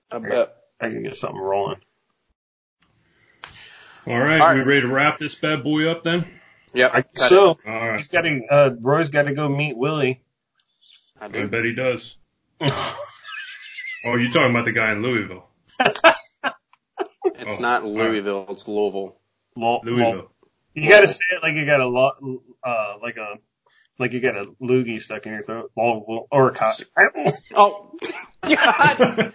I 0.09 0.17
bet. 0.19 0.55
I 0.79 0.89
can 0.89 1.03
get 1.03 1.15
something 1.15 1.39
rolling. 1.39 1.79
All 4.07 4.17
right. 4.17 4.39
All 4.41 4.47
right. 4.47 4.55
We 4.55 4.61
ready 4.61 4.81
to 4.81 4.87
wrap 4.87 5.19
this 5.19 5.35
bad 5.35 5.63
boy 5.63 5.89
up 5.91 6.03
then? 6.03 6.25
Yep. 6.73 6.91
I, 6.93 7.01
cut 7.01 7.29
so 7.29 7.47
All 7.49 7.57
right. 7.65 7.97
he's 7.97 8.07
got 8.07 8.21
to 8.21 8.41
uh 8.49 8.75
Roy's 8.79 9.09
got 9.09 9.23
to 9.23 9.33
go 9.33 9.47
meet 9.47 9.77
Willie. 9.77 10.21
it. 11.21 11.21
I 11.21 11.25
I 11.25 11.45
bet 11.45 11.65
he 11.65 11.73
does. 11.73 12.17
Oh, 12.61 14.15
you're 14.15 14.31
talking 14.31 14.51
about 14.51 14.65
the 14.65 14.71
guy 14.71 14.91
in 14.91 15.01
Louisville. 15.01 15.47
It's 17.39 17.59
Oh, 17.59 17.61
not 17.61 17.83
all 17.83 17.93
Louisville, 17.93 18.47
it's 18.49 18.67
Louisville. 18.67 19.15
Lo- 19.55 19.81
Louisville. 19.83 20.11
lo- 20.11 20.31
you 20.73 20.89
gotta 20.89 21.07
say 21.07 21.23
it 21.35 21.43
like 21.43 21.53
you 21.55 21.67
got 21.67 21.81
a 21.81 21.87
lot, 21.87 22.15
uh, 22.63 22.95
like 23.01 23.17
a, 23.17 23.35
like 23.99 24.13
you 24.13 24.19
got 24.21 24.35
a 24.37 24.45
loogie 24.59 24.99
stuck 24.99 25.27
in 25.27 25.33
your 25.33 25.43
throat, 25.43 25.71
Lo- 25.77 26.27
or 26.31 26.47
a 26.49 26.53
cock. 26.53 26.75
Oh, 27.55 27.91
God! 28.43 29.33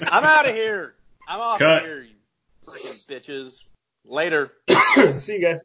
I'm 0.00 0.24
out 0.24 0.48
of 0.48 0.54
here. 0.54 0.94
I'm 1.26 1.40
off 1.40 1.58
Cut. 1.58 1.78
of 1.78 1.82
here, 1.82 2.02
you 2.02 2.14
freaking 2.64 3.04
bitches. 3.08 3.62
Later. 4.04 4.52
See 5.18 5.38
you 5.38 5.42
guys. 5.42 5.60